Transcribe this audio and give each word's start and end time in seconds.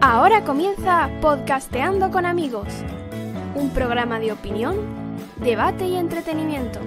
Ahora 0.00 0.42
comienza 0.44 1.08
Podcasteando 1.20 2.10
con 2.10 2.26
amigos, 2.26 2.66
un 3.54 3.70
programa 3.70 4.18
de 4.18 4.32
opinión, 4.32 4.76
debate 5.36 5.86
y 5.86 5.94
entretenimiento. 5.94 6.80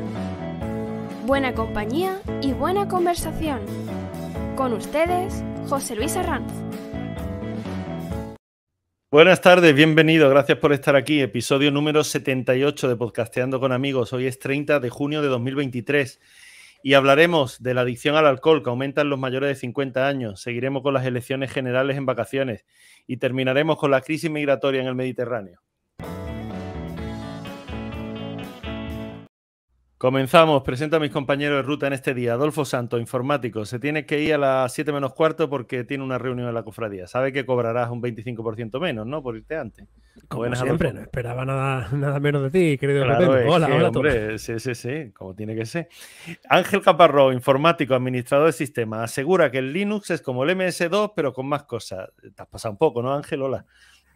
Buena 1.26 1.54
compañía 1.54 2.20
y 2.42 2.52
buena 2.52 2.90
conversación. 2.90 3.62
Con 4.58 4.74
ustedes, 4.74 5.44
José 5.70 5.96
Luis 5.96 6.18
Arranz. 6.18 6.69
Buenas 9.12 9.42
tardes, 9.42 9.74
bienvenido, 9.74 10.30
gracias 10.30 10.60
por 10.60 10.72
estar 10.72 10.96
aquí. 10.96 11.20
Episodio 11.20 11.72
número 11.72 12.04
78 12.04 12.88
de 12.88 12.96
Podcasteando 12.96 13.60
con 13.60 13.72
amigos. 13.72 14.14
Hoy 14.14 14.28
es 14.28 14.38
30 14.38 14.80
de 14.80 14.90
junio 14.92 15.24
de 15.24 15.30
2023 15.30 16.20
y 16.84 16.94
hablaremos 16.94 17.64
de 17.64 17.74
la 17.74 17.82
adicción 17.82 18.16
al 18.16 18.28
alcohol 18.28 18.62
que 18.62 18.70
aumenta 18.70 19.02
en 19.02 19.10
los 19.10 19.18
mayores 19.18 19.50
de 19.50 19.56
50 19.56 20.08
años. 20.08 20.42
Seguiremos 20.42 20.84
con 20.84 20.94
las 20.94 21.08
elecciones 21.08 21.52
generales 21.52 21.98
en 21.98 22.06
vacaciones 22.06 22.66
y 23.08 23.18
terminaremos 23.18 23.80
con 23.80 23.90
la 23.90 24.02
crisis 24.02 24.30
migratoria 24.30 24.82
en 24.82 24.88
el 24.88 24.94
Mediterráneo. 24.94 25.60
Comenzamos. 30.00 30.64
Presento 30.64 30.96
a 30.96 31.00
mis 31.02 31.12
compañeros 31.12 31.58
de 31.58 31.62
ruta 31.64 31.86
en 31.88 31.92
este 31.92 32.14
día. 32.14 32.32
Adolfo 32.32 32.64
Santo, 32.64 33.00
informático. 33.00 33.66
Se 33.66 33.80
tiene 33.80 34.06
que 34.06 34.22
ir 34.22 34.34
a 34.34 34.38
las 34.38 34.74
7 34.74 34.94
menos 34.94 35.14
cuarto 35.14 35.50
porque 35.50 35.84
tiene 35.84 36.06
una 36.06 36.18
reunión 36.18 36.48
en 36.48 36.54
la 36.54 36.64
cofradía. 36.64 37.06
Sabe 37.06 37.34
que 37.34 37.46
cobrarás 37.46 37.90
un 37.90 38.02
25% 38.02 38.80
menos, 38.80 39.06
¿no? 39.06 39.22
Por 39.22 39.36
irte 39.36 39.58
antes. 39.58 39.90
Como 40.30 40.44
Buenas, 40.44 40.60
siempre, 40.60 40.88
Adolfo. 40.88 41.02
no 41.02 41.04
esperaba 41.04 41.44
nada, 41.44 41.90
nada 41.92 42.18
menos 42.22 42.44
de 42.44 42.50
ti, 42.50 42.78
querido 42.78 43.04
Claro, 43.04 43.36
es 43.36 43.46
Hola, 43.50 43.68
que, 43.68 43.74
hola 43.74 43.90
hombre, 43.90 44.40
sí, 44.40 44.58
sí, 44.62 44.74
sí, 44.74 45.12
como 45.12 45.36
tiene 45.36 45.54
que 45.54 45.66
ser. 45.66 45.90
Ángel 46.50 46.82
Caparrós, 46.82 47.34
informático, 47.34 47.94
administrador 47.94 48.48
de 48.48 48.54
sistemas, 48.54 49.12
asegura 49.12 49.52
que 49.52 49.58
el 49.58 49.74
Linux 49.74 50.12
es 50.12 50.22
como 50.22 50.46
el 50.46 50.52
MS2, 50.52 51.12
pero 51.14 51.34
con 51.34 51.46
más 51.46 51.64
cosas. 51.64 52.10
Te 52.22 52.42
has 52.42 52.48
pasado 52.48 52.72
un 52.72 52.78
poco, 52.78 53.02
¿no, 53.02 53.14
Ángel? 53.14 53.42
Hola. 53.42 53.66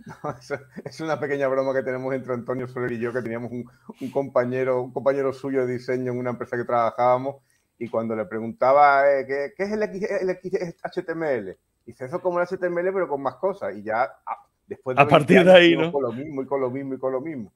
No, 0.06 0.30
eso- 0.40 0.60
es 0.84 1.00
una 1.02 1.20
pequeña 1.20 1.48
broma 1.48 1.74
que 1.74 1.84
tenemos 1.84 2.14
entre 2.14 2.34
Antonio 2.34 2.68
Soler 2.68 2.92
y 2.92 3.00
yo, 3.00 3.14
que 3.14 3.22
teníamos 3.22 3.52
un, 3.52 3.70
un 4.02 4.12
compañero, 4.12 4.82
un 4.82 4.92
compañero 4.92 5.32
suyo 5.34 5.66
de 5.66 5.74
diseño 5.74 6.12
en 6.12 6.18
una 6.20 6.32
empresa 6.32 6.58
que 6.58 6.66
trabajábamos, 6.66 7.38
y 7.80 7.90
cuando 7.90 8.16
le 8.16 8.26
preguntaba 8.26 9.10
eh, 9.12 9.26
¿qué, 9.28 9.54
qué 9.56 9.64
es 9.64 9.72
el, 9.72 9.84
X- 9.84 10.08
el 10.22 10.30
XHTML, 10.30 11.58
dice 11.86 12.06
eso 12.06 12.16
es 12.18 12.22
como 12.22 12.40
el 12.40 12.48
HTML, 12.48 12.92
pero 12.94 13.08
con 13.08 13.22
más 13.22 13.36
cosas, 13.36 13.76
y 13.76 13.84
ya 13.84 14.04
ah, 14.26 14.46
después 14.68 14.98
A 14.98 15.04
20 15.06 15.10
partir 15.12 15.44
de 15.46 15.52
ahí, 15.54 15.76
¿no? 15.76 15.92
Con 15.92 16.04
lo 16.04 16.12
mismo, 16.12 16.42
y 16.44 16.46
con 16.46 16.62
lo 16.62 16.70
mismo, 16.70 16.94
y 16.96 16.98
con 17.00 17.12
lo 17.14 17.22
mismo. 17.22 17.52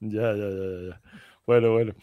Ya, 0.00 0.32
ya, 0.32 0.48
ya, 0.48 0.88
ya. 0.90 1.00
Bueno, 1.46 1.72
bueno. 1.72 1.94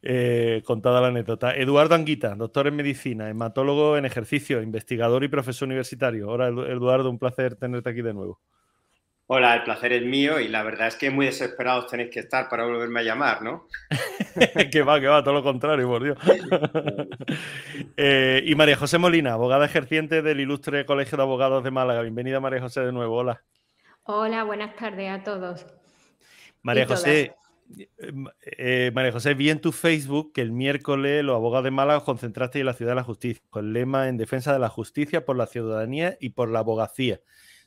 Eh, 0.00 0.62
contada 0.64 1.00
la 1.00 1.08
anécdota. 1.08 1.54
Eduardo 1.54 1.94
Anguita, 1.96 2.34
doctor 2.36 2.68
en 2.68 2.76
medicina, 2.76 3.28
hematólogo 3.28 3.96
en 3.96 4.04
ejercicio, 4.04 4.62
investigador 4.62 5.24
y 5.24 5.28
profesor 5.28 5.66
universitario. 5.66 6.28
Edu- 6.28 6.66
Eduardo, 6.70 7.10
un 7.10 7.18
placer 7.18 7.56
tenerte 7.56 7.90
aquí 7.90 8.00
de 8.00 8.14
nuevo. 8.14 8.40
Hola, 9.34 9.54
el 9.54 9.62
placer 9.62 9.94
es 9.94 10.02
mío 10.02 10.38
y 10.40 10.48
la 10.48 10.62
verdad 10.62 10.88
es 10.88 10.96
que 10.96 11.10
muy 11.10 11.24
desesperados 11.24 11.86
tenéis 11.86 12.10
que 12.10 12.20
estar 12.20 12.50
para 12.50 12.66
volverme 12.66 13.00
a 13.00 13.02
llamar, 13.02 13.40
¿no? 13.40 13.66
que 14.70 14.82
va, 14.82 15.00
que 15.00 15.06
va, 15.06 15.24
todo 15.24 15.32
lo 15.32 15.42
contrario, 15.42 15.88
por 15.88 16.04
Dios. 16.04 16.18
Eh, 17.96 18.42
y 18.44 18.54
María 18.54 18.76
José 18.76 18.98
Molina, 18.98 19.32
abogada 19.32 19.64
ejerciente 19.64 20.20
del 20.20 20.40
Ilustre 20.40 20.84
Colegio 20.84 21.16
de 21.16 21.22
Abogados 21.22 21.64
de 21.64 21.70
Málaga. 21.70 22.02
Bienvenida, 22.02 22.40
María 22.40 22.60
José, 22.60 22.80
de 22.80 22.92
nuevo. 22.92 23.16
Hola. 23.16 23.42
Hola, 24.02 24.44
buenas 24.44 24.76
tardes 24.76 25.10
a 25.10 25.22
todos. 25.22 25.66
María. 26.62 26.86
José, 26.86 27.34
eh, 27.78 27.88
eh, 28.58 28.90
María 28.94 29.12
José, 29.12 29.32
vi 29.32 29.48
en 29.48 29.60
tu 29.60 29.72
Facebook 29.72 30.32
que 30.34 30.42
el 30.42 30.52
miércoles 30.52 31.24
los 31.24 31.36
abogados 31.36 31.64
de 31.64 31.70
Málaga 31.70 31.98
os 31.98 32.04
concentrasteis 32.04 32.60
en 32.60 32.66
la 32.66 32.74
ciudad 32.74 32.92
de 32.92 32.96
la 32.96 33.04
justicia, 33.04 33.42
con 33.48 33.66
el 33.66 33.72
lema 33.72 34.08
en 34.08 34.18
defensa 34.18 34.52
de 34.52 34.58
la 34.58 34.68
justicia 34.68 35.24
por 35.24 35.36
la 35.36 35.46
ciudadanía 35.46 36.18
y 36.20 36.30
por 36.30 36.50
la 36.50 36.58
abogacía. 36.58 37.20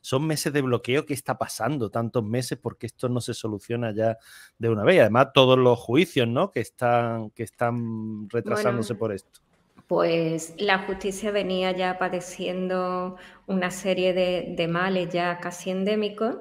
Son 0.06 0.28
meses 0.28 0.54
de 0.54 0.62
bloqueo. 0.62 1.04
¿Qué 1.04 1.16
está 1.16 1.36
pasando? 1.36 1.90
Tantos 1.90 2.24
meses 2.24 2.60
porque 2.62 2.86
esto 2.86 3.10
no 3.10 3.22
se 3.22 3.34
soluciona 3.34 3.92
ya 3.92 4.20
de 4.60 4.70
una 4.70 4.84
vez. 4.84 5.00
Además, 5.00 5.30
todos 5.34 5.58
los 5.58 5.80
juicios, 5.80 6.28
¿no? 6.28 6.52
Que 6.52 6.60
están, 6.60 7.32
que 7.32 7.42
están 7.42 8.30
retrasándose 8.30 8.94
Bueno, 8.94 9.00
por 9.00 9.14
esto. 9.14 9.40
Pues 9.88 10.54
la 10.60 10.78
justicia 10.86 11.32
venía 11.32 11.72
ya 11.72 11.98
padeciendo 11.98 13.16
una 13.48 13.72
serie 13.72 14.14
de, 14.14 14.54
de 14.56 14.68
males 14.68 15.10
ya 15.10 15.40
casi 15.40 15.72
endémicos 15.72 16.36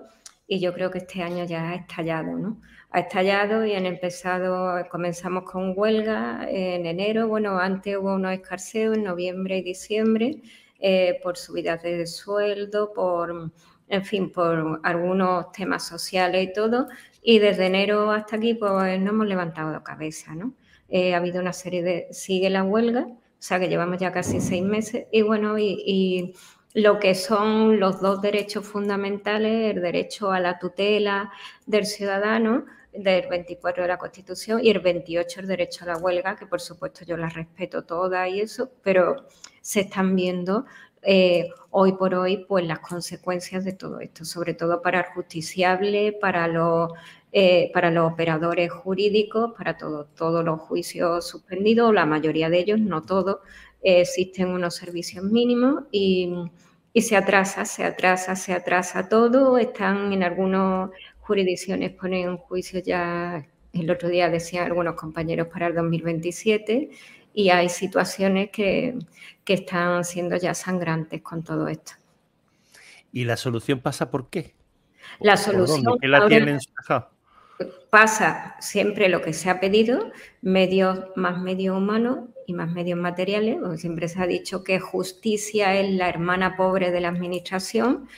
y 0.47 0.61
yo 0.61 0.75
creo 0.75 0.91
que 0.91 0.99
este 0.99 1.23
año 1.23 1.47
ya 1.47 1.71
ha 1.71 1.75
estallado, 1.77 2.37
¿no? 2.37 2.61
Ha 2.91 3.01
estallado 3.01 3.65
y 3.65 3.73
han 3.75 3.87
empezado, 3.87 4.87
comenzamos 4.91 5.45
con 5.45 5.73
huelga 5.75 6.47
en 6.51 6.85
enero, 6.85 7.29
bueno, 7.29 7.59
antes 7.59 7.97
hubo 7.97 8.15
unos 8.15 8.35
escarceos 8.35 8.95
en 8.99 9.05
noviembre 9.05 9.57
y 9.57 9.63
diciembre 9.63 10.43
eh, 10.87 11.19
por 11.23 11.39
subidas 11.39 11.83
de 11.83 12.07
sueldo, 12.07 12.93
por, 12.93 13.51
en 13.89 14.05
fin, 14.05 14.31
por 14.31 14.81
algunos 14.83 15.51
temas 15.51 15.87
sociales 15.87 16.47
y 16.47 16.53
todo, 16.53 16.89
y 17.23 17.39
desde 17.39 17.69
enero 17.69 18.11
hasta 18.11 18.37
aquí 18.37 18.53
pues 18.53 19.01
no 19.01 19.11
hemos 19.11 19.27
levantado 19.27 19.83
cabeza, 19.83 20.35
¿no? 20.35 20.53
Eh, 20.91 21.15
ha 21.15 21.17
habido 21.17 21.41
una 21.41 21.55
serie 21.55 21.83
de, 21.83 22.09
sigue 22.11 22.51
la 22.51 22.65
huelga, 22.65 23.07
o 23.07 23.17
sea 23.39 23.59
que 23.59 23.71
llevamos 23.71 23.97
ya 23.97 24.13
casi 24.13 24.43
seis 24.43 24.63
meses 24.63 25.07
y 25.11 25.23
bueno, 25.23 25.57
y, 25.57 25.83
y 25.87 26.35
lo 26.75 26.99
que 26.99 27.15
son 27.15 27.81
los 27.81 28.03
dos 28.03 28.21
derechos 28.21 28.67
fundamentales, 28.67 29.75
el 29.75 29.81
derecho 29.81 30.33
a 30.33 30.41
la 30.41 30.59
tutela 30.59 31.33
del 31.65 31.87
ciudadano, 31.87 32.67
del 32.97 33.27
24 33.29 33.83
de 33.83 33.89
la 33.89 33.99
Constitución 33.99 34.61
y 34.63 34.71
el 34.71 34.81
28 34.81 35.41
el 35.41 35.47
derecho 35.47 35.85
a 35.85 35.89
la 35.89 35.97
huelga, 35.99 36.37
que 36.37 36.47
por 36.47 36.61
supuesto 36.61 37.05
yo 37.05 37.17
las 37.17 37.35
respeto 37.35 37.85
todas 37.85 38.29
y 38.31 38.41
eso, 38.41 38.71
pero 38.83 39.27
se 39.61 39.81
están 39.81 40.15
viendo 40.17 40.65
eh, 41.03 41.49
hoy 41.71 41.93
por 41.93 42.15
hoy 42.15 42.45
pues 42.49 42.65
las 42.67 42.79
consecuencias 42.81 43.65
de 43.65 43.73
todo 43.75 44.01
esto, 44.01 44.25
sobre 44.25 44.55
todo 44.55 44.81
para 44.83 45.01
el 45.01 45.07
justiciable, 45.07 46.13
para 46.13 46.49
los 46.49 46.93
eh, 47.33 47.71
para 47.75 47.91
los 47.91 48.13
operadores 48.13 48.71
jurídicos, 48.71 49.53
para 49.59 49.77
todo- 49.77 50.07
todos 50.17 50.45
los 50.45 50.61
juicios 50.61 51.27
suspendidos, 51.29 51.93
la 51.93 52.07
mayoría 52.07 52.49
de 52.49 52.61
ellos, 52.61 52.79
no 52.81 53.03
todos, 53.03 53.39
eh, 53.83 54.01
existen 54.03 54.49
unos 54.49 54.77
servicios 54.77 55.25
mínimos 55.25 55.83
y, 55.91 56.33
y 56.93 57.03
se 57.03 57.17
atrasa, 57.17 57.65
se 57.65 57.85
atrasa, 57.85 58.37
se 58.37 58.53
atrasa 58.53 59.09
todo. 59.09 59.59
Están 59.59 60.13
en 60.13 60.23
algunas 60.23 60.91
jurisdicciones, 61.27 61.93
ponen 61.93 62.37
juicio 62.37 62.81
ya, 62.81 63.45
el 63.73 63.91
otro 63.91 64.09
día 64.09 64.29
decían 64.29 64.67
algunos 64.67 64.95
compañeros 64.95 65.49
para 65.49 65.67
el 65.69 65.75
2027 65.75 66.91
y 67.33 67.49
hay 67.51 67.69
situaciones 67.69 68.51
que, 68.51 68.97
que 69.45 69.55
están 69.55 70.05
siendo 70.05 70.37
ya 70.37 70.55
sangrantes 70.55 71.23
con 71.23 71.43
todo 71.43 71.69
esto. 71.69 71.93
¿Y 73.13 73.25
la 73.25 73.37
solución 73.37 73.81
pasa 73.81 74.11
por 74.11 74.29
qué? 74.29 74.55
La 75.21 75.37
solución 75.37 75.99
¿Qué 76.01 76.09
la 76.09 76.19
ahora- 76.19 76.29
tienen? 76.29 76.59
Ajá. 76.79 77.11
pasa 77.91 78.57
siempre 78.61 79.09
lo 79.09 79.23
que 79.23 79.33
se 79.33 79.49
ha 79.51 79.61
pedido, 79.61 80.11
medios 80.43 80.99
más 81.17 81.41
medios 81.41 81.77
humanos 81.79 82.29
y 82.47 82.53
más 82.53 82.71
medios 82.73 82.99
materiales, 82.99 83.57
porque 83.61 83.79
siempre 83.79 84.09
se 84.09 84.21
ha 84.21 84.27
dicho 84.27 84.63
que 84.65 84.81
justicia 84.81 85.75
es 85.75 85.91
la 85.95 86.09
hermana 86.09 86.57
pobre 86.57 86.91
de 86.91 87.01
la 87.01 87.09
administración, 87.09 88.09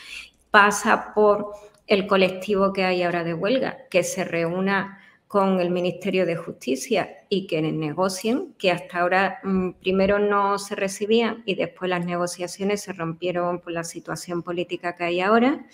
pasa 0.51 1.13
por 1.15 1.53
el 1.87 2.07
colectivo 2.07 2.73
que 2.73 2.85
hay 2.85 3.03
ahora 3.03 3.25
de 3.25 3.35
huelga, 3.35 3.79
que 3.91 4.03
se 4.03 4.25
reúna 4.25 4.99
con 5.29 5.61
el 5.61 5.71
Ministerio 5.71 6.25
de 6.25 6.37
Justicia 6.37 7.17
y 7.29 7.47
que 7.47 7.61
negocien, 7.61 8.55
que 8.59 8.71
hasta 8.71 9.01
ahora 9.01 9.41
mm, 9.43 9.71
primero 9.81 10.19
no 10.19 10.59
se 10.59 10.77
recibían 10.77 11.43
y 11.47 11.57
después 11.57 11.91
las 11.91 12.05
negociaciones 12.05 12.83
se 12.83 12.93
rompieron 12.93 13.61
por 13.61 13.73
la 13.73 13.85
situación 13.85 14.43
política 14.43 14.97
que 14.97 15.05
hay 15.05 15.21
ahora. 15.21 15.67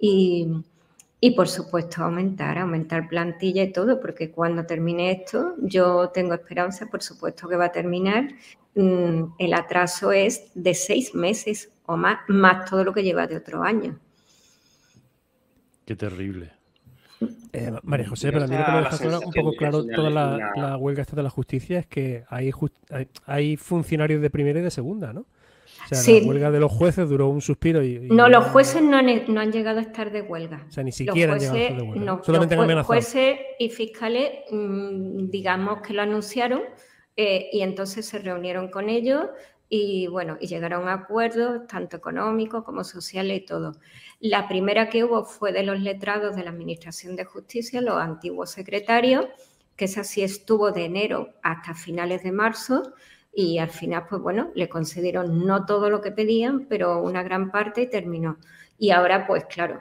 Y, 0.00 0.48
y 1.20 1.32
por 1.32 1.48
supuesto 1.48 2.02
aumentar, 2.02 2.58
aumentar 2.58 3.08
plantilla 3.08 3.62
y 3.62 3.72
todo, 3.72 4.00
porque 4.00 4.30
cuando 4.30 4.64
termine 4.66 5.12
esto, 5.12 5.54
yo 5.58 6.10
tengo 6.10 6.34
esperanza, 6.34 6.86
por 6.86 7.02
supuesto 7.02 7.48
que 7.48 7.56
va 7.56 7.66
a 7.66 7.72
terminar. 7.72 8.28
Mm, 8.74 9.34
El 9.38 9.54
atraso 9.54 10.12
es 10.12 10.50
de 10.54 10.74
seis 10.74 11.14
meses 11.14 11.72
o 11.86 11.96
más, 11.96 12.20
más 12.28 12.68
todo 12.70 12.84
lo 12.84 12.92
que 12.94 13.02
lleva 13.02 13.26
de 13.26 13.36
otro 13.36 13.62
año. 13.62 13.98
Qué 15.90 15.96
terrible. 15.96 16.52
Eh, 17.52 17.72
María 17.82 18.08
José, 18.08 18.30
pero 18.30 18.44
a 18.44 18.46
mí 18.46 18.56
lo 18.56 18.64
que 18.64 18.70
me 18.70 18.80
la 18.80 18.90
deja 18.90 18.98
claro- 18.98 19.20
un 19.26 19.32
poco 19.32 19.52
claro 19.56 19.84
toda 19.84 20.08
la, 20.08 20.76
huelga 20.76 21.02
esta 21.02 21.16
de 21.16 21.24
la 21.24 21.30
justicia 21.30 21.80
es 21.80 21.86
que 21.88 22.22
hay, 22.28 22.52
jus- 22.52 22.70
hay, 22.90 23.08
hay 23.26 23.56
funcionarios 23.56 24.22
de 24.22 24.30
primera 24.30 24.60
y 24.60 24.62
de 24.62 24.70
segunda, 24.70 25.12
¿no? 25.12 25.22
O 25.22 25.88
sea, 25.88 25.98
Sí. 25.98 26.20
la 26.20 26.28
huelga 26.28 26.50
de 26.52 26.60
los 26.60 26.70
jueces 26.70 27.08
duró 27.08 27.26
un 27.28 27.40
suspiro 27.40 27.82
y... 27.82 27.96
y- 27.96 28.08
No, 28.08 28.28
los 28.28 28.44
jueces 28.46 28.82
no 28.82 28.98
han, 28.98 29.06
no 29.34 29.40
han 29.40 29.50
llegado 29.50 29.80
a 29.80 29.82
estar 29.82 30.12
de 30.12 30.22
huelga. 30.22 30.64
O 30.68 30.70
sea, 30.70 30.84
ni 30.84 30.90
Los 30.90 30.96
siquiera 30.98 31.32
han 31.32 31.40
llegado 31.40 31.58
a 31.58 31.60
estar 31.60 31.76
de 31.76 31.82
huelga. 31.82 32.04
no, 32.04 32.22
Solamente 32.22 32.54
los 32.54 32.62
jue- 32.62 32.66
amenazado. 32.66 32.86
jueces 32.86 33.38
y 33.58 33.68
fiscales, 33.70 34.30
mm, 34.52 35.28
digamos 35.30 35.80
que 35.82 35.92
lo 35.92 36.02
anunciaron 36.02 36.62
eh, 37.16 37.48
y 37.52 37.62
entonces 37.62 38.06
se 38.06 38.20
reunieron 38.20 38.70
con 38.70 38.88
ellos 38.88 39.26
y 39.68 40.06
bueno, 40.06 40.36
y 40.40 40.46
llegaron 40.46 40.88
a 40.88 40.92
acuerdos 40.94 41.66
tanto 41.66 41.96
económicos 41.96 42.62
como 42.64 42.82
sociales 42.84 43.38
y 43.42 43.44
todo. 43.44 43.72
La 44.20 44.48
primera 44.48 44.90
que 44.90 45.02
hubo 45.02 45.24
fue 45.24 45.50
de 45.50 45.62
los 45.62 45.80
letrados 45.80 46.36
de 46.36 46.44
la 46.44 46.50
Administración 46.50 47.16
de 47.16 47.24
Justicia, 47.24 47.80
los 47.80 47.96
antiguos 47.96 48.50
secretarios, 48.50 49.26
que 49.76 49.86
esa 49.86 50.04
sí 50.04 50.22
estuvo 50.22 50.72
de 50.72 50.84
enero 50.84 51.32
hasta 51.42 51.74
finales 51.74 52.22
de 52.22 52.30
marzo 52.30 52.92
y 53.32 53.56
al 53.56 53.70
final, 53.70 54.06
pues 54.10 54.20
bueno, 54.20 54.50
le 54.54 54.68
concedieron 54.68 55.46
no 55.46 55.64
todo 55.64 55.88
lo 55.88 56.02
que 56.02 56.10
pedían, 56.10 56.66
pero 56.66 57.02
una 57.02 57.22
gran 57.22 57.50
parte 57.50 57.82
y 57.82 57.86
terminó. 57.88 58.36
Y 58.78 58.90
ahora, 58.90 59.26
pues 59.26 59.46
claro, 59.46 59.80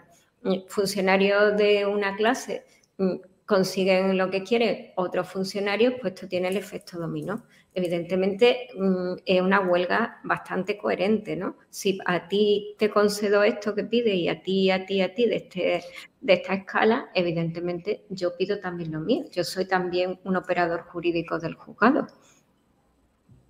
funcionarios 0.67 1.57
de 1.57 1.85
una 1.85 2.15
clase 2.15 2.65
mm, 2.97 3.15
consiguen 3.45 4.17
lo 4.17 4.29
que 4.29 4.43
quieren 4.43 4.93
otros 4.95 5.27
funcionarios, 5.27 5.95
pues 5.99 6.13
esto 6.13 6.29
tiene 6.29 6.47
el 6.47 6.55
efecto 6.55 6.97
dominó. 6.97 7.43
Evidentemente 7.75 8.69
mm, 8.75 9.13
es 9.25 9.41
una 9.41 9.61
huelga 9.61 10.19
bastante 10.23 10.77
coherente, 10.77 11.35
¿no? 11.35 11.57
Si 11.69 11.99
a 12.05 12.27
ti 12.27 12.75
te 12.77 12.89
concedo 12.89 13.43
esto 13.43 13.75
que 13.75 13.83
pide 13.83 14.15
y 14.15 14.27
a 14.27 14.41
ti, 14.41 14.71
a 14.71 14.85
ti, 14.85 15.01
a 15.01 15.13
ti 15.13 15.27
de, 15.27 15.35
este, 15.35 15.83
de 16.19 16.33
esta 16.33 16.55
escala, 16.55 17.09
evidentemente 17.13 18.05
yo 18.09 18.35
pido 18.35 18.59
también 18.59 18.91
lo 18.91 18.99
mío. 18.99 19.25
Yo 19.31 19.43
soy 19.43 19.67
también 19.67 20.19
un 20.23 20.35
operador 20.35 20.81
jurídico 20.81 21.37
del 21.37 21.53
juzgado. 21.53 22.07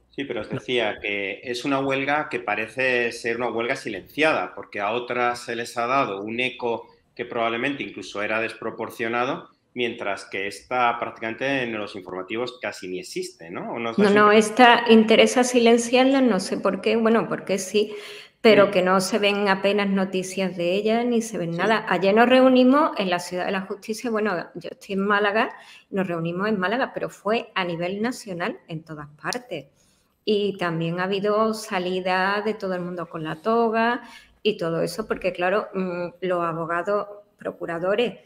Sí, 0.09 0.25
pero 0.25 0.41
os 0.41 0.49
decía 0.49 0.99
que 1.01 1.39
es 1.43 1.63
una 1.63 1.79
huelga 1.79 2.27
que 2.29 2.41
parece 2.41 3.13
ser 3.13 3.37
una 3.37 3.49
huelga 3.49 3.77
silenciada, 3.77 4.53
porque 4.53 4.81
a 4.81 4.91
otras 4.91 5.45
se 5.45 5.55
les 5.55 5.77
ha 5.77 5.87
dado 5.87 6.21
un 6.21 6.41
eco 6.41 6.89
que 7.15 7.23
probablemente 7.23 7.83
incluso 7.83 8.21
era 8.21 8.41
desproporcionado 8.41 9.49
mientras 9.73 10.25
que 10.25 10.47
esta 10.47 10.97
prácticamente 10.99 11.63
en 11.63 11.77
los 11.77 11.95
informativos 11.95 12.59
casi 12.61 12.87
ni 12.87 12.99
existe, 12.99 13.49
¿no? 13.49 13.77
no, 13.77 13.93
no, 13.93 14.31
esta 14.31 14.85
interesa 14.89 15.43
silenciarla, 15.43 16.21
no 16.21 16.39
sé 16.39 16.57
por 16.57 16.81
qué, 16.81 16.95
bueno, 16.95 17.27
porque 17.29 17.59
sí, 17.59 17.95
pero 18.41 18.71
que 18.71 18.81
no 18.81 19.01
se 19.01 19.19
ven 19.19 19.49
apenas 19.49 19.89
noticias 19.89 20.55
de 20.55 20.73
ella 20.73 21.03
ni 21.03 21.21
se 21.21 21.37
ven 21.37 21.57
nada. 21.57 21.85
Ayer 21.89 22.15
nos 22.15 22.29
reunimos 22.29 22.91
en 22.97 23.09
la 23.09 23.19
Ciudad 23.19 23.45
de 23.45 23.51
la 23.51 23.61
Justicia, 23.61 24.09
bueno, 24.09 24.33
yo 24.55 24.69
estoy 24.71 24.93
en 24.93 25.05
Málaga, 25.05 25.51
nos 25.89 26.07
reunimos 26.07 26.47
en 26.47 26.57
Málaga, 26.57 26.91
pero 26.93 27.09
fue 27.09 27.51
a 27.53 27.65
nivel 27.65 28.01
nacional 28.01 28.59
en 28.67 28.83
todas 28.83 29.07
partes. 29.21 29.67
Y 30.23 30.57
también 30.57 30.99
ha 30.99 31.03
habido 31.03 31.53
salida 31.53 32.41
de 32.41 32.53
todo 32.53 32.75
el 32.75 32.81
mundo 32.81 33.09
con 33.09 33.23
la 33.23 33.41
toga 33.41 34.03
y 34.41 34.57
todo 34.57 34.81
eso, 34.81 35.05
porque 35.05 35.33
claro, 35.33 35.67
mm, 35.73 36.07
los 36.21 36.41
abogados, 36.41 37.07
procuradores, 37.37 38.19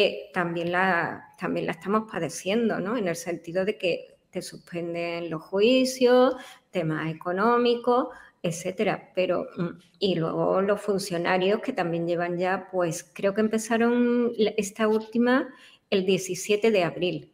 eh, 0.00 0.30
también, 0.32 0.70
la, 0.70 1.32
también 1.40 1.66
la 1.66 1.72
estamos 1.72 2.08
padeciendo, 2.08 2.78
¿no? 2.78 2.96
En 2.96 3.08
el 3.08 3.16
sentido 3.16 3.64
de 3.64 3.76
que 3.76 4.18
te 4.30 4.42
suspenden 4.42 5.28
los 5.28 5.42
juicios, 5.42 6.36
temas 6.70 7.12
económicos, 7.12 8.06
etcétera. 8.40 9.10
Pero, 9.16 9.48
mm, 9.56 9.68
y 9.98 10.14
luego 10.14 10.62
los 10.62 10.80
funcionarios 10.80 11.60
que 11.62 11.72
también 11.72 12.06
llevan 12.06 12.38
ya, 12.38 12.68
pues 12.70 13.10
creo 13.12 13.34
que 13.34 13.40
empezaron 13.40 14.30
esta 14.56 14.86
última 14.86 15.48
el 15.90 16.06
17 16.06 16.70
de 16.70 16.84
abril. 16.84 17.32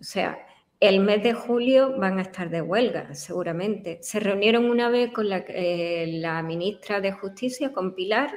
O 0.00 0.04
sea, 0.04 0.38
el 0.80 1.00
mes 1.00 1.22
de 1.22 1.34
julio 1.34 1.94
van 1.98 2.18
a 2.18 2.22
estar 2.22 2.48
de 2.48 2.62
huelga, 2.62 3.14
seguramente. 3.14 3.98
Se 4.00 4.18
reunieron 4.18 4.64
una 4.70 4.88
vez 4.88 5.12
con 5.12 5.28
la, 5.28 5.44
eh, 5.48 6.06
la 6.20 6.42
ministra 6.42 7.02
de 7.02 7.12
Justicia, 7.12 7.70
con 7.70 7.94
Pilar, 7.94 8.30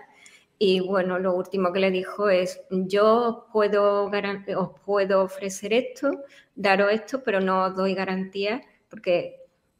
y 0.64 0.80
bueno, 0.80 1.18
lo 1.18 1.34
último 1.34 1.74
que 1.74 1.80
le 1.80 1.90
dijo 1.90 2.30
es, 2.30 2.62
yo 2.70 3.48
puedo 3.52 4.12
os 4.56 4.80
puedo 4.86 5.24
ofrecer 5.24 5.74
esto, 5.74 6.12
daros 6.54 6.92
esto, 6.92 7.24
pero 7.24 7.40
no 7.42 7.66
os 7.66 7.76
doy 7.76 7.96
garantía 7.96 8.62
porque 8.88 9.38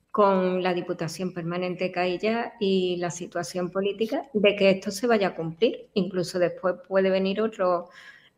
con 0.10 0.64
la 0.64 0.74
Diputación 0.74 1.36
Permanente 1.36 1.92
ya 2.20 2.54
y 2.60 2.96
la 2.98 3.12
situación 3.12 3.70
política 3.70 4.28
de 4.34 4.56
que 4.56 4.72
esto 4.72 4.90
se 4.90 5.06
vaya 5.06 5.28
a 5.28 5.36
cumplir. 5.36 5.92
Incluso 5.94 6.40
después 6.40 6.78
puede 6.88 7.12
venir 7.12 7.42
otro, 7.42 7.90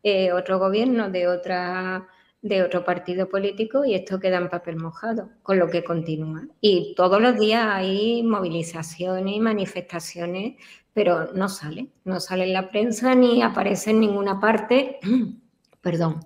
eh, 0.04 0.34
otro 0.34 0.60
gobierno 0.60 1.10
de 1.10 1.30
otra 1.30 2.10
de 2.44 2.62
otro 2.62 2.86
partido 2.86 3.28
político 3.28 3.86
y 3.86 3.96
esto 3.96 4.20
queda 4.20 4.38
en 4.38 4.50
papel 4.50 4.76
mojado, 4.76 5.32
con 5.42 5.58
lo 5.58 5.70
que 5.70 5.84
continúa. 5.84 6.44
Y 6.62 6.94
todos 6.96 7.20
los 7.20 7.40
días 7.40 7.66
hay 7.68 8.22
movilizaciones 8.22 9.36
y 9.36 9.40
manifestaciones 9.40 10.56
pero 10.94 11.34
no 11.34 11.50
sale, 11.50 11.88
no 12.06 12.20
sale 12.20 12.46
en 12.46 12.54
la 12.54 12.70
prensa 12.70 13.16
ni 13.16 13.42
aparece 13.42 13.92
en 13.92 14.00
ninguna 14.00 14.40
parte, 14.40 15.00
perdón, 15.82 16.20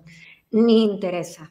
ni 0.50 0.84
interesa. 0.84 1.50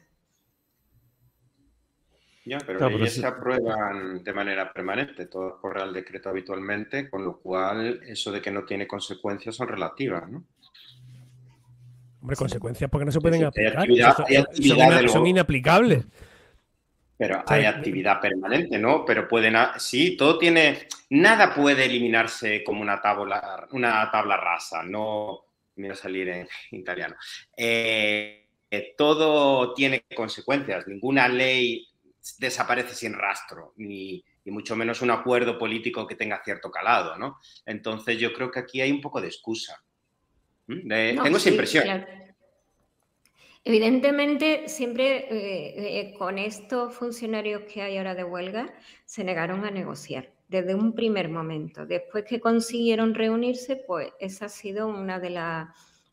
Ya, 2.44 2.58
pero 2.64 2.88
ellas 2.88 3.12
se 3.12 3.26
aprueban 3.26 4.24
de 4.24 4.32
manera 4.32 4.72
permanente, 4.72 5.26
todo 5.26 5.60
por 5.60 5.74
Real 5.74 5.92
Decreto 5.92 6.30
habitualmente, 6.30 7.10
con 7.10 7.22
lo 7.22 7.40
cual 7.40 8.00
eso 8.04 8.32
de 8.32 8.40
que 8.40 8.50
no 8.50 8.64
tiene 8.64 8.86
consecuencias 8.86 9.56
son 9.56 9.68
relativas, 9.68 10.30
¿no? 10.30 10.44
Hombre, 12.20 12.36
consecuencias 12.36 12.90
porque 12.90 13.04
no 13.04 13.12
se 13.12 13.20
pueden 13.20 13.44
aplicar. 13.44 13.86
son, 13.86 15.08
son 15.08 15.26
inaplicables. 15.26 16.04
Pero 17.16 17.42
hay 17.46 17.64
actividad 17.64 18.20
permanente, 18.20 18.78
¿no? 18.78 19.04
Pero 19.04 19.26
pueden, 19.26 19.56
sí, 19.78 20.16
todo 20.16 20.38
tiene, 20.38 20.86
nada 21.10 21.52
puede 21.52 21.84
eliminarse 21.86 22.62
como 22.62 22.80
una 22.80 23.00
tabla, 23.00 23.66
una 23.72 24.08
tabla 24.10 24.36
rasa, 24.36 24.84
no, 24.84 25.40
me 25.74 25.88
voy 25.88 25.92
a 25.92 25.96
salir 25.96 26.28
en 26.28 26.48
italiano. 26.70 27.16
Eh, 27.56 28.46
eh, 28.70 28.94
todo 28.96 29.74
tiene 29.74 30.04
consecuencias, 30.14 30.86
ninguna 30.86 31.26
ley 31.26 31.88
desaparece 32.38 32.94
sin 32.94 33.14
rastro, 33.14 33.72
ni, 33.76 34.24
mucho 34.44 34.74
menos 34.76 35.02
un 35.02 35.10
acuerdo 35.10 35.58
político 35.58 36.06
que 36.06 36.14
tenga 36.14 36.42
cierto 36.42 36.70
calado, 36.70 37.18
¿no? 37.18 37.38
Entonces 37.66 38.18
yo 38.18 38.32
creo 38.32 38.50
que 38.50 38.60
aquí 38.60 38.80
hay 38.80 38.90
un 38.90 39.02
poco 39.02 39.20
de 39.20 39.26
excusa. 39.26 39.82
¿Mm? 40.68 40.88
tengo 41.22 41.36
esa 41.36 41.50
impresión. 41.50 42.06
Evidentemente, 43.64 44.68
siempre 44.68 45.26
eh, 45.30 46.00
eh, 46.00 46.14
con 46.16 46.38
estos 46.38 46.94
funcionarios 46.94 47.62
que 47.62 47.82
hay 47.82 47.98
ahora 47.98 48.14
de 48.14 48.24
huelga, 48.24 48.72
se 49.04 49.24
negaron 49.24 49.64
a 49.64 49.70
negociar 49.70 50.32
desde 50.48 50.74
un 50.74 50.94
primer 50.94 51.28
momento. 51.28 51.84
Después 51.84 52.24
que 52.24 52.40
consiguieron 52.40 53.14
reunirse, 53.14 53.76
pues 53.76 54.10
esa 54.20 54.46
ha 54.46 54.48
sido 54.48 54.88
una 54.88 55.18
de, 55.18 55.28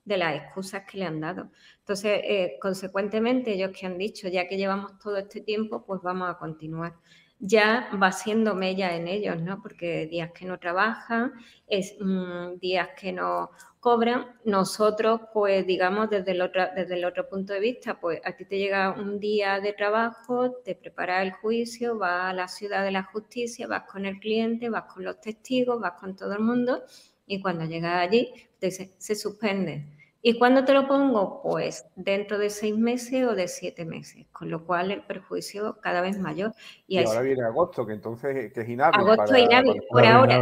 de 0.03 0.17
las 0.17 0.35
excusas 0.35 0.83
que 0.89 0.97
le 0.97 1.05
han 1.05 1.21
dado. 1.21 1.49
Entonces, 1.79 2.19
eh, 2.23 2.57
consecuentemente, 2.59 3.53
ellos 3.53 3.71
que 3.71 3.85
han 3.85 3.97
dicho, 3.97 4.27
ya 4.27 4.47
que 4.47 4.57
llevamos 4.57 4.99
todo 4.99 5.17
este 5.17 5.39
tiempo, 5.39 5.85
pues 5.85 6.01
vamos 6.01 6.29
a 6.29 6.37
continuar 6.37 6.95
ya 7.39 7.89
va 8.01 8.11
siendo 8.11 8.55
mella 8.55 8.95
en 8.95 9.07
ellos, 9.07 9.41
¿no? 9.41 9.61
Porque 9.61 10.07
días 10.07 10.31
que 10.31 10.45
no 10.45 10.59
trabajan, 10.59 11.33
es, 11.67 11.95
mm, 11.99 12.59
días 12.59 12.89
que 12.99 13.11
no 13.11 13.51
cobran, 13.79 14.35
nosotros, 14.45 15.21
pues 15.33 15.67
digamos, 15.67 16.09
desde 16.09 16.31
el, 16.31 16.41
otro, 16.41 16.63
desde 16.75 16.95
el 16.95 17.05
otro 17.05 17.29
punto 17.29 17.53
de 17.53 17.59
vista, 17.59 17.99
pues 17.99 18.19
a 18.25 18.31
ti 18.35 18.45
te 18.45 18.57
llega 18.57 18.91
un 18.91 19.19
día 19.19 19.59
de 19.59 19.73
trabajo, 19.73 20.51
te 20.63 20.75
prepara 20.75 21.21
el 21.21 21.33
juicio, 21.33 21.97
vas 21.97 22.31
a 22.31 22.33
la 22.33 22.47
ciudad 22.47 22.83
de 22.83 22.91
la 22.91 23.03
justicia, 23.03 23.67
vas 23.67 23.83
con 23.83 24.05
el 24.05 24.19
cliente, 24.19 24.69
vas 24.69 24.91
con 24.91 25.03
los 25.03 25.21
testigos, 25.21 25.79
vas 25.79 25.93
con 25.99 26.15
todo 26.15 26.33
el 26.33 26.39
mundo 26.39 26.83
y 27.27 27.41
cuando 27.41 27.65
llegas 27.65 28.07
allí, 28.07 28.33
te 28.59 28.67
dice, 28.67 28.95
se 28.97 29.15
suspende 29.15 29.85
¿Y 30.27 30.39
cuándo 30.39 30.65
te 30.65 30.73
lo 30.73 30.87
pongo? 30.87 31.39
Pues 31.43 31.85
dentro 31.95 32.39
de 32.39 32.49
seis 32.49 32.75
meses 32.75 33.27
o 33.27 33.35
de 33.35 33.47
siete 33.47 33.85
meses, 33.85 34.25
con 34.31 34.49
lo 34.49 34.65
cual 34.65 34.89
el 34.89 35.03
perjuicio 35.03 35.77
cada 35.81 36.01
vez 36.01 36.17
mayor. 36.17 36.51
Y, 36.87 36.97
ahora 36.97 37.21
viene 37.21 37.43
agosto, 37.43 37.85
que 37.85 37.93
entonces 37.93 38.51
que 38.51 38.61
es 38.61 38.67
inhábil. 38.69 39.01
Agosto 39.01 39.37
inhábil, 39.37 39.79
por 39.87 40.03
ahora. 40.03 40.41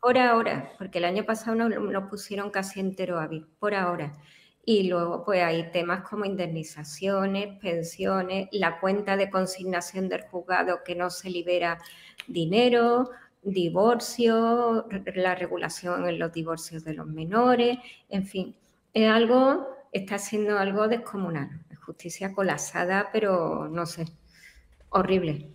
Por 0.00 0.18
ahora, 0.18 0.70
porque 0.78 0.98
el 0.98 1.04
año 1.04 1.24
pasado 1.24 1.56
nos, 1.56 2.08
pusieron 2.08 2.50
casi 2.50 2.78
entero 2.78 3.18
hábil, 3.18 3.44
por 3.58 3.74
ahora. 3.74 4.12
Y 4.64 4.88
luego 4.88 5.24
pues 5.24 5.42
hay 5.42 5.68
temas 5.72 6.08
como 6.08 6.24
indemnizaciones, 6.24 7.58
pensiones, 7.58 8.46
la 8.52 8.78
cuenta 8.78 9.16
de 9.16 9.30
consignación 9.30 10.08
del 10.08 10.22
juzgado 10.28 10.84
que 10.84 10.94
no 10.94 11.10
se 11.10 11.28
libera 11.28 11.80
dinero, 12.28 13.10
divorcio, 13.42 14.86
la 15.16 15.34
regulación 15.34 16.08
en 16.08 16.20
los 16.20 16.32
divorcios 16.32 16.84
de 16.84 16.94
los 16.94 17.08
menores, 17.08 17.78
en 18.08 18.24
fin 18.24 18.54
es 18.94 19.10
algo, 19.10 19.68
está 19.92 20.18
siendo 20.18 20.58
algo 20.58 20.88
descomunal. 20.88 21.64
Justicia 21.84 22.32
colapsada, 22.32 23.08
pero 23.12 23.68
no 23.68 23.86
sé, 23.86 24.04
horrible. 24.90 25.50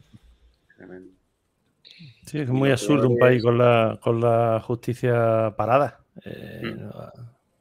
Sí, 2.25 2.39
es 2.39 2.49
muy 2.49 2.71
absurdo 2.71 3.09
un 3.09 3.17
país 3.17 3.43
con 3.43 3.57
la, 3.57 3.99
con 4.01 4.19
la 4.19 4.59
justicia 4.61 5.53
parada. 5.55 5.99
Eh, 6.23 6.61
mm. 6.63 6.89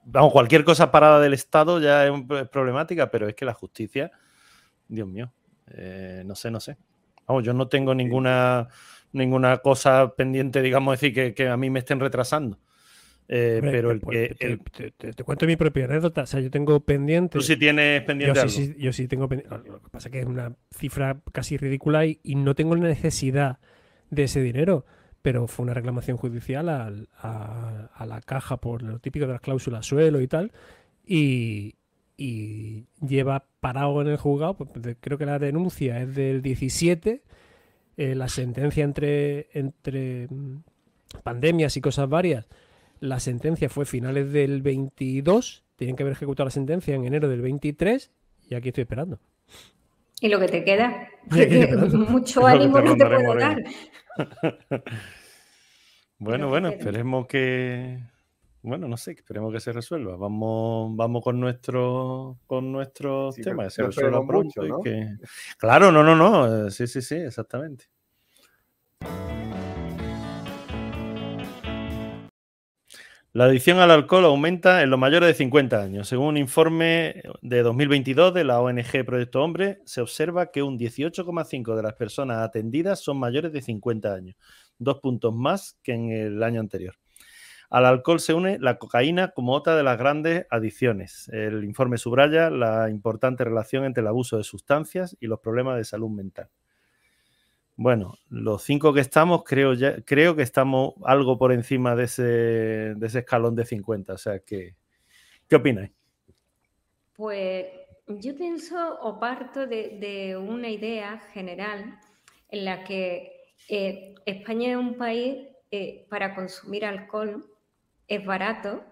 Vamos, 0.05 0.33
cualquier 0.33 0.64
cosa 0.64 0.91
parada 0.91 1.21
del 1.21 1.35
Estado 1.35 1.81
ya 1.81 2.07
es, 2.07 2.49
problemática, 2.50 3.11
pero 3.11 3.29
es 3.29 3.35
que 3.35 3.45
la 3.45 3.55
justicia, 3.55 4.11
Dios 4.88 5.07
mío, 5.07 5.33
eh, 5.69 6.23
no 6.26 6.35
sé, 6.35 6.50
no 6.50 6.61
sé. 6.61 6.76
Vamos, 7.26 7.45
yo 7.45 7.52
no 7.52 7.69
tengo 7.69 7.95
ninguna, 7.95 8.69
ninguna 9.12 9.59
cosa 9.59 10.14
pendiente, 10.17 10.61
digamos, 10.61 10.99
decir, 10.99 11.14
que, 11.14 11.35
que 11.35 11.49
a 11.49 11.57
mí 11.57 11.71
me 11.71 11.81
estén 11.81 12.00
retrasando. 12.00 12.59
Eh, 13.34 13.60
pero 13.62 13.92
el 13.92 14.00
que. 14.02 14.58
Te, 15.14 15.24
cuento 15.24 15.46
mi 15.46 15.56
propia 15.56 15.86
anécdota. 15.86 16.24
O 16.24 16.26
sea, 16.26 16.40
yo 16.40 16.50
tengo 16.50 16.80
pendiente. 16.80 17.38
Tú 17.38 17.40
sí 17.40 17.56
tienes 17.56 18.02
pendiente. 18.02 18.38
Yo, 18.38 18.46
sí, 18.46 18.74
yo 18.78 18.92
sí 18.92 19.08
tengo 19.08 19.26
pendiente. 19.26 19.56
Lo 19.70 19.80
que 19.80 19.88
pasa 19.88 20.08
es 20.08 20.12
que 20.12 20.20
es 20.20 20.26
una 20.26 20.54
cifra 20.70 21.18
casi 21.32 21.56
ridícula 21.56 22.04
y, 22.04 22.18
no 22.34 22.54
tengo 22.54 22.76
necesidad 22.76 23.58
de 24.10 24.24
ese 24.24 24.42
dinero. 24.42 24.84
Pero 25.22 25.46
fue 25.46 25.62
una 25.62 25.72
reclamación 25.72 26.18
judicial 26.18 26.68
a, 26.68 28.04
la 28.04 28.20
caja 28.20 28.58
por 28.58 28.82
lo 28.82 28.98
típico 28.98 29.26
de 29.26 29.32
las 29.32 29.40
cláusulas 29.40 29.86
suelo 29.86 30.20
y 30.20 30.28
tal. 30.28 30.52
Y, 31.06 31.76
y 32.18 32.84
lleva 33.00 33.46
parado 33.60 34.02
en 34.02 34.08
el 34.08 34.18
juzgado, 34.18 34.58
pues, 34.58 34.96
creo 35.00 35.16
que 35.16 35.24
la 35.24 35.38
denuncia 35.38 36.02
es 36.02 36.14
del 36.14 36.42
17, 36.42 37.22
eh, 37.96 38.14
la 38.14 38.28
sentencia 38.28 38.84
entre, 38.84 39.48
entre 39.54 40.26
mm, 40.28 40.62
pandemias 41.22 41.78
y 41.78 41.80
cosas 41.80 42.10
varias, 42.10 42.46
la 43.02 43.18
sentencia 43.18 43.68
fue 43.68 43.85
finales 43.85 44.32
del 44.32 44.62
22, 44.62 45.64
tienen 45.75 45.97
que 45.97 46.04
haber 46.04 46.12
ejecutado 46.12 46.44
la 46.44 46.52
sentencia 46.52 46.94
en 46.94 47.04
enero 47.04 47.28
del 47.28 47.42
23 47.42 48.12
y 48.49 48.54
aquí 48.54 48.68
estoy 48.68 48.82
esperando. 48.82 49.18
¿Y 50.21 50.28
lo 50.28 50.38
que 50.38 50.47
te 50.47 50.64
queda? 50.64 51.09
Mucho 52.09 52.47
ánimo 52.47 52.80
no 52.80 52.97
te 52.97 53.04
puedo 53.04 53.35
dar. 53.35 53.61
bueno, 56.18 56.49
bueno, 56.49 56.68
esperemos 56.68 57.26
que, 57.26 57.99
bueno, 58.62 58.87
no 58.87 58.97
sé, 58.97 59.12
esperemos 59.12 59.52
que 59.52 59.59
se 59.59 59.73
resuelva. 59.73 60.14
Vamos, 60.16 60.94
vamos 60.94 61.25
con 61.25 61.40
nuestro 61.40 62.38
con 62.47 62.71
nuestros 62.71 63.35
temas, 63.35 63.75
se 63.75 63.82
resuelva 63.82 64.25
pronto. 64.25 64.80
Claro, 65.59 65.90
no, 65.90 66.04
no, 66.04 66.14
no. 66.14 66.66
Eh, 66.68 66.71
sí, 66.71 66.87
sí, 66.87 67.02
sí, 67.02 67.16
exactamente. 67.16 67.87
La 73.34 73.44
adicción 73.44 73.78
al 73.78 73.90
alcohol 73.90 74.26
aumenta 74.26 74.82
en 74.82 74.90
los 74.90 74.98
mayores 74.98 75.26
de 75.26 75.32
50 75.32 75.80
años. 75.80 76.06
Según 76.06 76.26
un 76.26 76.36
informe 76.36 77.22
de 77.40 77.62
2022 77.62 78.34
de 78.34 78.44
la 78.44 78.60
ONG 78.60 79.06
Proyecto 79.06 79.42
Hombre, 79.42 79.80
se 79.86 80.02
observa 80.02 80.50
que 80.50 80.62
un 80.62 80.78
18,5% 80.78 81.74
de 81.74 81.82
las 81.82 81.94
personas 81.94 82.42
atendidas 82.42 83.00
son 83.00 83.18
mayores 83.18 83.50
de 83.54 83.62
50 83.62 84.12
años, 84.12 84.36
dos 84.78 85.00
puntos 85.00 85.34
más 85.34 85.78
que 85.82 85.94
en 85.94 86.10
el 86.10 86.42
año 86.42 86.60
anterior. 86.60 86.96
Al 87.70 87.86
alcohol 87.86 88.20
se 88.20 88.34
une 88.34 88.58
la 88.58 88.76
cocaína 88.76 89.28
como 89.28 89.54
otra 89.54 89.76
de 89.76 89.82
las 89.82 89.96
grandes 89.96 90.46
adicciones. 90.50 91.30
El 91.32 91.64
informe 91.64 91.96
subraya 91.96 92.50
la 92.50 92.90
importante 92.90 93.44
relación 93.44 93.86
entre 93.86 94.02
el 94.02 94.08
abuso 94.08 94.36
de 94.36 94.44
sustancias 94.44 95.16
y 95.20 95.26
los 95.26 95.40
problemas 95.40 95.78
de 95.78 95.84
salud 95.84 96.10
mental. 96.10 96.50
Bueno, 97.76 98.19
los 98.29 98.62
cinco 98.62 98.93
que 98.93 99.00
estamos, 99.00 99.45
creo, 99.45 99.73
ya, 99.75 100.02
creo 100.02 100.37
que 100.37 100.43
estamos 100.43 100.95
algo 101.05 101.38
por 101.38 101.52
encima 101.52 101.97
de 101.97 102.05
ese, 102.05 103.19
escalón 103.19 103.57
de 103.57 103.64
50. 103.64 104.12
O 104.12 104.19
sea, 104.19 104.38
que, 104.41 104.76
¿qué 105.49 105.57
opináis? 105.57 105.91
Pues 107.14 107.67
yo 108.07 108.37
pienso 108.37 108.99
o 109.00 109.19
parto 109.19 109.67
de, 109.67 110.37
una 110.37 110.69
idea 110.69 111.19
general 111.33 111.99
en 112.50 112.64
la 112.64 112.85
que 112.85 113.55
eh, 113.69 114.14
España 114.26 114.73
es 114.73 114.76
un 114.76 114.97
país 114.97 115.49
eh, 115.71 116.07
para 116.11 116.35
consumir 116.35 116.85
alcohol 116.85 117.47
es 118.07 118.26
barato, 118.26 118.85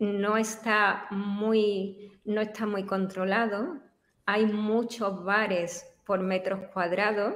no 0.00 0.36
está 0.36 1.06
muy, 1.10 2.10
no 2.24 2.40
está 2.40 2.66
muy 2.66 2.84
controlado, 2.84 3.78
hay 4.26 4.46
muchos 4.46 5.24
bares 5.24 5.86
por 6.04 6.20
metros 6.20 6.60
cuadrados 6.72 7.34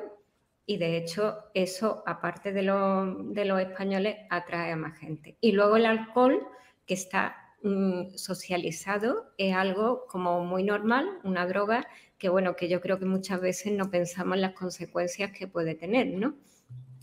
y 0.66 0.78
de 0.78 0.96
hecho 0.96 1.38
eso, 1.54 2.02
aparte 2.06 2.52
de, 2.52 2.62
de 2.62 3.44
los 3.44 3.60
españoles, 3.60 4.16
atrae 4.30 4.72
a 4.72 4.76
más 4.76 4.98
gente. 4.98 5.36
Y 5.40 5.52
luego 5.52 5.76
el 5.76 5.86
alcohol, 5.86 6.46
que 6.86 6.94
está 6.94 7.36
mm, 7.62 8.16
socializado, 8.16 9.32
es 9.38 9.54
algo 9.54 10.06
como 10.08 10.44
muy 10.44 10.64
normal, 10.64 11.20
una 11.22 11.46
droga 11.46 11.86
que 12.18 12.28
bueno, 12.28 12.56
que 12.56 12.68
yo 12.68 12.80
creo 12.80 12.98
que 12.98 13.04
muchas 13.04 13.40
veces 13.40 13.72
no 13.72 13.90
pensamos 13.90 14.34
en 14.36 14.42
las 14.42 14.54
consecuencias 14.54 15.32
que 15.32 15.46
puede 15.46 15.74
tener, 15.74 16.08
¿no? 16.08 16.34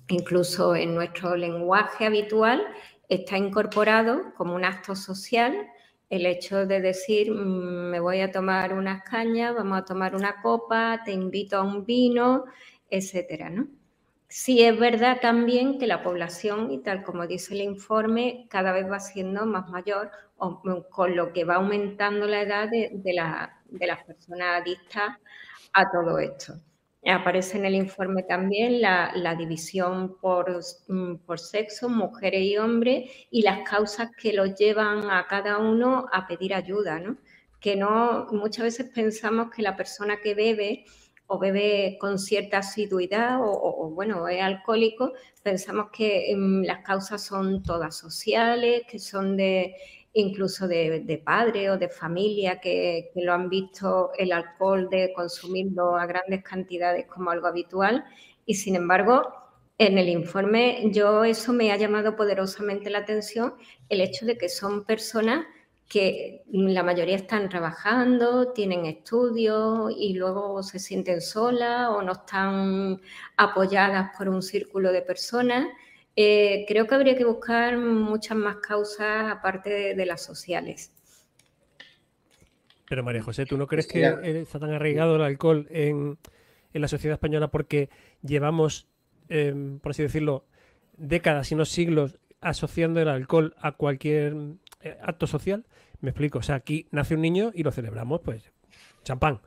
Incluso 0.10 0.76
en 0.76 0.96
nuestro 0.96 1.36
lenguaje 1.36 2.06
habitual 2.06 2.66
está 3.08 3.38
incorporado 3.38 4.34
como 4.36 4.56
un 4.56 4.66
acto 4.66 4.96
social 4.96 5.56
el 6.10 6.26
hecho 6.28 6.68
de 6.68 6.80
decir, 6.82 7.32
mm, 7.32 7.90
me 7.90 8.00
voy 8.00 8.22
a 8.22 8.32
tomar 8.32 8.74
unas 8.74 9.04
cañas, 9.04 9.56
vamos 9.56 9.80
a 9.80 9.86
tomar 9.86 10.16
una 10.16 10.42
copa, 10.42 11.02
te 11.04 11.12
invito 11.12 11.58
a 11.58 11.64
un 11.64 11.86
vino, 11.86 12.46
etcétera, 12.98 13.50
¿no? 13.50 13.68
Sí 14.28 14.64
es 14.64 14.80
verdad 14.80 15.20
también 15.22 15.78
que 15.78 15.88
la 15.88 16.02
población, 16.02 16.72
y 16.72 16.80
tal 16.80 17.04
como 17.04 17.28
dice 17.28 17.54
el 17.54 17.62
informe, 17.62 18.48
cada 18.50 18.72
vez 18.72 18.90
va 18.90 19.00
siendo 19.00 19.46
más 19.46 19.70
mayor, 19.70 20.12
con 20.90 21.16
lo 21.16 21.34
que 21.34 21.46
va 21.46 21.56
aumentando 21.56 22.26
la 22.26 22.42
edad 22.42 22.70
de, 22.70 22.92
de 22.94 23.14
las 23.88 24.04
personas 24.06 24.62
adictas 24.62 25.18
a 25.74 25.92
todo 25.92 26.18
esto. 26.20 26.56
Aparece 27.06 27.58
en 27.58 27.66
el 27.66 27.76
informe 27.76 28.24
también 28.24 28.80
la, 28.82 29.36
división 29.38 30.16
mm, 30.88 31.16
por, 31.18 31.40
sexo, 31.40 31.90
mujeres 31.90 32.42
y 32.44 32.58
hombres, 32.58 33.12
y 33.30 33.42
las 33.42 33.68
causas 33.70 34.10
que 34.18 34.32
los 34.32 34.56
llevan 34.56 35.10
a 35.12 35.28
cada 35.28 35.58
uno 35.58 36.06
a 36.14 36.26
pedir 36.28 36.54
ayuda, 36.54 37.00
¿no? 37.00 37.18
Que 37.60 37.76
no, 37.76 38.28
muchas 38.32 38.64
veces 38.64 38.90
pensamos 38.94 39.50
que 39.54 39.62
la 39.62 39.76
persona 39.76 40.22
que 40.22 40.34
bebe 40.34 40.86
o 41.34 41.40
bebe 41.40 41.98
con 42.00 42.20
cierta 42.20 42.60
asiduidad 42.60 43.40
o, 43.42 43.90
bueno, 43.90 44.28
es 44.28 44.42
alcohólico, 44.42 45.14
pensamos 45.42 45.88
que 45.92 46.34
mm, 46.36 46.64
las 46.64 46.84
causas 46.84 47.24
son 47.24 47.64
todas 47.64 47.98
sociales, 47.98 48.84
que 48.88 49.00
son 49.00 49.36
de 49.36 49.76
incluso 50.14 50.68
de, 50.68 51.22
padres 51.26 51.72
o 51.72 51.78
de 51.78 51.90
familia 51.90 52.60
que, 52.62 53.12
lo 53.16 53.34
han 53.34 53.50
visto 53.50 54.12
el 54.18 54.32
alcohol 54.32 54.88
de 54.90 55.12
consumirlo 55.14 55.98
a 55.98 56.06
grandes 56.06 56.44
cantidades 56.44 57.08
como 57.08 57.32
algo 57.32 57.48
habitual. 57.48 58.06
Y 58.46 58.54
sin 58.56 58.76
embargo 58.76 59.24
en 59.80 59.98
el 59.98 60.08
informe 60.10 60.92
yo 60.92 61.24
eso 61.24 61.52
me 61.52 61.72
ha 61.72 61.78
llamado 61.78 62.16
poderosamente 62.16 62.92
la 62.92 63.00
atención 63.00 63.56
el 63.90 64.02
hecho 64.02 64.26
de 64.28 64.38
que 64.38 64.48
son 64.50 64.86
personas 64.86 65.48
que 65.94 66.44
la 66.48 66.82
mayoría 66.82 67.16
están 67.16 67.50
trabajando, 67.50 68.52
tienen 68.52 68.88
estudios 68.88 69.94
y 69.96 70.16
luego 70.16 70.64
se 70.64 70.80
sienten 70.80 71.22
solas 71.22 71.90
o 71.90 72.02
no 72.02 72.14
están 72.14 73.00
apoyadas 73.38 74.10
por 74.18 74.28
un 74.28 74.42
círculo 74.42 74.92
de 74.92 75.04
personas 75.04 75.68
eh, 76.16 76.66
creo 76.68 76.86
que 76.86 76.94
habría 76.94 77.18
que 77.18 77.26
buscar 77.26 77.78
muchas 77.78 78.38
más 78.38 78.58
causas 78.58 79.32
aparte 79.32 79.96
de, 79.96 80.06
las 80.06 80.24
sociales. 80.24 80.92
Pero 82.88 83.04
María 83.04 83.24
José, 83.24 83.46
¿tú 83.46 83.58
no 83.58 83.66
crees 83.66 83.88
que 83.88 84.04
está 84.42 84.60
tan 84.60 84.72
arraigado 84.72 85.16
el 85.16 85.24
alcohol 85.24 85.68
en, 85.72 86.18
la 86.74 86.88
sociedad 86.88 87.16
española 87.16 87.50
porque 87.50 87.90
llevamos, 88.22 88.88
em, 89.30 89.80
por 89.80 89.92
así 89.92 90.04
decirlo, 90.04 90.46
décadas 90.98 91.52
y 91.52 91.56
no 91.56 91.66
siglos 91.66 92.20
asociando 92.42 93.00
el 93.00 93.08
alcohol 93.08 93.56
a 93.60 93.72
cualquier 93.72 94.36
eh, 94.82 94.98
acto 95.02 95.26
social? 95.26 95.66
Me 96.04 96.10
explico. 96.10 96.40
O 96.40 96.44
sea, 96.44 96.56
aquí 96.56 96.86
nace 96.92 97.16
un 97.16 97.22
niño 97.22 97.52
y 97.56 97.64
lo 97.64 97.72
celebramos, 97.72 98.20
pues, 98.20 98.52
champán. 99.06 99.40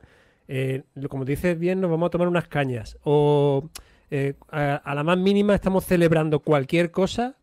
Eh, 0.47 0.81
como 1.07 1.23
dices 1.23 1.57
bien, 1.57 1.79
nos 1.79 1.91
vamos 1.91 2.07
a 2.07 2.09
tomar 2.09 2.27
unas 2.27 2.47
cañas. 2.47 2.97
O 3.03 3.69
eh, 4.09 4.33
a, 4.49 4.95
la 4.95 5.03
más 5.03 5.19
mínima 5.19 5.53
estamos 5.53 5.85
celebrando 5.85 6.39
cualquier 6.39 6.89
cosa, 6.89 7.35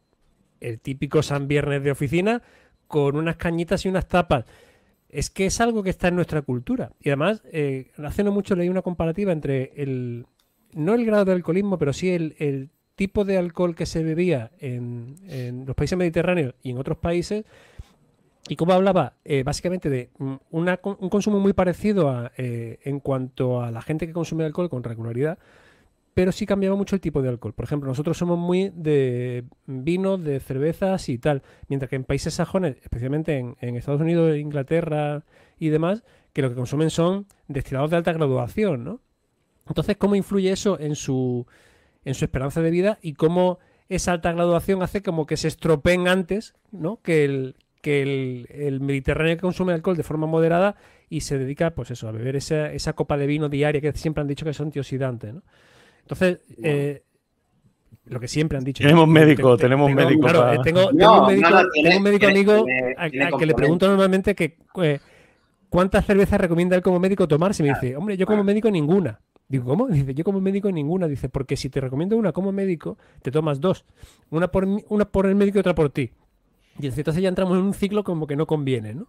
el 0.61 0.80
típico 0.80 1.23
San 1.23 1.47
Viernes 1.47 1.85
de 1.85 1.92
oficina, 1.92 2.42
con 2.88 3.16
unas 3.16 3.37
cañitas 3.37 3.85
y 3.87 3.88
unas 3.88 4.09
tapas. 4.09 4.47
Es 5.09 5.30
que 5.30 5.47
es 5.47 5.61
algo 5.61 5.85
que 5.85 5.90
está 5.90 6.09
en 6.09 6.16
nuestra 6.16 6.42
cultura. 6.42 6.90
Y 7.00 7.11
además, 7.11 7.44
eh, 7.52 7.92
hace 8.04 8.25
no 8.25 8.33
mucho 8.33 8.56
leí 8.56 8.68
una 8.68 8.83
comparativa 8.83 9.30
entre 9.30 9.75
el, 9.76 10.26
no 10.73 10.94
el 10.94 11.06
grado 11.06 11.25
de 11.26 11.35
alcoholismo, 11.35 11.78
pero 11.78 11.92
sí 11.92 12.11
el, 12.11 12.71
tipo 12.97 13.25
de 13.25 13.38
alcohol 13.38 13.75
que 13.75 13.87
se 13.87 14.04
bebía 14.04 14.52
en, 14.61 15.64
los 15.66 15.75
países 15.75 15.99
mediterráneos 15.99 16.54
y 16.62 16.71
en 16.71 16.78
otros 16.78 16.99
países. 16.99 17.44
Y 18.48 18.56
como 18.56 18.72
hablaba 18.72 19.14
eh, 19.24 19.42
básicamente 19.42 19.88
de 19.88 20.10
un 20.18 21.08
consumo 21.10 21.40
muy 21.40 21.54
parecido 21.54 22.30
en 22.36 23.00
cuanto 23.00 23.62
a 23.62 23.70
la 23.70 23.80
gente 23.80 24.06
que 24.06 24.12
consume 24.12 24.44
alcohol 24.44 24.68
con 24.68 24.82
regularidad, 24.82 25.38
pero 26.14 26.30
sí 26.30 26.46
cambiaba 26.46 26.76
mucho 26.76 26.94
el 26.94 27.00
tipo 27.00 27.20
de 27.22 27.28
alcohol. 27.28 27.52
Por 27.52 27.64
ejemplo, 27.64 27.88
nosotros 27.88 28.16
somos 28.16 28.38
muy 28.38 28.70
de 28.74 29.44
vinos, 29.66 30.22
de 30.22 30.38
cervezas 30.40 31.08
y 31.08 31.18
tal, 31.18 31.42
mientras 31.68 31.90
que 31.90 31.96
en 31.96 32.04
países 32.04 32.34
sajones, 32.34 32.76
especialmente 32.82 33.36
en, 33.36 33.76
Estados 33.76 34.00
Unidos, 34.00 34.36
Inglaterra 34.36 35.24
y 35.58 35.68
demás, 35.68 36.04
que 36.32 36.42
lo 36.42 36.48
que 36.48 36.54
consumen 36.54 36.90
son 36.90 37.26
destilados 37.48 37.90
de 37.90 37.96
alta 37.96 38.12
graduación, 38.12 38.84
¿no? 38.84 39.00
Entonces, 39.66 39.96
¿cómo 39.96 40.14
influye 40.14 40.52
eso 40.52 40.78
en 40.78 40.94
su, 40.94 41.46
en 42.04 42.14
su 42.14 42.24
esperanza 42.24 42.62
de 42.62 42.70
vida 42.70 42.98
y 43.02 43.14
cómo 43.14 43.58
esa 43.88 44.12
alta 44.12 44.32
graduación 44.32 44.82
hace 44.82 45.02
como 45.02 45.26
que 45.26 45.36
se 45.36 45.48
estropeen 45.48 46.06
antes, 46.06 46.54
¿no? 46.70 47.00
Que 47.02 47.24
el, 47.24 47.56
que 47.84 48.00
el, 48.48 48.80
Mediterráneo 48.80 49.36
que 49.36 49.42
consume 49.42 49.74
alcohol 49.74 49.94
de 49.96 50.02
forma 50.02 50.26
moderada 50.26 50.74
y 51.10 51.20
se 51.20 51.36
dedica, 51.36 51.72
pues 51.72 51.90
eso, 51.90 52.08
a 52.08 52.12
beber 52.12 52.34
esa, 52.34 52.72
esa 52.72 52.94
copa 52.94 53.18
de 53.18 53.26
vino 53.26 53.50
diaria 53.50 53.82
que 53.82 53.92
siempre 53.92 54.22
han 54.22 54.26
dicho 54.26 54.46
que 54.46 54.52
es 54.52 54.60
antioxidante, 54.60 55.34
¿no? 55.34 55.42
Entonces, 56.00 56.38
eh, 56.62 57.02
lo 58.06 58.18
que 58.20 58.26
siempre 58.26 58.56
han 58.56 58.64
dicho. 58.64 58.82
Tenemos 58.82 59.06
médico, 59.06 59.56
tenemos 59.58 59.92
médico. 59.92 60.22
Claro, 60.22 60.62
tengo, 60.62 60.88
un 60.88 62.02
médico, 62.02 62.26
amigo 62.26 62.64
al 62.96 63.10
que 63.38 63.46
le 63.46 63.54
pregunto 63.54 63.86
normalmente 63.86 64.34
que 64.34 64.56
eh, 64.82 64.98
cuántas 65.68 66.06
cervezas 66.06 66.40
recomienda 66.40 66.76
él 66.76 66.82
como 66.82 66.98
médico 66.98 67.28
tomarse. 67.28 67.62
Y 67.62 67.66
me 67.66 67.74
dice, 67.74 67.96
hombre, 67.96 68.16
yo 68.16 68.26
como 68.26 68.42
médico 68.42 68.70
ninguna. 68.70 69.20
Digo, 69.46 69.66
¿cómo? 69.66 69.88
Dice, 69.88 70.14
yo 70.14 70.24
como 70.24 70.40
médico 70.40 70.72
ninguna. 70.72 71.06
Dice, 71.06 71.28
porque 71.28 71.56
si 71.56 71.68
te 71.68 71.82
recomiendo 71.82 72.16
una 72.16 72.32
como 72.32 72.50
médico, 72.50 72.96
te 73.20 73.30
tomas 73.30 73.60
dos. 73.60 73.84
Una 74.30 74.48
por, 74.48 74.66
una 74.88 75.04
por 75.04 75.26
el 75.26 75.34
médico 75.34 75.58
y 75.58 75.60
otra 75.60 75.74
por 75.74 75.90
ti. 75.90 76.10
Y 76.78 76.87
entonces 76.87 77.23
ya 77.23 77.28
entramos 77.28 77.59
en 77.59 77.64
un 77.64 77.75
ciclo 77.75 78.04
como 78.04 78.26
que 78.26 78.37
no 78.37 78.47
conviene, 78.47 78.95
¿no? 78.95 79.09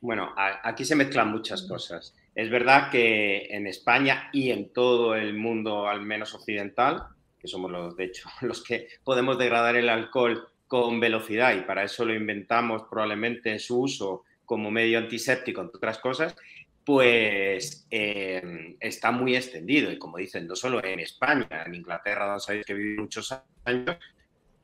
Bueno, 0.00 0.34
aquí 0.36 0.84
se 0.84 0.96
mezclan 0.96 1.30
muchas 1.30 1.62
cosas. 1.62 2.14
Es 2.34 2.50
verdad 2.50 2.90
que 2.90 3.46
en 3.50 3.66
España 3.66 4.28
y 4.32 4.50
en 4.50 4.70
todo 4.70 5.14
el 5.14 5.34
mundo, 5.34 5.88
al 5.88 6.02
menos 6.02 6.34
occidental, 6.34 7.04
que 7.38 7.48
somos 7.48 7.70
los, 7.70 7.96
de 7.96 8.04
hecho, 8.04 8.28
los 8.42 8.62
que 8.62 8.88
podemos 9.02 9.38
degradar 9.38 9.76
el 9.76 9.88
alcohol 9.88 10.48
con 10.66 11.00
velocidad 11.00 11.54
y 11.54 11.60
para 11.62 11.84
eso 11.84 12.04
lo 12.04 12.14
inventamos 12.14 12.82
probablemente 12.90 13.50
en 13.50 13.60
su 13.60 13.80
uso 13.80 14.24
como 14.44 14.70
medio 14.70 14.98
antiséptico, 14.98 15.62
entre 15.62 15.78
otras 15.78 15.98
cosas, 15.98 16.36
pues 16.84 17.86
eh, 17.90 18.76
está 18.80 19.10
muy 19.10 19.36
extendido. 19.36 19.90
Y 19.90 19.98
como 19.98 20.18
dicen, 20.18 20.46
no 20.46 20.54
solo 20.54 20.84
en 20.84 21.00
España, 21.00 21.64
en 21.64 21.74
Inglaterra, 21.74 22.26
donde 22.26 22.40
sabéis 22.40 22.66
que 22.66 22.74
vive 22.74 23.00
muchos 23.00 23.34
años, 23.64 23.96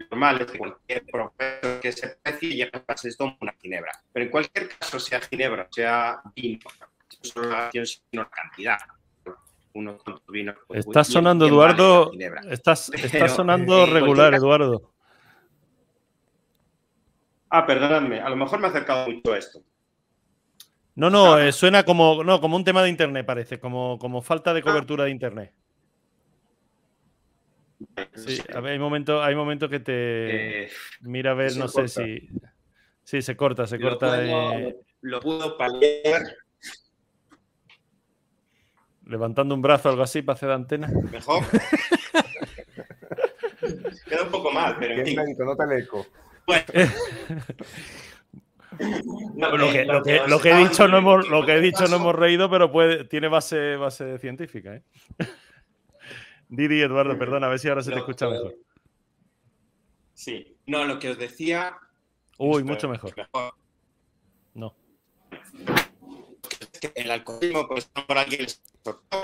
normal 0.09 0.41
es 0.41 0.51
que 0.51 0.59
cualquier 0.59 1.05
profesor 1.07 1.81
que 1.81 1.93
se 1.93 2.09
precie 2.23 2.57
ya 2.57 2.71
pase 2.71 3.09
esto 3.09 3.37
una 3.41 3.55
ginebra. 3.61 3.93
Pero 4.13 4.25
en 4.27 4.31
cualquier 4.31 4.69
caso, 4.69 4.99
sea 4.99 5.21
ginebra, 5.21 5.69
sea 5.71 6.23
vino, 6.35 6.61
no 6.81 7.19
solo 7.23 7.51
la 7.51 7.67
acción, 7.67 7.87
sino 7.87 8.23
la 8.23 8.31
cantidad. 8.31 8.79
Uno 9.73 9.99
vino, 10.29 10.55
pues, 10.67 10.81
estás 10.87 11.07
sonando, 11.07 11.47
Eduardo. 11.47 12.11
estás, 12.51 12.91
estás 12.93 13.37
sonando 13.37 13.87
regular, 13.87 14.35
Eduardo. 14.35 14.93
Ah, 17.51 17.67
perdonadme, 17.67 18.21
a 18.21 18.29
lo 18.29 18.37
mejor 18.37 18.61
me 18.61 18.67
ha 18.67 18.71
acercado 18.71 19.09
mucho 19.09 19.33
a 19.33 19.39
esto. 19.39 19.61
No, 20.95 21.09
no, 21.09 21.39
eh, 21.39 21.53
suena 21.53 21.85
como, 21.85 22.23
no, 22.25 22.41
como 22.41 22.57
un 22.57 22.65
tema 22.65 22.83
de 22.83 22.91
internet, 22.91 23.25
parece, 23.25 23.59
como, 23.59 23.99
como 23.99 24.23
falta 24.23 24.53
de 24.53 24.61
ah. 24.61 24.63
cobertura 24.63 25.05
de 25.05 25.11
internet. 25.11 25.53
Sí, 28.15 28.41
hay 28.55 28.79
momentos 28.79 29.25
hay 29.25 29.35
momentos 29.35 29.71
que 29.71 29.81
te. 29.81 30.65
Eh, 30.65 30.71
mira 31.01 31.33
a 31.33 31.35
ver, 31.35 31.57
no 31.57 31.67
sé 31.69 31.89
si. 31.89 32.29
Sí, 33.05 33.23
se 33.23 33.35
corta, 33.37 33.67
se 33.67 33.81
corta. 33.81 34.21
Lo 35.01 35.21
puedo 35.21 35.57
paliar. 35.57 36.23
Levantando 39.07 39.55
un 39.55 39.63
brazo 39.63 39.89
o 39.89 39.93
algo 39.93 40.05
así 40.05 40.21
para 40.23 40.37
hacer 40.37 40.51
antena. 40.51 40.89
Mejor. 41.11 41.43
Queda 44.07 44.23
un 44.25 44.31
poco 44.31 44.53
mal, 44.53 44.77
pero. 44.79 45.03
no 45.45 45.57
te 45.57 45.79
eco. 45.79 46.07
Bueno. 46.47 46.65
lo, 49.37 49.73
que, 49.73 49.85
lo, 49.85 50.03
que, 50.41 50.51
he 50.51 50.57
dicho 50.57 50.89
no 50.89 50.99
hemos, 50.99 51.29
lo 51.29 51.45
que 51.45 51.55
he 51.55 51.61
dicho 51.61 51.89
no 51.89 51.97
hemos 51.97 52.15
reído, 52.15 52.49
pero 52.49 52.71
puede, 52.71 53.05
tiene 53.05 53.27
base, 53.29 53.77
base 53.77 54.19
científica. 54.19 54.77
¿eh? 54.77 54.83
Didi, 56.51 56.83
Eduardo, 56.83 57.17
perdona, 57.17 57.47
a 57.47 57.51
ver 57.51 57.61
si 57.61 57.69
ahora 57.69 57.81
se 57.81 57.93
te 57.93 57.99
escucha 57.99 58.29
mejor. 58.29 58.57
Sí, 60.15 60.57
no, 60.67 60.85
lo 60.85 60.99
que 60.99 61.11
os 61.11 61.19
decía. 61.19 61.79
Uy, 62.39 62.65
mucho 62.65 62.89
mejor. 62.89 63.15
No. 64.55 64.75
el 66.97 67.11
alcoholismo, 67.11 67.69
pues 67.69 67.85
por 67.85 68.19
aquí 68.19 68.39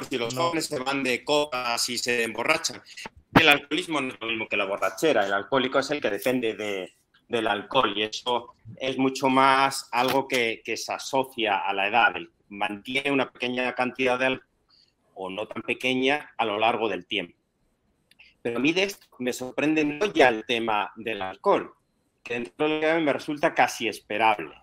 si 0.08 0.18
los 0.18 0.34
jóvenes 0.34 0.66
se 0.66 0.78
van 0.78 1.02
de 1.02 1.24
copas 1.24 1.88
y 1.88 1.98
se 1.98 2.22
emborrachan. 2.22 2.80
El 3.34 3.48
alcoholismo 3.48 4.00
no 4.00 4.14
es 4.14 4.20
lo 4.20 4.28
mismo 4.28 4.48
que 4.48 4.56
la 4.56 4.64
borrachera. 4.64 5.26
El 5.26 5.32
alcohólico 5.32 5.80
es 5.80 5.90
el 5.90 6.00
que 6.00 6.10
depende 6.10 6.54
de, 6.54 6.94
del 7.28 7.48
alcohol 7.48 7.92
y 7.96 8.04
eso 8.04 8.54
es 8.76 8.96
mucho 8.98 9.28
más 9.28 9.88
algo 9.90 10.28
que, 10.28 10.62
se 10.64 10.92
asocia 10.92 11.58
a 11.58 11.72
la 11.72 11.88
edad. 11.88 12.14
mantiene 12.50 13.10
una 13.10 13.32
pequeña 13.32 13.74
cantidad 13.74 14.16
de 14.16 14.26
alcohol 14.26 14.45
o 15.16 15.30
no 15.30 15.46
tan 15.48 15.62
pequeña 15.62 16.30
a 16.36 16.44
lo 16.44 16.58
largo 16.58 16.88
del 16.88 17.06
tiempo. 17.06 17.36
Pero 18.42 18.58
a 18.58 18.60
mí 18.60 18.72
de 18.72 18.84
esto 18.84 19.06
me 19.18 19.32
sorprende 19.32 19.84
no 19.84 20.06
ya 20.12 20.28
el 20.28 20.44
tema 20.44 20.92
del 20.94 21.20
alcohol, 21.22 21.72
que 22.22 22.34
dentro 22.34 22.68
de 22.68 22.74
lo 22.74 22.80
que 22.80 22.86
cabe 22.86 23.00
me 23.00 23.12
resulta 23.12 23.54
casi 23.54 23.88
esperable. 23.88 24.54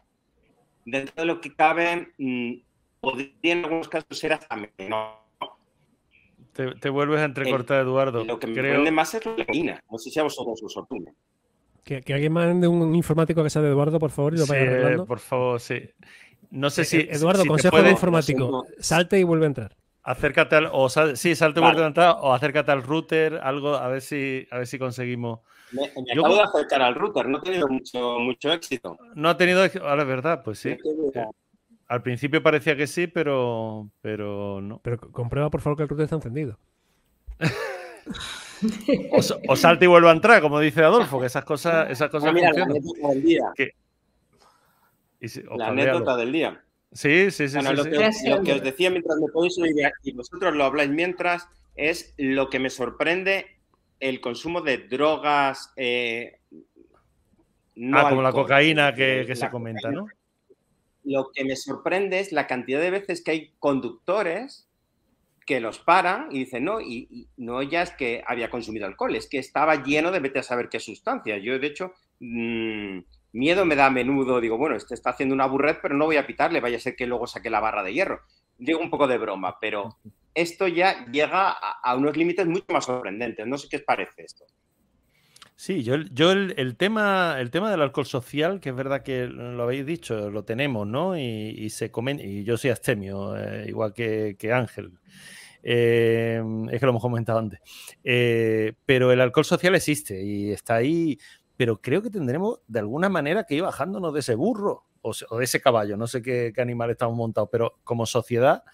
Dentro 0.85 1.15
de 1.15 1.25
lo 1.25 1.41
que 1.41 1.55
cabe, 1.55 2.13
mmm, 2.17 2.53
podría 3.01 3.53
en 3.53 3.65
algunos 3.65 3.89
casos 3.89 4.17
ser 4.17 4.33
hasta 4.33 4.55
menor. 4.55 5.23
Te, 6.53 6.89
vuelves 6.89 7.19
a 7.19 7.25
entrecortar, 7.25 7.81
Eduardo. 7.81 8.23
Lo 8.23 8.39
que 8.39 8.47
me 8.47 8.55
sorprende 8.55 8.91
más 8.91 9.13
es 9.15 9.25
la 9.25 9.33
heroína. 9.33 9.83
No 9.91 9.97
sé 9.97 10.11
si 10.11 10.19
a 10.19 10.23
vosotros 10.23 10.61
os 10.63 10.71
sorprende. 10.71 11.11
Que, 11.83 12.01
que, 12.01 12.13
alguien 12.13 12.31
mande 12.31 12.67
un 12.67 12.95
informático 12.95 13.43
que 13.43 13.49
sea 13.49 13.63
de 13.63 13.69
Eduardo, 13.69 13.99
por 13.99 14.11
favor, 14.11 14.35
y 14.35 14.37
lo 14.37 14.45
vaya. 14.45 15.03
Por 15.03 15.19
favor, 15.19 15.59
sí. 15.59 15.81
No 16.51 16.69
sé 16.69 16.83
eh, 16.83 16.85
si. 16.85 16.97
Eduardo, 16.99 17.45
consejo 17.45 17.81
de 17.81 17.89
informático. 17.89 18.65
Salte 18.79 19.19
y 19.19 19.23
vuelve 19.23 19.45
a 19.45 19.47
entrar. 19.47 19.75
Acércate 20.03 20.57
al. 20.57 20.69
O 20.71 20.89
sí, 20.89 21.35
salte 21.35 21.59
y 21.59 21.63
vuelve 21.63 21.83
a 21.83 21.87
entrar. 21.87 22.17
O 22.19 22.33
acércate 22.33 22.71
al 22.71 22.83
router, 22.83 23.39
algo, 23.41 23.75
a 23.75 23.87
ver 23.87 24.01
si, 24.01 24.45
a 24.51 24.57
ver 24.57 24.67
si 24.67 24.77
conseguimos. 24.77 25.39
Me, 25.71 25.85
acabo 26.11 26.35
de 26.35 26.41
acercar 26.41 26.81
al 26.81 26.95
router, 26.95 27.27
no 27.27 27.37
ha 27.37 27.41
tenido 27.41 27.67
mucho, 27.67 28.19
mucho 28.19 28.51
éxito. 28.51 28.97
No 29.15 29.29
ha 29.29 29.37
tenido 29.37 29.63
éxito. 29.63 29.87
Ahora 29.87 30.03
es 30.03 30.07
verdad, 30.07 30.43
pues 30.43 30.59
sí. 30.59 30.69
Eh, 30.69 31.25
al 31.87 32.03
principio 32.03 32.43
parecía 32.43 32.75
que 32.75 32.85
sí, 32.85 33.07
pero, 33.07 33.89
pero 34.01 34.61
no. 34.61 34.79
Pero 34.83 34.99
comprueba, 34.99 35.49
por 35.49 35.61
favor, 35.61 35.77
que 35.77 35.83
el 35.83 35.89
router 35.89 36.03
está 36.03 36.17
encendido. 36.17 36.59
O, 39.47 39.55
salte 39.55 39.85
y 39.85 39.87
vuelve 39.87 40.09
a 40.09 40.13
entrar, 40.13 40.41
como 40.41 40.59
dice 40.59 40.83
Adolfo, 40.83 41.19
que 41.19 41.25
esas 41.27 41.43
cosas, 41.43 41.89
esas 41.89 42.09
cosas 42.09 42.29
ah, 42.29 42.33
La 42.33 42.49
anécdota 42.49 43.07
del 43.09 43.23
día. 43.23 43.53
la 45.55 45.67
anécdota 45.67 46.17
del 46.17 46.31
día. 46.31 46.63
Sí, 46.93 47.31
sí, 47.31 47.49
sí. 47.49 47.57
lo, 47.61 47.83
Que, 48.43 48.53
os 48.53 48.63
decía 48.63 48.89
mientras 48.89 49.19
me 49.19 49.27
podéis 49.31 49.57
oír 49.57 49.75
y 50.03 50.11
vosotros 50.13 50.55
lo 50.55 50.63
habláis 50.63 50.91
mientras, 50.91 51.47
es 51.75 52.13
lo 52.17 52.49
que 52.49 52.59
me 52.59 52.69
sorprende 52.69 53.47
el 53.99 54.21
consumo 54.21 54.61
de 54.61 54.77
drogas. 54.77 55.71
Eh, 55.75 56.39
ah, 57.93 58.09
como 58.09 58.21
la 58.21 58.31
cocaína 58.31 58.93
que, 58.93 59.35
se 59.35 59.49
comenta, 59.49 59.91
¿no? 59.91 60.07
Lo 61.03 61.31
que 61.33 61.43
me 61.43 61.55
sorprende 61.55 62.19
es 62.19 62.31
la 62.31 62.47
cantidad 62.47 62.79
de 62.79 62.91
veces 62.91 63.23
que 63.23 63.31
hay 63.31 63.53
conductores 63.59 64.69
que 65.45 65.59
los 65.59 65.79
paran 65.79 66.29
y 66.31 66.39
dicen, 66.39 66.63
no, 66.63 66.79
y, 66.79 67.27
no 67.37 67.61
ya 67.63 67.81
es 67.81 67.91
que 67.91 68.23
había 68.25 68.49
consumido 68.49 68.85
alcohol, 68.85 69.15
es 69.15 69.27
que 69.27 69.39
estaba 69.39 69.83
lleno 69.83 70.11
de 70.11 70.19
vete 70.19 70.39
a 70.39 70.43
saber 70.43 70.69
qué 70.69 70.79
sustancia. 70.79 71.37
Yo, 71.37 71.59
de 71.59 71.67
hecho, 71.67 71.93
mm, 72.19 72.99
miedo 73.33 73.65
me 73.65 73.75
da 73.75 73.87
a 73.87 73.91
menudo, 73.91 74.39
digo, 74.39 74.57
bueno, 74.57 74.75
este 74.75 74.93
está 74.93 75.09
haciendo 75.09 75.35
una 75.35 75.47
burret, 75.47 75.79
pero 75.81 75.95
no 75.95 76.05
voy 76.05 76.17
a 76.17 76.25
pitarle, 76.25 76.61
vaya 76.61 76.77
a 76.77 76.79
ser 76.79 76.95
que 76.95 77.07
luego 77.07 77.27
saque 77.27 77.49
la 77.49 77.59
barra 77.59 77.83
de 77.83 77.93
hierro. 77.93 78.21
Digo 78.57 78.79
un 78.79 78.89
poco 78.89 79.07
de 79.07 79.17
broma, 79.17 79.57
pero 79.59 79.97
esto 80.33 80.67
ya 80.67 81.05
llega 81.11 81.51
a, 81.51 81.95
unos 81.95 82.15
límites 82.15 82.47
mucho 82.47 82.65
más 82.69 82.85
sorprendentes. 82.85 83.45
No 83.45 83.57
sé 83.57 83.67
qué 83.69 83.77
os 83.77 83.83
parece 83.83 84.23
esto. 84.23 84.45
Sí, 85.55 85.83
yo, 85.83 85.95
el, 85.95 86.75
tema, 86.77 87.37
el 87.39 87.51
tema 87.51 87.71
del 87.71 87.81
alcohol 87.81 88.05
social, 88.05 88.59
que 88.59 88.69
es 88.69 88.75
verdad 88.75 89.03
que 89.03 89.27
lo 89.27 89.63
habéis 89.63 89.85
dicho, 89.85 90.29
lo 90.29 90.43
tenemos, 90.43 90.87
¿no? 90.87 91.17
Y, 91.17 91.69
se 91.69 91.91
comen, 91.91 92.19
y 92.19 92.43
yo 92.43 92.57
soy 92.57 92.71
astemio, 92.71 93.37
eh, 93.37 93.65
igual 93.67 93.93
que, 93.93 94.35
que 94.37 94.51
Ángel. 94.51 94.91
Eh, 95.63 96.43
es 96.71 96.79
que 96.79 96.85
lo 96.85 96.89
hemos 96.89 97.01
comentado 97.01 97.39
antes. 97.39 97.59
Eh, 98.03 98.73
pero 98.85 99.11
el 99.11 99.21
alcohol 99.21 99.45
social 99.45 99.73
existe 99.75 100.21
y 100.21 100.51
está 100.51 100.75
ahí, 100.75 101.17
pero 101.63 101.79
creo 101.79 102.01
que 102.01 102.09
tendremos 102.09 102.59
de 102.67 102.79
alguna 102.79 103.07
manera 103.07 103.45
que 103.45 103.55
ir 103.55 103.61
bajándonos 103.61 104.13
de 104.13 104.19
ese 104.19 104.35
burro 104.35 104.85
o, 105.01 105.13
de 105.37 105.45
ese 105.45 105.61
caballo, 105.61 105.95
no 105.95 106.07
sé 106.07 106.21
qué, 106.21 106.53
animal 106.57 106.91
estamos 106.91 107.15
montados, 107.15 107.47
pero 107.49 107.79
como 107.85 108.05
sociedad 108.05 108.65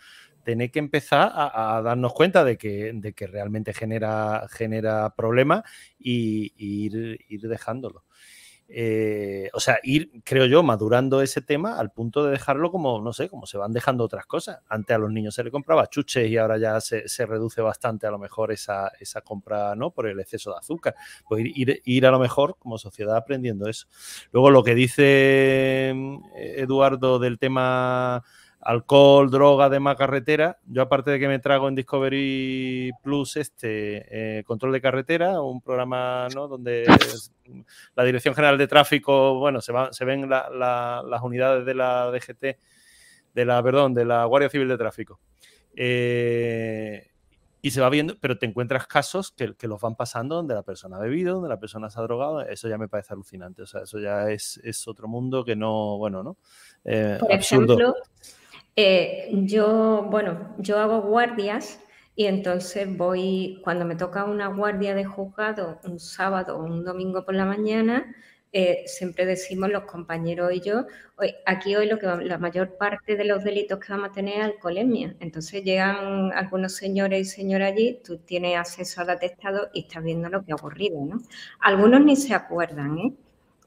tenéis 0.44 0.72
que 0.72 0.80
empezar 0.80 1.32
a, 1.36 1.84
darnos 1.84 2.14
cuenta 2.14 2.44
de 2.44 2.58
que, 2.58 2.92
de 2.96 3.14
que 3.14 3.28
realmente 3.28 3.76
genera, 3.76 4.48
genera 4.50 5.14
problemas 5.16 5.66
y, 6.00 6.52
ir, 6.58 7.24
ir 7.30 7.42
dejándolo. 7.42 8.06
Eh, 8.72 9.50
o 9.54 9.60
sea, 9.60 9.80
ir, 9.82 10.22
creo 10.24 10.46
yo, 10.46 10.62
madurando 10.62 11.24
ese 11.24 11.42
tema 11.42 11.80
al 11.80 11.92
punto 11.92 12.24
de 12.24 12.32
dejarlo 12.32 12.72
como, 12.72 13.02
no 13.02 13.14
sé, 13.14 13.28
como 13.28 13.48
se 13.48 13.58
van 13.58 13.74
dejando 13.74 14.04
otras 14.04 14.28
cosas. 14.28 14.60
Antes 14.70 14.96
a 14.96 15.00
los 15.00 15.12
niños 15.12 15.34
se 15.34 15.44
le 15.44 15.50
compraba 15.50 15.88
chuches 15.88 16.30
y 16.30 16.38
ahora 16.38 16.60
ya 16.60 16.80
se, 16.80 17.04
reduce 17.26 17.62
bastante 17.62 18.06
a 18.06 18.12
lo 18.12 18.20
mejor 18.20 18.52
esa, 18.52 18.92
esa, 19.00 19.22
compra, 19.22 19.76
¿no? 19.76 19.90
Por 19.90 20.08
el 20.08 20.20
exceso 20.20 20.52
de 20.52 20.60
azúcar. 20.60 20.96
Pues 21.28 21.44
ir, 21.46 21.82
ir, 21.84 22.06
a 22.06 22.12
lo 22.12 22.20
mejor 22.20 22.58
como 22.60 22.78
sociedad 22.78 23.16
aprendiendo 23.16 23.68
eso. 23.68 23.88
Luego 24.32 24.52
lo 24.52 24.64
que 24.64 24.76
dice 24.76 25.92
mm, 25.96 26.18
Eduardo 26.36 27.18
del 27.18 27.40
tema 27.40 28.24
alcohol, 28.62 29.30
droga, 29.30 29.70
demás 29.70 29.96
carretera. 29.96 30.60
Yo 30.66 30.82
aparte 30.82 31.12
de 31.12 31.20
que 31.20 31.28
me 31.28 31.40
trago 31.40 31.68
en 31.68 31.76
Discovery 31.76 32.92
Plus 33.02 33.38
este 33.38 34.40
eh, 34.40 34.44
control 34.44 34.74
de 34.74 34.82
carretera, 34.82 35.42
un 35.42 35.62
programa 35.62 36.28
¿no? 36.34 36.48
donde 36.48 36.86
la 37.96 38.04
Dirección 38.04 38.36
General 38.36 38.58
de 38.58 38.68
Tráfico, 38.68 39.40
bueno, 39.40 39.62
se, 39.62 39.74
se 39.92 40.06
ven 40.06 40.30
las 40.30 41.22
unidades 41.22 41.66
de 41.66 41.74
la 41.74 42.12
DGT, 42.12 42.58
de 43.34 43.46
la, 43.46 43.64
perdón, 43.64 43.94
de 43.94 44.06
la 44.06 44.26
Guardia 44.26 44.50
Civil 44.50 44.68
de 44.68 44.78
Tráfico. 44.78 45.20
Eh, 45.76 47.06
y 47.62 47.72
se 47.72 47.82
va 47.82 47.90
viendo, 47.90 48.16
pero 48.20 48.38
te 48.38 48.46
encuentras 48.46 48.88
casos 48.88 49.32
que, 49.32 49.54
que, 49.56 49.68
los 49.68 49.82
van 49.82 49.96
pasando 49.96 50.36
donde 50.36 50.54
la 50.54 50.64
persona 50.64 50.96
ha 50.96 51.00
bebido, 51.00 51.36
donde 51.36 51.50
la 51.50 51.60
persona 51.60 51.90
se 51.90 52.00
ha 52.00 52.04
drogado, 52.04 52.42
eso 52.42 52.70
ya 52.70 52.78
me 52.78 52.88
parece 52.88 53.14
alucinante, 53.14 53.64
o 53.64 53.66
sea, 53.66 53.82
eso 53.82 54.00
ya 54.00 54.30
es, 54.30 54.62
es 54.64 54.88
otro 54.88 55.10
mundo 55.10 55.44
que 55.44 55.58
no, 55.58 55.98
bueno, 55.98 56.24
¿no? 56.24 56.38
Eh, 56.86 57.18
Por 57.20 57.32
ejemplo, 57.34 57.96
eh, 58.76 59.30
yo, 59.46 60.08
bueno, 60.10 60.56
yo 60.58 60.80
hago 60.80 61.02
guardias 61.02 61.82
y 62.16 62.26
entonces 62.26 62.88
voy, 62.98 63.62
cuando 63.64 63.86
me 63.86 63.96
toca 63.96 64.26
una 64.26 64.48
guardia 64.48 64.96
de 64.96 65.06
juzgado 65.06 65.80
un 65.84 66.00
sábado 66.00 66.58
o 66.58 66.64
un 66.64 66.84
domingo 66.84 67.26
por 67.26 67.36
la 67.36 67.46
mañana, 67.46 68.16
eh, 68.52 68.84
siempre 68.88 69.26
decimos 69.26 69.70
los 69.70 69.84
compañeros 69.84 70.52
y 70.54 70.62
yo, 70.62 70.86
hoy, 71.18 71.36
aquí 71.46 71.76
hoy 71.76 71.88
lo 71.88 72.00
que 72.00 72.08
la 72.08 72.38
mayor 72.40 72.78
parte 72.78 73.16
de 73.16 73.24
los 73.26 73.44
delitos 73.44 73.80
que 73.80 73.94
vamos 73.94 74.10
a 74.10 74.14
tener 74.14 74.40
es 74.40 74.46
alcoholemia. 74.46 75.16
Entonces 75.20 75.64
llegan 75.64 76.32
algunos 76.34 76.76
señores 76.76 77.22
y 77.22 77.26
señoras 77.26 77.74
allí, 77.74 78.02
tú 78.04 78.18
tienes 78.18 78.58
acceso 78.58 79.02
al 79.02 79.12
atestado 79.12 79.70
y 79.74 79.82
estás 79.82 80.04
viendo 80.04 80.30
lo 80.30 80.44
que 80.44 80.52
ha 80.52 80.56
ocurrido, 80.56 81.06
¿no? 81.06 81.20
Algunos 81.60 82.02
ni 82.02 82.16
se 82.16 82.34
acuerdan, 82.34 82.98
¿eh? 82.98 83.14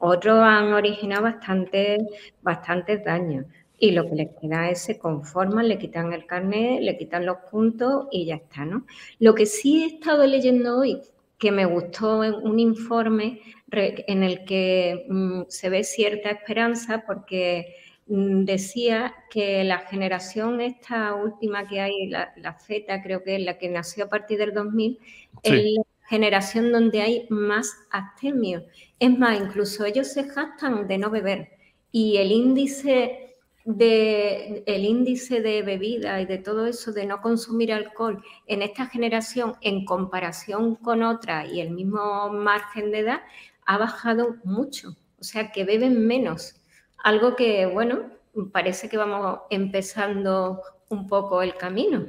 Otros 0.00 0.40
han 0.40 0.72
originado 0.72 1.22
bastantes, 1.22 2.00
bastantes 2.42 3.04
daños 3.04 3.46
y 3.82 3.90
lo 3.90 4.08
que 4.08 4.14
les 4.14 4.28
queda 4.40 4.70
es 4.70 4.80
se 4.80 4.96
conforman, 4.96 5.66
le 5.66 5.76
quitan 5.76 6.12
el 6.12 6.24
carnet, 6.24 6.80
le 6.80 6.96
quitan 6.96 7.26
los 7.26 7.38
puntos 7.50 8.06
y 8.12 8.26
ya 8.26 8.36
está, 8.36 8.64
¿no? 8.64 8.86
Lo 9.18 9.34
que 9.34 9.44
sí 9.44 9.82
he 9.82 9.86
estado 9.86 10.24
leyendo 10.24 10.78
hoy, 10.78 11.00
que 11.36 11.50
me 11.50 11.64
gustó 11.64 12.20
un 12.20 12.60
informe 12.60 13.40
en 13.72 14.22
el 14.22 14.44
que 14.44 15.04
mm, 15.08 15.42
se 15.48 15.68
ve 15.68 15.82
cierta 15.82 16.30
esperanza 16.30 17.02
porque 17.04 17.74
mm, 18.06 18.44
decía 18.44 19.16
que 19.28 19.64
la 19.64 19.78
generación 19.78 20.60
esta 20.60 21.16
última 21.16 21.66
que 21.66 21.80
hay, 21.80 22.06
la, 22.06 22.32
Z 22.60 23.02
creo 23.02 23.24
que 23.24 23.34
es 23.34 23.42
la 23.42 23.58
que 23.58 23.68
nació 23.68 24.04
a 24.04 24.08
partir 24.08 24.38
del 24.38 24.54
2000, 24.54 25.00
es 25.42 25.52
la 25.52 25.82
generación 26.08 26.70
donde 26.70 27.02
hay 27.02 27.26
más 27.30 27.74
abstemio. 27.90 28.64
Es 29.00 29.18
más, 29.18 29.40
incluso 29.40 29.84
ellos 29.84 30.06
se 30.06 30.22
jactan 30.22 30.86
de 30.86 30.98
no 30.98 31.10
beber 31.10 31.48
y 31.90 32.18
el 32.18 32.30
índice 32.32 33.21
de 33.64 34.62
el 34.66 34.84
índice 34.84 35.40
de 35.40 35.62
bebida 35.62 36.20
y 36.20 36.26
de 36.26 36.38
todo 36.38 36.66
eso 36.66 36.92
de 36.92 37.06
no 37.06 37.20
consumir 37.20 37.72
alcohol 37.72 38.22
en 38.46 38.62
esta 38.62 38.86
generación 38.86 39.54
en 39.60 39.84
comparación 39.84 40.74
con 40.76 41.02
otra 41.02 41.46
y 41.46 41.60
el 41.60 41.70
mismo 41.70 42.30
margen 42.30 42.90
de 42.90 43.00
edad 43.00 43.20
ha 43.66 43.78
bajado 43.78 44.36
mucho, 44.44 44.96
o 45.20 45.24
sea 45.24 45.52
que 45.52 45.64
beben 45.64 46.06
menos, 46.06 46.56
algo 47.02 47.36
que, 47.36 47.66
bueno, 47.66 48.10
parece 48.52 48.88
que 48.88 48.96
vamos 48.96 49.40
empezando 49.50 50.60
un 50.88 51.06
poco 51.06 51.42
el 51.42 51.54
camino. 51.54 52.06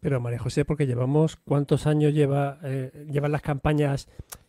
Pero 0.00 0.20
María 0.20 0.38
José, 0.38 0.64
porque 0.64 0.86
llevamos, 0.86 1.36
¿cuántos 1.36 1.86
años 1.86 2.12
lleva, 2.12 2.58
eh, 2.62 3.06
llevan 3.10 3.32
las 3.32 3.42
campañas 3.42 4.08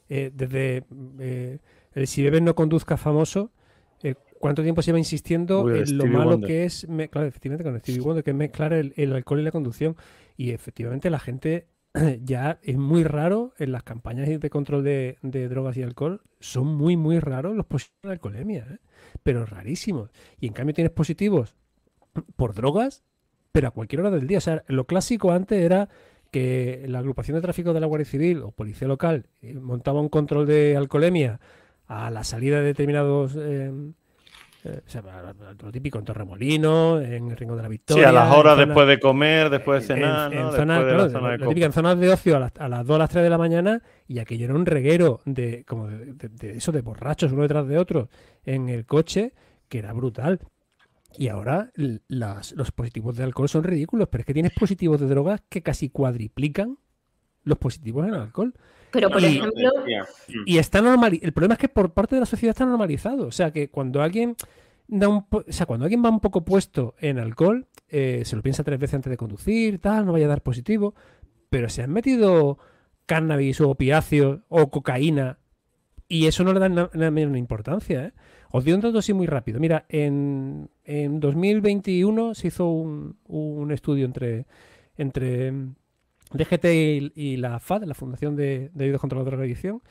eh, 0.10 0.32
desde 0.34 0.84
eh, 1.20 1.60
el 1.94 2.08
Si 2.08 2.24
beben 2.24 2.44
no 2.44 2.56
conduzca 2.56 2.98
famoso? 2.98 3.52
¿Cuánto 4.46 4.62
tiempo 4.62 4.84
se 4.84 4.90
lleva 4.90 5.00
insistiendo 5.00 5.74
en 5.74 5.98
lo 5.98 6.06
malo 6.06 6.40
que 6.40 6.66
es, 6.66 6.86
claro, 7.10 7.28
efectivamente 7.28 7.64
con 7.64 7.80
Stevie 7.80 8.02
Wonder, 8.02 8.24
que 8.24 8.30
es 8.30 8.38
mezclar 8.38 8.74
el, 8.74 8.94
el, 8.96 9.12
alcohol 9.14 9.40
y 9.40 9.44
la 9.44 9.50
conducción? 9.50 9.96
Y 10.38 10.52
efectivamente 10.52 11.10
la 11.10 11.18
gente 11.18 11.66
ya 12.24 12.60
es 12.62 12.78
muy 12.78 13.04
raro 13.04 13.56
en 13.58 13.72
las 13.72 13.82
campañas 13.82 14.28
de 14.28 14.50
control 14.52 14.84
de, 14.84 15.18
drogas 15.24 15.78
y 15.78 15.82
alcohol, 15.82 16.22
son 16.40 16.68
muy, 16.68 16.96
muy 16.96 17.20
raros 17.20 17.56
los 17.56 17.66
positivos 17.66 18.04
de 18.04 18.12
alcoholemia, 18.12 18.68
¿eh? 18.70 18.78
pero 19.24 19.48
rarísimos. 19.48 20.12
Y 20.40 20.46
en 20.46 20.54
cambio 20.54 20.76
tienes 20.76 20.94
positivos 20.94 21.56
por 22.36 22.54
drogas, 22.54 23.04
pero 23.52 23.70
a 23.70 23.72
cualquier 23.72 24.02
hora 24.02 24.12
del 24.12 24.28
día. 24.28 24.38
O 24.38 24.42
sea, 24.42 24.64
lo 24.68 24.86
clásico 24.86 25.32
antes 25.32 25.60
era 25.60 25.90
que 26.30 26.86
la 26.88 27.00
agrupación 27.00 27.34
de 27.34 27.42
tráfico 27.42 27.74
de 27.74 27.80
la 27.80 27.88
Guardia 27.88 28.06
Civil 28.06 28.44
o 28.44 28.52
Policía 28.52 28.88
Local 28.88 29.26
eh, 29.42 29.56
montaba 29.56 30.02
un 30.02 30.10
control 30.10 30.46
de 30.46 30.78
alcoholemia 30.78 31.40
a 31.88 32.12
la 32.12 32.24
salida 32.24 32.60
de 32.60 32.66
determinados... 32.66 33.36
Eh, 33.36 33.72
eh, 34.66 34.82
lo 35.62 35.72
típico 35.72 36.00
en 36.00 36.06
Torremolino, 36.06 37.00
en 37.00 37.30
el 37.30 37.38
Ringo 37.38 37.56
de 37.56 37.62
la 37.62 37.68
Victoria. 37.68 38.04
Sí, 38.04 38.10
a 38.10 38.12
las 38.12 38.36
horas 38.36 38.58
después 38.58 38.88
de 38.88 39.00
comer, 39.00 39.52
después 39.52 39.88
de 39.88 39.96
cenar. 39.96 40.34
En, 40.34 40.52
zonas 41.72 42.00
de 42.00 42.10
ocio 42.10 42.38
a 42.38 42.40
las, 42.40 42.52
a 42.58 42.68
las 42.68 42.86
2 42.86 42.96
a 42.96 43.00
las 43.00 43.10
3 43.10 43.24
de 43.24 43.30
la 43.30 43.38
mañana 43.38 43.84
y 44.08 44.18
aquello 44.18 44.46
era 44.46 44.56
un 44.56 44.66
reguero 44.66 45.22
de, 45.26 45.64
como 45.66 45.88
de, 45.88 46.58
eso, 46.58 46.72
de 46.72 46.82
borrachos 46.82 47.32
uno 47.32 47.44
detrás 47.44 47.68
de 47.68 47.78
otro 47.78 48.10
en 48.44 48.70
el 48.70 48.88
coche, 48.88 49.34
que 49.70 49.80
era 49.80 49.94
brutal. 49.94 50.40
Y 51.18 51.28
ahora 51.28 51.72
los 51.76 52.72
positivos 52.72 53.16
de 53.16 53.24
alcohol 53.24 53.48
son 53.48 53.64
ridículos, 53.64 54.08
pero 54.10 54.22
es 54.22 54.26
que 54.26 54.34
tienes 54.34 54.54
positivos 54.54 55.00
de 55.00 55.08
drogas 55.08 55.42
que 55.48 55.62
casi 55.62 55.90
cuadriplican 55.90 56.80
los 57.46 57.58
positivos 57.58 58.08
en 58.08 58.14
alcohol. 58.14 58.54
Pero, 58.92 59.10
por 59.10 59.24
ejemplo... 59.24 59.72
Y 60.46 60.58
está 60.58 60.82
normal... 60.82 61.20
El 61.22 61.34
problema 61.34 61.54
es 61.54 61.60
que 61.60 61.70
por 61.70 61.94
parte 61.94 62.16
de 62.16 62.22
la 62.22 62.26
sociedad 62.26 62.52
está 62.52 62.66
normalizado. 62.66 63.28
O 63.28 63.32
sea, 63.32 63.52
que 63.52 63.70
cuando 63.70 64.02
alguien... 64.02 64.36
Da 64.88 65.08
un 65.08 65.26
o 65.32 65.44
sea, 65.48 65.66
cuando 65.66 65.86
alguien 65.86 66.06
va 66.06 66.10
un 66.10 66.20
poco 66.20 66.46
puesto 66.46 66.94
en 67.00 67.18
alcohol, 67.18 67.66
eh, 67.90 68.22
se 68.24 68.36
lo 68.36 68.44
piensa 68.44 68.64
tres 68.64 68.80
veces 68.80 68.94
antes 68.94 69.10
de 69.10 69.18
conducir, 69.18 69.80
tal, 69.80 70.06
no 70.06 70.12
vaya 70.12 70.26
a 70.26 70.30
dar 70.30 70.44
positivo, 70.44 70.94
pero 71.50 71.70
se 71.70 71.82
han 71.82 71.92
metido 71.92 72.60
cannabis 73.08 73.62
o 73.62 73.70
opiáceos 73.72 74.42
o 74.48 74.70
cocaína 74.70 75.40
y 76.08 76.28
eso 76.28 76.44
no 76.44 76.54
le 76.54 76.60
da 76.60 76.70
nada 76.70 77.12
menos 77.12 77.38
importancia. 77.38 78.06
¿eh? 78.06 78.14
Os 78.52 78.64
doy 78.64 78.74
un 78.74 78.82
dato 78.82 79.00
así 79.00 79.14
muy 79.14 79.26
rápido. 79.26 79.60
Mira, 79.60 79.86
en, 79.90 80.70
en 80.84 81.20
2021 81.20 82.36
se 82.36 82.48
hizo 82.48 82.70
un, 82.70 83.18
un 83.26 83.72
estudio 83.72 84.06
entre, 84.06 84.46
entre 84.98 85.52
DGT 86.38 86.66
y, 87.16 87.38
la 87.38 87.60
FAD, 87.60 87.84
la 87.84 87.94
Fundación 87.94 88.36
de, 88.36 88.70
de 88.74 89.00
contra 89.00 89.18
la 89.18 89.26
Drogadicción, 89.26 89.82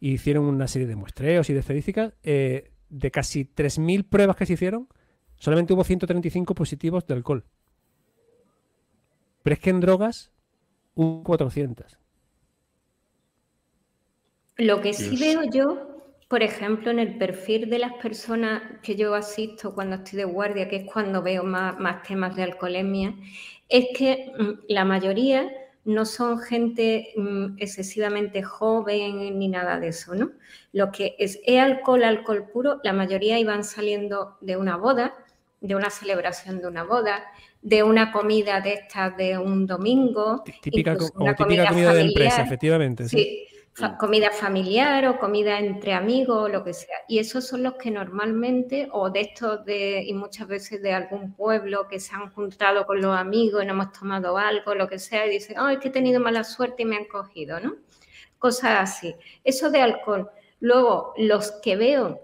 hicieron 0.00 0.44
una 0.44 0.68
serie 0.68 0.86
de 0.86 0.96
muestreos 0.96 1.48
y 1.50 1.52
de 1.52 1.60
estadísticas. 1.60 2.14
Eh, 2.22 2.70
de 2.94 3.10
casi 3.10 3.44
3.000 3.44 4.08
pruebas 4.08 4.36
que 4.36 4.46
se 4.46 4.52
hicieron, 4.52 4.88
solamente 5.36 5.72
hubo 5.72 5.82
135 5.82 6.54
positivos 6.54 7.06
de 7.06 7.14
alcohol. 7.14 7.44
Pero 9.42 9.54
es 9.54 9.60
que 9.60 9.70
en 9.70 9.80
drogas 9.80 10.32
hubo 10.94 11.24
400. 11.24 11.98
Lo 14.56 14.80
que 14.80 14.92
sí 14.92 15.16
veo 15.16 15.42
yo, 15.50 16.04
por 16.28 16.44
ejemplo, 16.44 16.92
en 16.92 17.00
el 17.00 17.18
perfil 17.18 17.68
de 17.68 17.80
las 17.80 17.94
personas 17.94 18.62
que 18.82 18.94
yo 18.94 19.14
asisto 19.14 19.74
cuando 19.74 19.96
estoy 19.96 20.18
de 20.18 20.24
guardia, 20.24 20.68
que 20.68 20.76
es 20.76 20.84
cuando 20.90 21.20
veo 21.20 21.42
más, 21.42 21.78
más 21.80 22.04
temas 22.04 22.36
de 22.36 22.44
alcoholemia, 22.44 23.14
es 23.68 23.86
que 23.96 24.32
mm, 24.38 24.66
la 24.68 24.84
mayoría 24.84 25.50
no 25.84 26.04
son 26.04 26.38
gente 26.38 27.12
mm, 27.16 27.56
excesivamente 27.58 28.42
joven 28.42 29.38
ni 29.38 29.48
nada 29.48 29.78
de 29.78 29.88
eso, 29.88 30.14
¿no? 30.14 30.32
Lo 30.72 30.90
que 30.90 31.14
es, 31.18 31.40
alcohol, 31.58 32.04
alcohol 32.04 32.48
puro, 32.52 32.80
la 32.82 32.92
mayoría 32.92 33.38
iban 33.38 33.64
saliendo 33.64 34.36
de 34.40 34.56
una 34.56 34.76
boda, 34.76 35.14
de 35.60 35.74
una 35.74 35.90
celebración 35.90 36.60
de 36.60 36.68
una 36.68 36.84
boda, 36.84 37.24
de 37.62 37.82
una 37.82 38.12
comida 38.12 38.60
de 38.60 38.74
estas 38.74 39.16
de 39.16 39.38
un 39.38 39.66
domingo. 39.66 40.42
Típica, 40.62 40.96
una 41.14 41.34
comida, 41.34 41.92
de 41.92 42.00
empresa, 42.00 42.42
efectivamente. 42.42 43.08
sí 43.08 43.46
comida 43.98 44.30
familiar 44.30 45.06
o 45.08 45.18
comida 45.18 45.58
entre 45.58 45.94
amigos 45.94 46.44
o 46.44 46.48
lo 46.48 46.62
que 46.62 46.72
sea. 46.72 46.96
Y 47.08 47.18
esos 47.18 47.46
son 47.46 47.64
los 47.64 47.74
que 47.74 47.90
normalmente, 47.90 48.88
o 48.92 49.10
de 49.10 49.20
estos 49.20 49.64
de, 49.64 50.04
y 50.06 50.14
muchas 50.14 50.46
veces 50.46 50.80
de 50.80 50.92
algún 50.92 51.34
pueblo 51.34 51.88
que 51.88 51.98
se 51.98 52.14
han 52.14 52.30
juntado 52.30 52.86
con 52.86 53.00
los 53.00 53.16
amigos 53.16 53.62
y 53.62 53.66
no 53.66 53.72
hemos 53.72 53.92
tomado 53.92 54.38
algo, 54.38 54.74
lo 54.74 54.88
que 54.88 54.98
sea, 54.98 55.26
y 55.26 55.30
dicen, 55.30 55.58
oh, 55.58 55.68
es 55.68 55.78
que 55.78 55.88
he 55.88 55.92
tenido 55.92 56.20
mala 56.20 56.44
suerte 56.44 56.82
y 56.82 56.86
me 56.86 56.96
han 56.96 57.06
cogido, 57.06 57.58
¿no? 57.58 57.74
Cosas 58.38 58.78
así. 58.80 59.14
Eso 59.42 59.70
de 59.70 59.80
alcohol. 59.80 60.30
Luego, 60.60 61.12
los 61.16 61.50
que 61.62 61.76
veo 61.76 62.20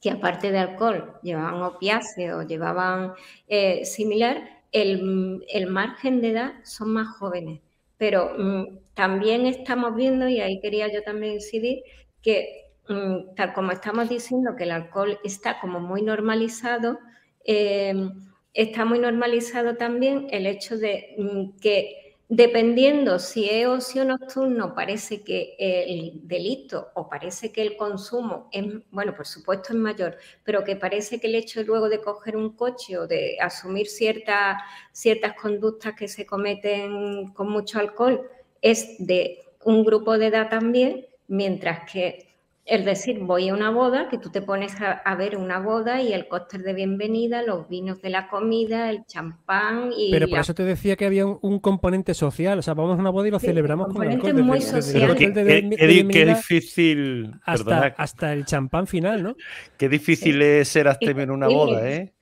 que 0.00 0.10
aparte 0.10 0.50
de 0.50 0.58
alcohol 0.58 1.14
llevaban 1.22 1.62
opiáceos 1.62 2.44
o 2.44 2.46
llevaban 2.46 3.14
eh, 3.46 3.84
similar, 3.84 4.62
el, 4.72 5.44
el 5.48 5.66
margen 5.68 6.20
de 6.20 6.30
edad 6.30 6.52
son 6.64 6.92
más 6.92 7.16
jóvenes. 7.16 7.60
Pero 7.96 8.34
mm, 8.36 8.83
también 8.94 9.46
estamos 9.46 9.94
viendo, 9.96 10.28
y 10.28 10.40
ahí 10.40 10.60
quería 10.60 10.92
yo 10.92 11.02
también 11.02 11.34
incidir, 11.34 11.82
que 12.22 12.70
mm, 12.88 13.34
tal 13.36 13.52
como 13.52 13.72
estamos 13.72 14.08
diciendo 14.08 14.54
que 14.56 14.64
el 14.64 14.70
alcohol 14.72 15.18
está 15.24 15.60
como 15.60 15.80
muy 15.80 16.02
normalizado, 16.02 16.98
em, 17.44 18.10
está 18.54 18.84
muy 18.84 18.98
normalizado 18.98 19.76
también 19.76 20.28
el 20.30 20.46
hecho 20.46 20.76
de 20.78 21.14
mm, 21.18 21.60
que 21.60 22.00
dependiendo 22.28 23.18
si 23.18 23.48
es 23.50 23.66
ocio 23.66 24.04
nocturno, 24.04 24.74
parece 24.74 25.22
que 25.22 25.56
el 25.58 26.26
delito 26.26 26.88
o 26.94 27.08
parece 27.08 27.52
que 27.52 27.62
el 27.62 27.76
consumo 27.76 28.48
es, 28.52 28.64
bueno, 28.90 29.14
por 29.14 29.26
supuesto 29.26 29.72
es 29.72 29.78
mayor, 29.78 30.16
pero 30.42 30.64
que 30.64 30.74
parece 30.76 31.20
que 31.20 31.26
el 31.26 31.34
hecho 31.34 31.62
luego 31.62 31.88
de 31.88 32.00
coger 32.00 32.36
un 32.36 32.56
coche 32.56 32.96
o 32.98 33.06
de 33.06 33.36
asumir 33.40 33.86
ciertas 33.88 34.56
ciertas 34.92 35.34
conductas 35.34 35.94
que 35.94 36.08
se 36.08 36.24
cometen 36.26 37.32
con 37.34 37.50
mucho 37.50 37.78
alcohol 37.78 38.28
es 38.64 38.96
de 38.98 39.38
un 39.62 39.84
grupo 39.84 40.18
de 40.18 40.28
edad 40.28 40.48
también, 40.48 41.06
mientras 41.28 41.90
que 41.90 42.34
es 42.66 42.82
decir, 42.86 43.18
voy 43.18 43.50
a 43.50 43.54
una 43.54 43.68
boda, 43.68 44.08
que 44.08 44.16
tú 44.16 44.30
te 44.30 44.40
pones 44.40 44.72
a, 44.80 45.14
ver 45.16 45.36
una 45.36 45.58
boda 45.58 46.00
y 46.00 46.14
el 46.14 46.28
cóctel 46.28 46.62
de 46.62 46.72
bienvenida, 46.72 47.42
los 47.42 47.68
vinos 47.68 48.00
de 48.00 48.08
la 48.08 48.28
comida, 48.28 48.88
el 48.88 49.04
champán 49.04 49.90
y... 49.94 50.10
Pero 50.10 50.28
por 50.28 50.38
eso 50.38 50.54
te 50.54 50.64
decía 50.64 50.96
que 50.96 51.04
había 51.04 51.26
un, 51.26 51.58
componente 51.58 52.14
social, 52.14 52.58
o 52.58 52.62
sea, 52.62 52.72
vamos 52.72 52.96
a 52.96 53.00
una 53.00 53.10
boda 53.10 53.28
y 53.28 53.30
lo 53.32 53.38
celebramos 53.38 53.92
con 53.92 54.02
el 54.04 54.12
alcohol. 54.12 54.42
muy 54.42 54.62
social. 54.62 55.14
qué, 55.14 56.24
difícil... 56.24 57.32
Hasta, 57.44 57.88
hasta, 57.98 58.32
el 58.32 58.46
champán 58.46 58.86
final, 58.86 59.22
¿no? 59.22 59.36
Qué 59.76 59.90
difícil 59.90 60.40
es 60.40 60.68
ser 60.68 60.88
abstemio 60.88 61.24
en 61.24 61.32
una 61.32 61.48
boda, 61.48 61.86
¿eh? 61.86 62.14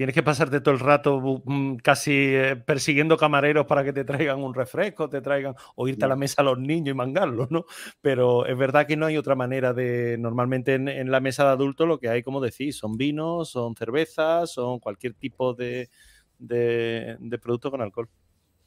Tienes 0.00 0.14
que 0.14 0.22
pasarte 0.22 0.62
todo 0.62 0.72
el 0.72 0.80
rato 0.80 1.20
mm, 1.44 1.76
casi 1.84 2.12
eh, 2.34 2.56
persiguiendo 2.56 3.18
camareros 3.18 3.66
para 3.66 3.84
que 3.84 3.92
te 3.92 4.02
traigan 4.02 4.42
un 4.42 4.54
refresco, 4.54 5.10
te 5.10 5.20
traigan, 5.20 5.54
o 5.76 5.88
irte 5.88 6.06
a 6.06 6.08
la 6.08 6.16
mesa 6.16 6.40
a 6.40 6.44
los 6.46 6.58
niños 6.58 6.94
y 6.94 6.96
mangarlos, 6.96 7.50
¿no? 7.50 7.66
Pero 8.00 8.46
es 8.46 8.56
verdad 8.56 8.86
que 8.86 8.96
no 8.96 9.04
hay 9.04 9.18
otra 9.18 9.34
manera 9.34 9.74
de, 9.74 10.16
normalmente 10.16 10.76
en, 10.76 11.10
la 11.10 11.20
mesa 11.20 11.44
de 11.44 11.50
adultos 11.50 11.86
lo 11.86 11.98
que 11.98 12.08
hay, 12.08 12.22
como 12.22 12.40
decís, 12.40 12.78
son 12.78 12.96
vinos, 12.96 13.50
son 13.50 13.76
cervezas, 13.76 14.50
son 14.50 14.78
cualquier 14.78 15.12
tipo 15.12 15.52
de, 15.52 15.90
de, 16.38 17.38
producto 17.42 17.70
con 17.70 17.82
alcohol. 17.82 18.08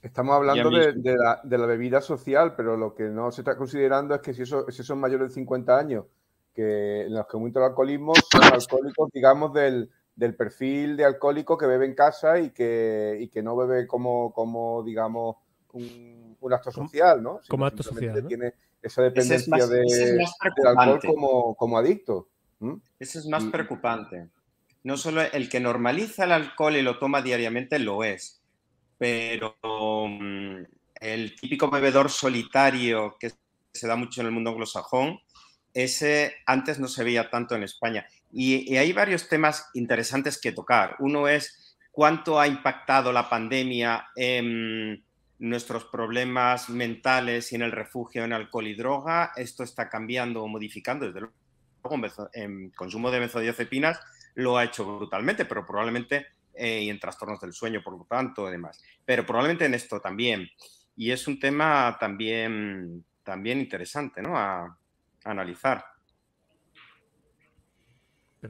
Estamos 0.04 0.36
hablando 0.36 0.70
de, 0.70 1.18
la, 1.18 1.66
bebida 1.66 2.02
social, 2.02 2.54
pero 2.56 2.78
lo 2.78 2.94
que 2.94 3.06
no 3.06 3.32
se 3.32 3.42
está 3.42 3.58
considerando 3.58 4.14
es 4.14 4.22
que 4.22 4.36
si, 4.36 4.44
eso, 4.44 4.70
si 4.70 4.84
son 4.84 5.00
mayores 5.00 5.30
de 5.30 5.34
50 5.34 5.80
años, 5.80 6.06
que 6.54 7.08
en 7.08 7.14
los 7.16 7.26
que 7.26 7.38
aumenta 7.38 7.60
el 7.60 7.66
alcoholismo, 7.66 8.14
son 8.32 8.44
alcohólicos, 8.44 9.10
digamos, 9.12 9.52
del, 9.52 9.90
del 10.16 10.36
perfil 10.36 10.96
de 10.96 11.06
alcohólico 11.06 11.58
que 11.58 11.66
bebe 11.66 11.86
en 11.86 11.96
casa 11.96 12.40
y 12.40 12.52
que, 12.52 13.18
y 13.20 13.28
que 13.30 13.42
no 13.42 13.56
bebe 13.56 13.88
como, 13.88 14.32
como 14.34 14.84
digamos, 14.84 15.38
un, 15.74 16.38
acto 16.52 16.72
social, 16.72 17.24
¿no? 17.24 17.40
como 17.48 17.66
acto 17.66 17.84
social. 17.84 18.28
Tiene 18.28 18.54
esa 18.82 19.02
dependencia 19.02 19.66
de, 19.66 19.80
del 19.80 20.68
alcohol 20.78 21.00
como, 21.06 21.56
como 21.56 21.78
adicto. 21.78 22.28
Ese 23.00 23.20
es 23.20 23.26
más 23.28 23.44
preocupante. 23.46 24.30
No 24.84 24.98
solo 24.98 25.22
el 25.22 25.50
que 25.50 25.60
normaliza 25.60 26.26
el 26.26 26.34
alcohol 26.34 26.76
y 26.76 26.82
lo 26.82 27.00
toma 27.00 27.22
diariamente 27.22 27.80
lo 27.80 28.04
es, 28.04 28.42
pero 28.98 29.56
mm, 30.08 30.64
el 30.96 31.36
típico 31.36 31.70
bebedor 31.70 32.10
solitario 32.10 33.16
que 33.20 33.32
se 33.74 33.88
da 33.88 33.96
mucho 33.96 34.22
en 34.22 34.28
el 34.28 34.34
mundo 34.34 34.52
anglosajón, 34.52 35.20
ese 35.74 36.34
antes 36.46 36.80
no 36.80 36.88
se 36.88 37.04
veía 37.04 37.30
tanto 37.30 37.56
en 37.56 37.64
España. 37.64 38.06
Y, 38.36 38.76
hay 38.76 38.92
varios 38.94 39.30
temas 39.30 39.70
interesantes 39.76 40.42
que 40.42 40.52
tocar. 40.52 40.96
Uno 41.00 41.28
es 41.28 41.78
cuánto 41.92 42.40
ha 42.40 42.48
impactado 42.48 43.14
la 43.14 43.30
pandemia 43.30 44.08
en 44.16 45.04
nuestros 45.38 45.86
problemas 45.86 46.70
mentales 46.70 47.52
y 47.52 47.56
en 47.56 47.62
el 47.62 47.72
refugio 47.72 48.24
en 48.24 48.34
alcohol 48.34 48.68
y 48.68 48.74
droga. 48.74 49.34
Esto 49.36 49.64
está 49.64 49.88
cambiando 49.88 50.42
o 50.42 50.48
modificando, 50.48 51.06
desde 51.06 51.22
luego, 51.22 51.36
en 52.34 52.72
consumo 52.72 53.12
de 53.12 53.20
benzodiazepinas 53.20 54.00
lo 54.36 54.58
ha 54.58 54.64
hecho 54.64 54.98
brutalmente, 54.98 55.46
pero 55.46 55.66
probablemente 55.66 56.28
eh, 56.56 56.82
y 56.84 56.90
en 56.90 57.00
trastornos 57.00 57.40
del 57.40 57.54
sueño, 57.54 57.84
por 57.84 57.96
lo 57.96 58.06
tanto, 58.06 58.48
además. 58.48 58.82
Pero 59.06 59.26
probablemente 59.26 59.66
en 59.66 59.76
esto 59.76 60.00
también. 60.00 60.50
Y 60.96 61.12
es 61.12 61.28
un 61.28 61.40
tema 61.40 61.98
también, 62.00 63.06
también 63.24 63.60
interesante, 63.60 64.24
¿no? 64.24 64.36
a 64.36 64.76
analizar 65.24 65.93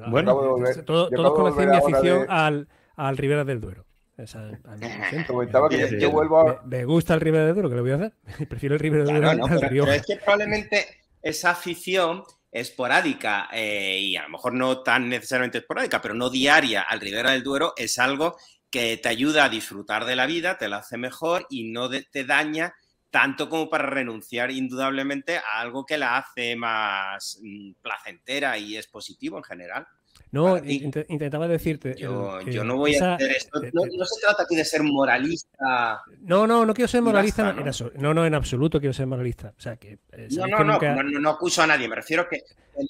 bueno, 0.10 0.58
todos 0.86 1.34
conocen 1.34 1.69
mi 1.69 1.77
afición 1.77 2.25
al, 2.29 2.67
al 2.95 3.17
Ribera 3.17 3.43
del 3.43 3.62
Duero. 3.62 3.86
me, 6.65 6.86
gusta 6.86 7.15
el 7.15 7.21
Ribera 7.21 7.45
del 7.45 7.56
Duero, 7.56 7.69
¿qué 7.69 7.75
le 7.75 7.82
voy 7.82 7.91
a 7.91 7.95
hacer? 7.95 8.13
Prefiero 8.49 8.75
el 8.75 8.79
Ribera 8.79 9.06
del 9.06 9.21
Duero 9.21 9.45
pero, 9.60 9.91
es 9.91 10.06
que 10.06 10.17
probablemente 10.17 10.86
esa 11.21 11.51
afición 11.51 12.23
esporádica 12.51 13.49
eh, 13.51 13.97
y 13.99 14.15
a 14.15 14.23
lo 14.23 14.29
mejor 14.29 14.53
no 14.53 14.84
tan 14.84 15.10
necesariamente 15.10 15.58
esporádica, 15.60 16.01
pero 16.01 16.13
no 16.13 16.29
diaria 16.29 16.84
al 16.84 16.99
Ribera 16.99 17.32
del 17.32 17.43
Duero 17.43 17.73
es 17.75 17.97
algo 17.97 18.36
que 18.69 18.97
te 18.97 19.10
ayuda 19.10 19.45
a 19.45 19.49
disfrutar 19.49 20.06
de 20.06 20.15
la 20.15 20.27
vida, 20.27 20.58
te 20.58 20.69
la 20.69 20.77
hace 20.77 20.97
mejor 20.97 21.45
y 21.49 21.71
no 21.71 21.89
te 21.89 22.23
daña 22.23 22.75
tanto 23.13 23.47
como 23.47 23.69
para 23.69 23.86
renunciar 23.86 24.49
indudablemente 24.49 25.38
a 25.38 25.60
algo 25.60 25.86
que 25.86 25.99
la 25.99 26.17
hace 26.17 26.56
más 26.56 27.39
mm, 27.43 27.73
placentera 27.80 28.58
y 28.58 28.76
es 28.76 28.88
positivo 28.88 29.38
en 29.38 29.43
general. 29.43 29.88
No, 30.32 30.58
intentaba 30.58 31.47
decirte. 31.47 31.95
Yo, 31.95 32.39
no 32.63 32.76
voy 32.76 32.95
a 32.95 33.13
hacer 33.13 33.30
esto. 33.30 33.62
No, 33.71 34.06
se 34.06 34.19
trata 34.19 34.41
aquí 34.43 34.56
de 34.56 34.65
ser 34.65 34.82
moralista. 34.82 36.02
No, 36.21 36.47
no, 36.47 36.65
no 36.65 36.73
quiero 36.73 36.88
ser 36.88 37.04
moralista. 37.04 37.54
¿no? 37.54 38.13
no, 38.15 38.26
en 38.26 38.34
absoluto 38.34 38.80
quiero 38.80 38.93
ser 38.93 39.06
moralista. 39.06 39.54
O 39.56 39.62
sea, 39.62 39.76
que, 39.76 39.99
eh, 40.12 40.30
no, 40.32 40.47
no, 40.47 40.80
no, 40.80 41.04
no, 41.04 41.30
acuso 41.30 41.62
a 41.62 41.67
nadie. 41.67 41.88
Me 41.88 41.95
refiero 41.95 42.28
que 42.28 42.41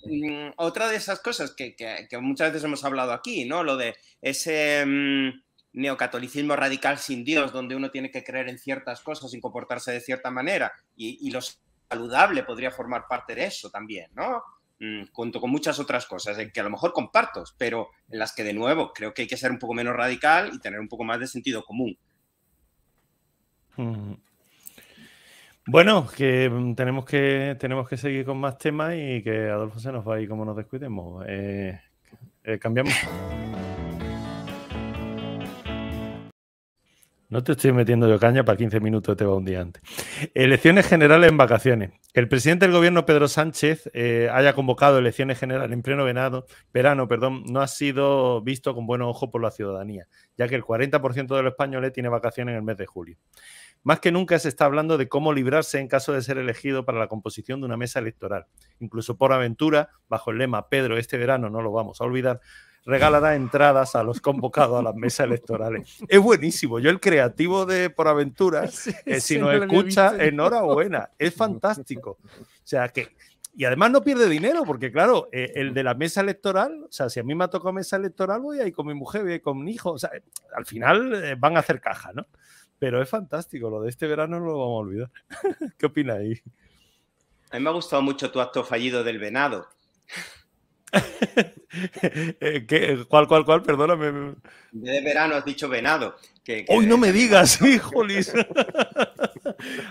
mm, 0.05 0.53
otra 0.55 0.88
de 0.88 0.95
esas 0.95 1.19
cosas 1.19 1.51
que, 1.51 1.75
muchas 2.21 2.53
veces 2.53 2.63
hemos 2.63 2.86
hablado 2.86 3.12
aquí, 3.12 3.43
¿no? 3.43 3.62
Lo 3.62 3.75
de 3.75 3.93
ese. 4.21 4.86
Mm, 4.86 5.43
neocatolicismo 5.73 6.55
radical 6.55 6.97
sin 6.97 7.23
Dios, 7.23 7.51
donde 7.51 7.75
uno 7.75 7.91
tiene 7.91 8.12
que 8.12 8.23
creer 8.23 8.49
en 8.49 8.57
ciertas 8.57 9.01
cosas 9.01 9.33
y 9.33 9.41
comportarse 9.41 9.91
de 9.91 10.01
cierta 10.01 10.31
manera, 10.31 10.71
y, 10.95 11.29
lo 11.31 11.39
saludable 11.89 12.43
podría 12.43 12.71
formar 12.71 13.05
parte 13.07 13.36
de 13.36 13.45
eso 13.45 13.69
también, 13.69 14.12
¿no? 14.15 14.43
Mm, 14.79 15.05
junto 15.12 15.39
con 15.39 15.49
muchas 15.49 15.79
otras 15.79 16.05
cosas 16.05 16.38
que 16.51 16.59
a 16.59 16.63
lo 16.63 16.69
mejor 16.69 16.93
comparto, 16.93 17.43
pero 17.57 17.89
en 18.09 18.19
las 18.19 18.33
que 18.33 18.43
de 18.43 18.53
nuevo 18.53 18.91
creo 18.93 19.13
que 19.13 19.23
hay 19.23 19.27
que 19.27 19.38
ser 19.38 19.51
un 19.51 19.59
poco 19.59 19.73
menos 19.73 19.95
radical 19.95 20.51
y 20.53 20.59
tener 20.59 20.79
un 20.79 20.88
poco 20.88 21.03
más 21.03 21.19
de 21.19 21.27
sentido 21.27 21.63
común. 21.63 21.97
Bueno, 25.65 26.07
que 26.07 26.49
mm, 26.49 26.75
tenemos 26.75 27.05
que 27.05 27.55
tenemos 27.59 27.88
que 27.88 27.97
seguir 27.97 28.25
con 28.25 28.38
más 28.38 28.57
temas 28.57 28.93
y 28.95 29.23
que 29.23 29.49
Adolfo 29.49 29.79
se 29.79 29.91
nos 29.91 30.07
va 30.07 30.19
y 30.19 30.27
como 30.27 30.45
nos 30.45 30.57
descuidemos. 30.57 31.23
Eh, 31.27 31.79
eh, 32.43 32.59
cambiamos. 32.59 32.93
No 37.34 37.43
te 37.43 37.54
estoy 37.54 37.74
metiendo 37.74 38.08
yo 38.08 38.19
caña 38.19 38.46
para 38.46 38.60
15 38.60 38.80
minutos, 38.80 39.17
te 39.17 39.26
va 39.26 39.36
un 39.36 39.43
día 39.43 39.60
antes. 39.60 39.82
Elecciones 40.36 40.86
generales 40.86 41.32
en 41.32 41.38
vacaciones. 41.38 41.89
El 42.13 42.28
presidente 42.28 42.67
del 42.67 42.76
gobierno, 42.76 43.08
Pedro 43.08 43.28
Sánchez, 43.28 43.89
eh, 43.96 44.30
haya 44.32 44.54
convocado 44.54 45.00
elecciones 45.00 45.39
generales 45.39 45.74
en 45.74 45.82
pleno 45.82 46.04
verano, 46.04 46.46
verano 46.72 47.08
perdón, 47.08 47.43
no 47.48 47.62
ha 47.62 47.67
sido 47.67 48.43
visto 48.43 48.76
con 48.76 48.86
buen 48.86 49.02
ojo 49.02 49.32
por 49.32 49.41
la 49.41 49.50
ciudadanía, 49.50 50.08
ya 50.38 50.48
que 50.48 50.54
el 50.54 50.62
40% 50.62 51.36
de 51.36 51.41
los 51.41 51.54
españoles 51.54 51.91
tiene 51.91 52.08
vacaciones 52.08 52.54
en 52.54 52.58
el 52.58 52.63
mes 52.63 52.78
de 52.78 52.86
julio. 52.86 53.17
Más 53.82 54.00
que 54.00 54.12
nunca 54.12 54.38
se 54.38 54.50
está 54.50 54.65
hablando 54.65 55.00
de 55.00 55.10
cómo 55.10 55.34
librarse 55.34 55.80
en 55.80 55.88
caso 55.88 56.13
de 56.13 56.22
ser 56.22 56.38
elegido 56.38 56.86
para 56.86 57.00
la 57.00 57.08
composición 57.08 57.62
de 57.62 57.65
una 57.65 57.78
mesa 57.78 57.98
electoral. 57.98 58.46
Incluso 58.80 59.17
por 59.17 59.34
aventura, 59.34 59.89
bajo 60.08 60.30
el 60.30 60.38
lema 60.38 60.69
Pedro, 60.69 61.00
este 61.00 61.17
verano 61.17 61.50
no 61.50 61.63
lo 61.63 61.72
vamos 61.72 62.00
a 62.00 62.04
olvidar, 62.04 62.41
regalará 62.86 63.36
entradas 63.36 63.96
a 63.96 64.04
los 64.04 64.19
convocados 64.19 64.80
a 64.80 64.84
las 64.84 64.96
mesas 64.96 65.26
electorales. 65.26 65.98
Es 66.08 66.19
buenísimo. 66.19 66.80
Yo 66.80 66.89
el 66.89 67.00
creativo 67.00 67.65
de 67.65 67.89
Por 67.89 68.08
Aventuras, 68.08 68.88
eh, 69.06 69.19
si 69.22 69.38
nos 69.38 69.54
escucha, 69.54 70.15
enhorabuena. 70.24 71.10
Es 71.17 71.34
fantástico. 71.34 72.17
O 72.22 72.46
sea 72.63 72.89
que... 72.89 73.10
Y 73.56 73.65
además 73.65 73.91
no 73.91 74.04
pierde 74.04 74.28
dinero, 74.28 74.63
porque 74.65 74.91
claro, 74.91 75.30
eh, 75.32 75.52
el 75.54 75.76
de 75.76 75.84
la 75.84 75.93
mesa 75.93 76.22
electoral, 76.22 76.86
o 76.86 76.91
sea, 76.91 77.08
si 77.08 77.19
a 77.19 77.24
mí 77.24 77.36
me 77.36 77.43
ha 77.43 77.50
tocado 77.50 77.72
mesa 77.72 77.98
electoral, 77.98 78.41
voy 78.41 78.60
ahí 78.60 78.72
con 78.72 78.88
mi 78.88 78.96
mujer, 78.96 79.22
voy 79.22 79.34
ahí 79.34 79.39
con 79.41 79.63
mi 79.63 79.74
hijo, 79.74 79.91
o 79.91 80.00
sea, 80.00 80.10
al 80.56 80.65
final 80.65 81.13
eh, 81.24 81.36
van 81.38 81.56
a 81.56 81.60
hacer 81.60 81.80
caja, 81.80 82.12
¿no? 82.13 82.26
Pero 82.80 83.00
es 83.00 83.08
fantástico, 83.08 83.69
lo 83.69 83.80
de 83.82 83.89
este 83.89 84.08
verano 84.08 84.39
no 84.39 84.48
lo 84.48 84.58
vamos 84.58 84.74
a 84.74 84.88
olvidar. 84.88 85.12
¿Qué 85.78 85.86
opináis? 85.86 86.41
A 87.52 87.58
mí 87.58 87.63
me 87.63 87.69
ha 87.69 87.74
gustado 87.74 88.02
mucho 88.02 88.32
tu 88.32 88.41
acto 88.41 88.63
fallido 88.63 89.04
del 89.04 89.19
venado. 89.19 89.67
¿Qué? 92.67 93.06
¿Cuál, 93.08 93.27
cuál, 93.27 93.45
cuál? 93.45 93.63
Perdóname. 93.63 94.36
De 94.71 95.01
verano 95.01 95.36
has 95.36 95.45
dicho 95.45 95.67
venado. 95.67 96.15
Que, 96.43 96.65
¡Uy, 96.69 96.86
no 96.86 96.97
me 96.97 97.12
digas! 97.13 97.62
¡Híjolis! 97.65 98.34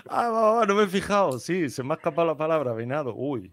ah, 0.09 0.63
no 0.67 0.75
me 0.75 0.83
he 0.83 0.87
fijado. 0.87 1.39
Sí, 1.39 1.69
se 1.69 1.83
me 1.83 1.93
ha 1.93 1.97
escapado 1.97 2.27
la 2.27 2.37
palabra, 2.37 2.73
venado. 2.73 3.13
Uy. 3.15 3.51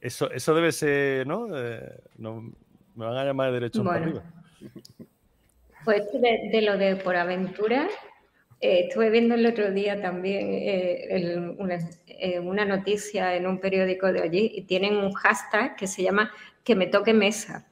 Eso, 0.00 0.30
eso 0.30 0.54
debe 0.54 0.72
ser, 0.72 1.26
¿no? 1.26 1.48
Eh, 1.56 1.98
no 2.18 2.42
me 2.94 3.06
van 3.06 3.16
a 3.16 3.24
llamar 3.24 3.48
de 3.48 3.54
derecho 3.54 3.82
para 3.82 4.02
arriba. 4.02 4.22
Pues 5.84 6.02
de, 6.12 6.50
de, 6.52 6.62
lo 6.62 6.76
de 6.76 6.96
por 6.96 7.16
aventura, 7.16 7.88
eh, 8.60 8.86
estuve 8.88 9.10
viendo 9.10 9.34
el 9.34 9.46
otro 9.46 9.70
día 9.70 10.00
también 10.00 10.52
eh, 10.52 11.06
eh, 12.06 12.38
una, 12.40 12.64
noticia 12.64 13.34
en 13.34 13.46
un 13.46 13.58
periódico 13.58 14.12
de 14.12 14.22
allí 14.22 14.52
y 14.54 14.62
tienen 14.62 14.96
un 14.96 15.12
hashtag 15.12 15.76
que 15.76 15.86
se 15.86 16.02
llama 16.02 16.32
que 16.62 16.74
me 16.74 16.86
toque 16.86 17.12
mesa. 17.12 17.66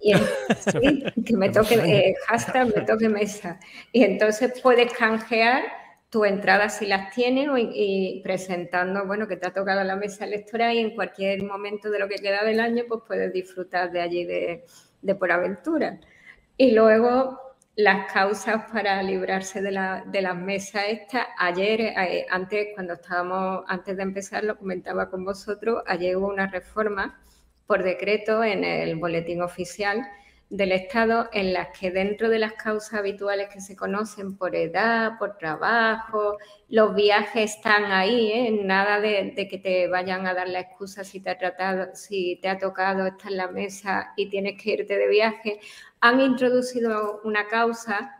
Y 0.00 0.12
que 1.24 1.36
me 1.36 1.48
toque, 1.48 2.14
hashtag 2.26 2.74
me 2.74 2.82
toque 2.82 3.08
mesa. 3.08 3.58
Y 3.92 4.04
entonces 4.04 4.60
puedes 4.60 4.92
canjear 4.92 5.62
tu 6.10 6.26
entrada 6.26 6.68
si 6.68 6.84
las 6.84 7.14
tienes 7.14 7.48
y, 7.56 8.20
presentando, 8.22 9.06
bueno, 9.06 9.26
que 9.26 9.38
te 9.38 9.46
ha 9.46 9.54
tocado 9.54 9.82
la 9.84 9.96
mesa 9.96 10.26
electoral 10.26 10.74
y 10.74 10.80
en 10.80 10.94
cualquier 10.94 11.42
momento 11.42 11.90
de 11.90 11.98
lo 11.98 12.08
que 12.08 12.16
queda 12.16 12.44
del 12.44 12.60
año, 12.60 12.84
pues 12.86 13.00
puedes 13.06 13.32
disfrutar 13.32 13.90
de 13.90 14.02
allí 14.02 14.24
de, 14.24 14.66
de 15.00 15.14
por 15.14 15.32
aventura. 15.32 15.98
Y 16.58 16.72
luego 16.72 17.40
las 17.74 18.12
causas 18.12 18.70
para 18.70 19.02
librarse 19.02 19.62
de, 19.62 19.70
la, 19.72 20.04
de 20.06 20.22
las 20.22 20.36
mesas 20.36 20.84
estas. 20.88 21.26
Ayer, 21.38 21.80
eh, 21.80 22.26
antes, 22.30 22.68
cuando 22.74 22.94
estábamos, 22.94 23.64
antes 23.66 23.96
de 23.96 24.02
empezar, 24.02 24.44
lo 24.44 24.58
comentaba 24.58 25.08
con 25.08 25.24
vosotros, 25.24 25.82
ayer 25.86 26.16
hubo 26.16 26.28
una 26.28 26.46
reforma 26.46 27.18
por 27.66 27.82
decreto 27.82 28.44
en 28.44 28.64
el 28.64 28.96
boletín 28.96 29.40
oficial 29.40 30.06
del 30.52 30.72
Estado 30.72 31.30
en 31.32 31.54
las 31.54 31.68
que 31.78 31.90
dentro 31.90 32.28
de 32.28 32.38
las 32.38 32.52
causas 32.52 32.92
habituales 33.00 33.48
que 33.48 33.62
se 33.62 33.74
conocen 33.74 34.36
por 34.36 34.54
edad, 34.54 35.12
por 35.18 35.38
trabajo, 35.38 36.36
los 36.68 36.94
viajes 36.94 37.56
están 37.56 37.90
ahí, 37.90 38.30
¿eh? 38.30 38.60
nada 38.62 39.00
de, 39.00 39.48
que 39.50 39.56
te 39.56 39.88
vayan 39.88 40.26
a 40.26 40.34
dar 40.34 40.50
la 40.50 40.60
excusa 40.60 41.04
si 41.04 41.20
te 41.20 41.30
ha 41.30 41.38
tratado, 41.38 41.94
si 41.94 42.38
te 42.42 42.50
ha 42.50 42.58
tocado 42.58 43.06
estar 43.06 43.30
en 43.30 43.38
la 43.38 43.48
mesa 43.48 44.12
y 44.14 44.28
tienes 44.28 44.62
que 44.62 44.72
irte 44.72 44.98
de 44.98 45.08
viaje, 45.08 45.58
han 46.00 46.20
introducido 46.20 47.22
una 47.24 47.48
causa 47.48 48.14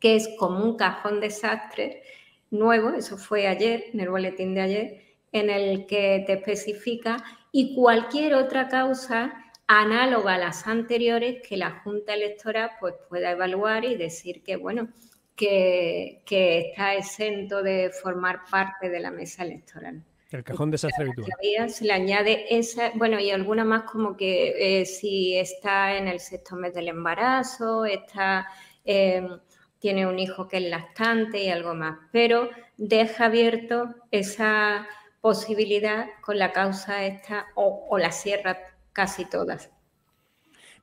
que 0.00 0.16
es 0.16 0.30
como 0.40 0.64
un 0.64 0.76
cajón 0.76 1.20
desastre 1.20 2.02
nuevo, 2.50 2.90
eso 2.90 3.16
fue 3.16 3.46
ayer, 3.46 3.84
en 3.92 4.00
el 4.00 4.10
boletín 4.10 4.52
de 4.54 4.62
ayer, 4.62 5.02
en 5.30 5.48
el 5.48 5.86
que 5.86 6.24
te 6.26 6.32
especifica 6.32 7.22
y 7.52 7.76
cualquier 7.76 8.34
otra 8.34 8.66
causa 8.66 9.32
análoga 9.66 10.34
a 10.34 10.38
las 10.38 10.66
anteriores 10.66 11.40
que 11.46 11.56
la 11.56 11.80
Junta 11.80 12.14
Electoral 12.14 12.72
pues, 12.80 12.94
pueda 13.08 13.30
evaluar 13.30 13.84
y 13.84 13.96
decir 13.96 14.42
que, 14.42 14.56
bueno, 14.56 14.88
que, 15.36 16.22
está 16.58 16.94
exento 16.94 17.62
de 17.62 17.90
formar 17.90 18.40
parte 18.50 18.88
de 18.88 19.00
la 19.00 19.10
mesa 19.10 19.44
electoral. 19.44 20.02
El 20.30 20.44
cajón 20.44 20.70
de 20.70 20.74
desastre 20.76 21.04
habitual. 21.04 21.70
Se 21.70 21.84
le 21.84 21.92
añade 21.92 22.56
esa, 22.56 22.90
bueno, 22.94 23.20
y 23.20 23.30
alguna 23.30 23.64
más 23.64 23.82
como 23.82 24.16
que 24.16 24.80
eh, 24.80 24.86
si 24.86 25.36
está 25.36 25.96
en 25.96 26.08
el 26.08 26.20
sexto 26.20 26.56
mes 26.56 26.72
del 26.72 26.88
embarazo, 26.88 27.84
está, 27.84 28.46
em, 28.84 29.38
tiene 29.78 30.06
un 30.06 30.18
hijo 30.18 30.48
que 30.48 30.56
es 30.56 30.64
lactante 30.64 31.42
y 31.42 31.50
algo 31.50 31.74
más, 31.74 31.98
pero 32.12 32.48
deja 32.78 33.26
abierto 33.26 33.94
esa 34.10 34.86
posibilidad 35.20 36.06
con 36.22 36.38
la 36.38 36.50
causa 36.50 37.04
esta 37.04 37.46
o, 37.54 37.86
o 37.90 37.98
la 37.98 38.10
cierra 38.10 38.58
casi 38.92 39.24
todas. 39.24 39.70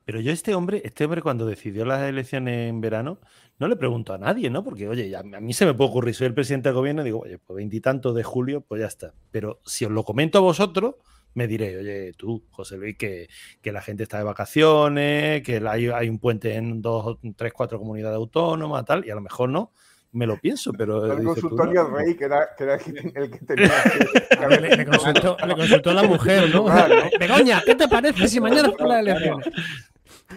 Pero 0.04 0.20
yo 0.20 0.32
este 0.32 0.54
hombre, 0.54 0.82
este 0.84 1.04
hombre 1.04 1.22
cuando 1.22 1.46
decidió 1.46 1.84
las 1.84 2.02
elecciones 2.08 2.68
en 2.68 2.80
verano, 2.80 3.20
no 3.58 3.68
le 3.68 3.76
pregunto 3.76 4.12
a 4.12 4.18
nadie, 4.18 4.50
¿no? 4.50 4.64
Porque, 4.64 4.88
oye, 4.88 5.14
a 5.14 5.22
mí 5.22 5.52
se 5.52 5.66
me 5.66 5.74
puede 5.74 5.90
ocurrir, 5.90 6.14
soy 6.14 6.26
el 6.26 6.34
presidente 6.34 6.70
del 6.70 6.76
gobierno 6.76 7.02
y 7.02 7.04
digo, 7.04 7.20
oye, 7.20 7.38
pues 7.38 7.56
veintitantos 7.56 8.14
de 8.14 8.24
julio, 8.24 8.62
pues 8.62 8.80
ya 8.80 8.86
está. 8.86 9.14
Pero 9.30 9.60
si 9.64 9.84
os 9.84 9.90
lo 9.90 10.02
comento 10.02 10.38
a 10.38 10.40
vosotros, 10.40 10.96
me 11.34 11.46
diré, 11.46 11.76
oye, 11.76 12.12
tú, 12.14 12.44
José 12.50 12.76
Luis, 12.76 12.96
que, 12.96 13.28
la 13.62 13.82
gente 13.82 14.02
está 14.02 14.18
de 14.18 14.24
vacaciones, 14.24 15.42
que 15.42 15.62
hay, 15.68 15.88
hay, 15.88 16.08
un 16.08 16.18
puente 16.18 16.54
en 16.56 16.82
dos, 16.82 17.18
tres, 17.36 17.52
cuatro 17.52 17.78
comunidades 17.78 18.16
autónomas, 18.16 18.84
tal, 18.84 19.06
y 19.06 19.10
a 19.10 19.14
lo 19.14 19.20
mejor 19.20 19.50
no 19.50 19.72
me 20.12 20.26
lo 20.26 20.38
pienso, 20.38 20.72
pero. 20.72 21.12
El 21.12 21.24
consultorio 21.24 21.82
al 21.82 21.92
rey, 21.92 22.16
que 22.16 22.24
era, 22.24 22.48
que 22.56 22.64
era, 22.64 22.74
el 22.74 23.30
que 23.30 23.38
tenía. 23.38 23.70
Que, 24.48 24.60
le, 24.76 24.86
consultó, 24.86 25.36
le, 25.46 25.54
consultó, 25.54 25.90
a 25.90 25.94
la 25.94 26.02
mujer, 26.02 26.54
¿no? 26.54 26.64
Begoña, 27.20 27.62
¿qué 27.64 27.74
te 27.74 27.88
parece 27.88 28.28
si 28.28 28.40
mañana 28.40 28.70
fue 28.78 28.88
la 28.88 29.00
elección? 29.00 29.42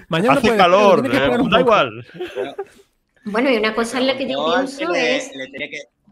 Mañana 0.09 0.33
Hace 0.33 0.55
calor, 0.55 1.05
eh, 1.05 1.37
da 1.49 1.59
igual. 1.59 2.05
Bueno, 3.25 3.49
y 3.49 3.57
una 3.57 3.73
cosa 3.73 3.99
en 3.99 4.07
la 4.07 4.17
que 4.17 4.29
yo, 4.29 4.53
pienso 4.55 4.93
es. 4.93 5.31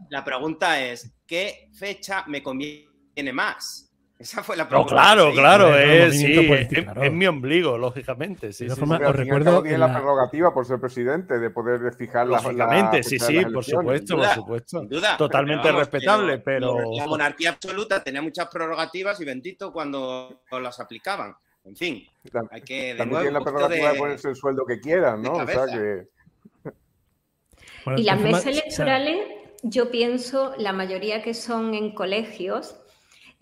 la 0.08 0.24
pregunta 0.24 0.80
es: 0.80 1.12
¿qué 1.26 1.68
fecha 1.72 2.24
me 2.26 2.42
conviene 2.42 3.32
más? 3.32 3.91
Esa 4.22 4.44
fue 4.44 4.56
la 4.56 4.68
pregunta. 4.68 4.94
No, 4.94 5.00
claro, 5.00 5.32
claro, 5.32 5.76
es, 5.76 6.16
sí, 6.16 6.32
es, 6.32 7.12
mi 7.12 7.26
ombligo, 7.26 7.76
lógicamente. 7.76 8.52
Sí, 8.52 8.68
de 8.68 8.76
forma, 8.76 9.00
os 9.04 9.16
recuerdo. 9.16 9.62
Tiene 9.62 9.78
la... 9.78 9.92
prerrogativa 9.92 10.54
por 10.54 10.64
ser 10.64 10.78
presidente 10.78 11.40
de 11.40 11.50
poder 11.50 11.92
fijar 11.94 12.28
la. 12.28 12.40
Lógicamente, 12.40 13.02
sí, 13.02 13.18
sí, 13.18 13.44
por 13.46 13.64
supuesto, 13.64 14.16
por 14.16 14.26
supuesto. 14.28 14.82
duda, 14.82 15.16
Totalmente 15.16 15.72
respetable, 15.72 16.38
pero, 16.38 16.78
La 16.96 17.08
monarquía 17.08 17.50
absoluta 17.50 18.00
tenía 18.00 18.22
muchas 18.22 18.46
prerrogativas 18.46 19.20
y 19.20 19.24
bendito 19.24 19.72
cuando 19.72 20.42
las 20.52 20.78
aplicaban. 20.78 21.34
En 21.64 21.74
fin, 21.74 22.06
hay 22.52 22.62
que. 22.62 22.94
También 22.96 23.22
tiene 23.22 23.38
la 23.38 23.44
prerrogativa 23.44 23.92
de... 23.92 23.98
ponerse 23.98 24.28
el 24.28 24.36
sueldo 24.36 24.64
que 24.64 24.78
quieran, 24.78 25.20
¿no? 25.20 25.32
O 25.32 25.46
sea 25.48 25.66
que. 25.66 26.70
y 27.96 28.04
las 28.04 28.20
mesas 28.20 28.46
electorales, 28.46 29.26
yo 29.64 29.90
pienso, 29.90 30.54
la 30.58 30.72
mayoría 30.72 31.22
que 31.22 31.34
son 31.34 31.74
en 31.74 31.92
colegios, 31.92 32.76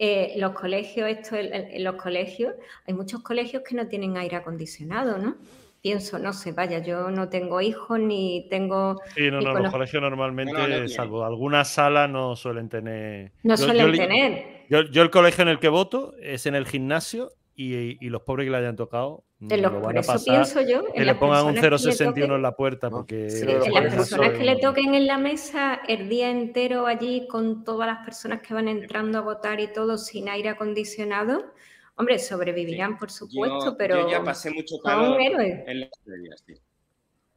eh, 0.02 0.32
los 0.38 0.52
colegios, 0.52 1.10
esto 1.10 1.36
en 1.36 1.84
los 1.84 1.96
colegios, 1.96 2.54
hay 2.86 2.94
muchos 2.94 3.22
colegios 3.22 3.62
que 3.68 3.74
no 3.76 3.86
tienen 3.86 4.16
aire 4.16 4.36
acondicionado, 4.36 5.18
¿no? 5.18 5.36
Pienso, 5.82 6.18
no 6.18 6.32
sé, 6.32 6.52
vaya, 6.52 6.78
yo 6.78 7.10
no 7.10 7.28
tengo 7.28 7.60
hijos 7.60 8.00
ni 8.00 8.46
tengo. 8.48 8.98
Sí, 9.14 9.30
no, 9.30 9.42
no, 9.42 9.52
los 9.52 9.70
colegios 9.70 10.00
normalmente, 10.00 10.88
salvo 10.88 11.22
algunas 11.22 11.68
salas, 11.68 12.08
no 12.08 12.34
suelen 12.34 12.70
tener. 12.70 13.32
No 13.42 13.58
suelen 13.58 13.92
tener. 13.92 14.64
Yo, 14.70 15.02
el 15.02 15.10
colegio 15.10 15.42
en 15.42 15.48
el 15.48 15.58
que 15.58 15.68
voto 15.68 16.14
es 16.18 16.46
en 16.46 16.54
el 16.54 16.66
gimnasio 16.66 17.32
y, 17.60 18.08
los 18.08 18.22
pobres 18.22 18.46
que 18.46 18.50
le 18.50 18.56
hayan 18.56 18.76
tocado 18.76 19.24
en 19.40 19.62
los, 19.62 19.72
lo 19.72 19.80
van 19.80 19.98
a 19.98 20.02
pasar, 20.02 20.36
pienso 20.36 20.60
yo, 20.62 20.84
que 20.92 21.04
le 21.04 21.14
pongan 21.14 21.46
un 21.46 21.56
0,61 21.56 22.34
en 22.34 22.42
la 22.42 22.56
puerta 22.56 22.90
porque 22.90 23.28
las 23.70 23.94
personas 23.94 24.30
que 24.30 24.44
le 24.44 24.56
toquen 24.56 24.94
en 24.94 25.06
la 25.06 25.18
mesa 25.18 25.80
el 25.86 26.08
día 26.08 26.30
entero 26.30 26.86
allí 26.86 27.26
con 27.28 27.64
todas 27.64 27.86
las 27.86 28.04
personas 28.04 28.40
que 28.40 28.54
van 28.54 28.68
entrando 28.68 29.18
a 29.18 29.20
votar 29.20 29.60
y 29.60 29.72
todo 29.72 29.98
sin 29.98 30.28
aire 30.28 30.48
acondicionado 30.50 31.52
hombre 31.96 32.18
sobrevivirán 32.18 32.98
por 32.98 33.10
supuesto 33.10 33.76
pero 33.76 34.00
yo 34.00 34.10
ya 34.10 34.24
pasé 34.24 34.50
mucho 34.50 34.78
calor 34.82 35.20
en 35.20 35.80
las 35.80 35.90
previas 36.04 36.44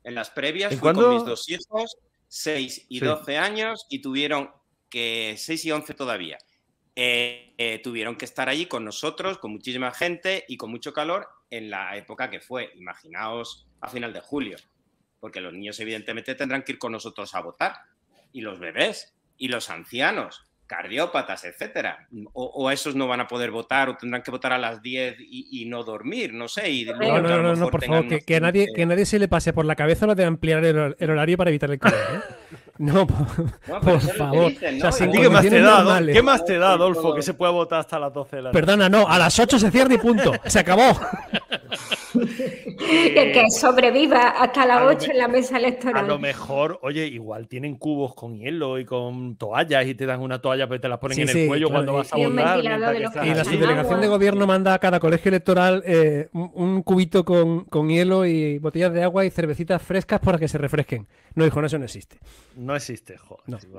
en 0.04 0.16
las 0.16 0.30
previas 0.30 0.76
fui 0.76 0.94
con 0.94 1.16
mis 1.16 1.26
dos 1.26 1.50
hijos 1.50 1.98
6 2.28 2.86
y 2.90 3.00
12 3.00 3.38
años 3.38 3.86
y 3.90 4.02
tuvieron 4.02 4.50
que 4.90 5.36
6 5.38 5.66
y 5.66 5.72
11 5.72 5.94
todavía 5.94 6.38
eh, 6.96 7.54
eh, 7.58 7.80
tuvieron 7.84 8.16
que 8.16 8.26
estar 8.26 8.50
allí 8.50 8.68
con 8.68 8.86
nosotros, 8.86 9.40
con 9.40 9.52
muchísima 9.52 9.92
gente 9.92 10.46
y 10.48 10.58
con 10.58 10.70
mucho 10.70 10.94
calor 10.94 11.28
en 11.50 11.70
la 11.70 11.98
época 11.98 12.30
que 12.30 12.40
fue, 12.40 12.72
imaginaos, 12.76 13.68
a 13.82 13.90
final 13.90 14.14
de 14.14 14.22
julio, 14.22 14.58
porque 15.20 15.42
los 15.42 15.54
niños 15.54 15.80
evidentemente 15.80 16.36
tendrán 16.36 16.64
que 16.64 16.74
ir 16.74 16.80
con 16.80 16.92
nosotros 16.92 17.34
a 17.34 17.42
votar, 17.42 17.76
y 18.32 18.42
los 18.42 18.60
bebés, 18.60 19.16
y 19.38 19.48
los 19.48 19.70
ancianos, 19.70 20.46
cardiópatas, 20.68 21.44
etcétera. 21.46 22.08
O, 22.34 22.72
esos 22.72 22.96
no 22.96 23.08
van 23.08 23.22
a 23.22 23.28
poder 23.28 23.52
votar 23.52 23.90
o 23.90 23.98
tendrán 23.98 24.24
que 24.24 24.32
votar 24.32 24.54
a 24.54 24.58
las 24.58 24.82
10 24.82 25.18
y, 25.20 25.66
no 25.66 25.84
dormir, 25.84 26.34
no 26.34 26.48
sé. 26.48 26.70
Y 26.72 26.86
no, 26.86 27.22
no, 27.22 27.56
no, 27.56 27.70
por 27.70 27.84
favor, 27.84 28.08
que, 28.24 28.42
nadie, 28.42 28.68
que 28.74 28.86
nadie 28.86 29.06
se 29.06 29.20
le 29.20 29.28
pase 29.28 29.54
por 29.54 29.66
la 29.66 29.76
cabeza 29.76 30.06
lo 30.06 30.16
de 30.16 30.26
ampliar 30.26 30.64
el, 30.66 31.10
horario 31.10 31.38
para 31.38 31.50
evitar 31.50 31.70
el 31.72 31.80
calor. 31.80 32.00
¿eh? 32.00 32.20
No, 32.80 33.06
por, 33.06 34.02
favor. 34.02 34.52
¿Qué, 34.56 34.72
más 34.82 34.98
te 35.48 35.62
da, 35.62 36.02
¿Qué 36.12 36.24
más 36.24 36.44
te 36.44 36.58
da, 36.58 36.72
Adolfo, 36.72 37.14
que 37.14 37.22
se 37.22 37.36
pueda 37.36 37.52
votar 37.52 37.82
hasta 37.82 38.00
las 38.00 38.12
12 38.12 38.36
de 38.36 38.42
la 38.42 38.50
noche? 38.50 38.60
Perdona, 38.60 38.90
no, 38.90 39.08
a 39.08 39.20
las 39.20 39.38
8 39.38 39.60
se 39.60 39.70
cierra 39.70 39.94
y 39.94 40.00
punto. 40.00 40.32
Se 40.46 40.58
acabó. 40.58 41.00
que 42.14 43.46
sobreviva 43.52 44.30
hasta 44.30 44.66
las 44.66 44.84
8 44.84 45.12
en 45.12 45.18
la 45.18 45.28
mesa 45.28 45.58
electoral. 45.58 46.06
A 46.06 46.08
lo 46.08 46.20
mejor, 46.20 46.80
oye, 46.82 47.08
igual 47.08 47.48
tienen 47.48 47.76
cubos 47.76 48.14
con 48.14 48.38
hielo 48.38 48.80
y 48.80 48.86
con 48.86 49.36
toallas 49.36 49.86
y 49.88 49.96
te 49.96 50.06
dan 50.06 50.22
una 50.22 50.40
toalla, 50.40 50.68
pero 50.68 50.82
te 50.82 50.90
la 50.90 51.00
ponen 51.00 51.20
en 51.20 51.30
el 51.30 51.48
cuello 51.48 51.70
cuando 51.70 51.94
vas 51.94 52.14
a 52.14 52.18
votar. 52.18 52.60
Y 52.60 53.34
la 53.34 53.44
subdelegación 53.44 54.02
de 54.02 54.08
gobierno 54.08 54.48
manda 54.48 54.74
a 54.74 54.80
cada 54.80 55.00
colegio 55.00 55.30
electoral 55.30 55.84
eh, 55.86 56.30
un, 56.34 56.84
cubito 56.84 57.24
con, 57.26 57.66
con 57.66 57.90
hielo 57.90 58.26
y 58.26 58.58
botellas 58.60 58.94
de 58.94 59.04
agua 59.04 59.26
y 59.26 59.30
cervecitas 59.30 59.82
frescas 59.82 60.20
para 60.20 60.38
que 60.38 60.48
se 60.48 60.58
refresquen. 60.58 61.08
No, 61.36 61.46
hijo, 61.46 61.60
no, 61.62 61.68
eso 61.68 61.80
no 61.80 61.86
existe. 61.86 62.20
No 62.56 62.76
existe, 62.76 63.16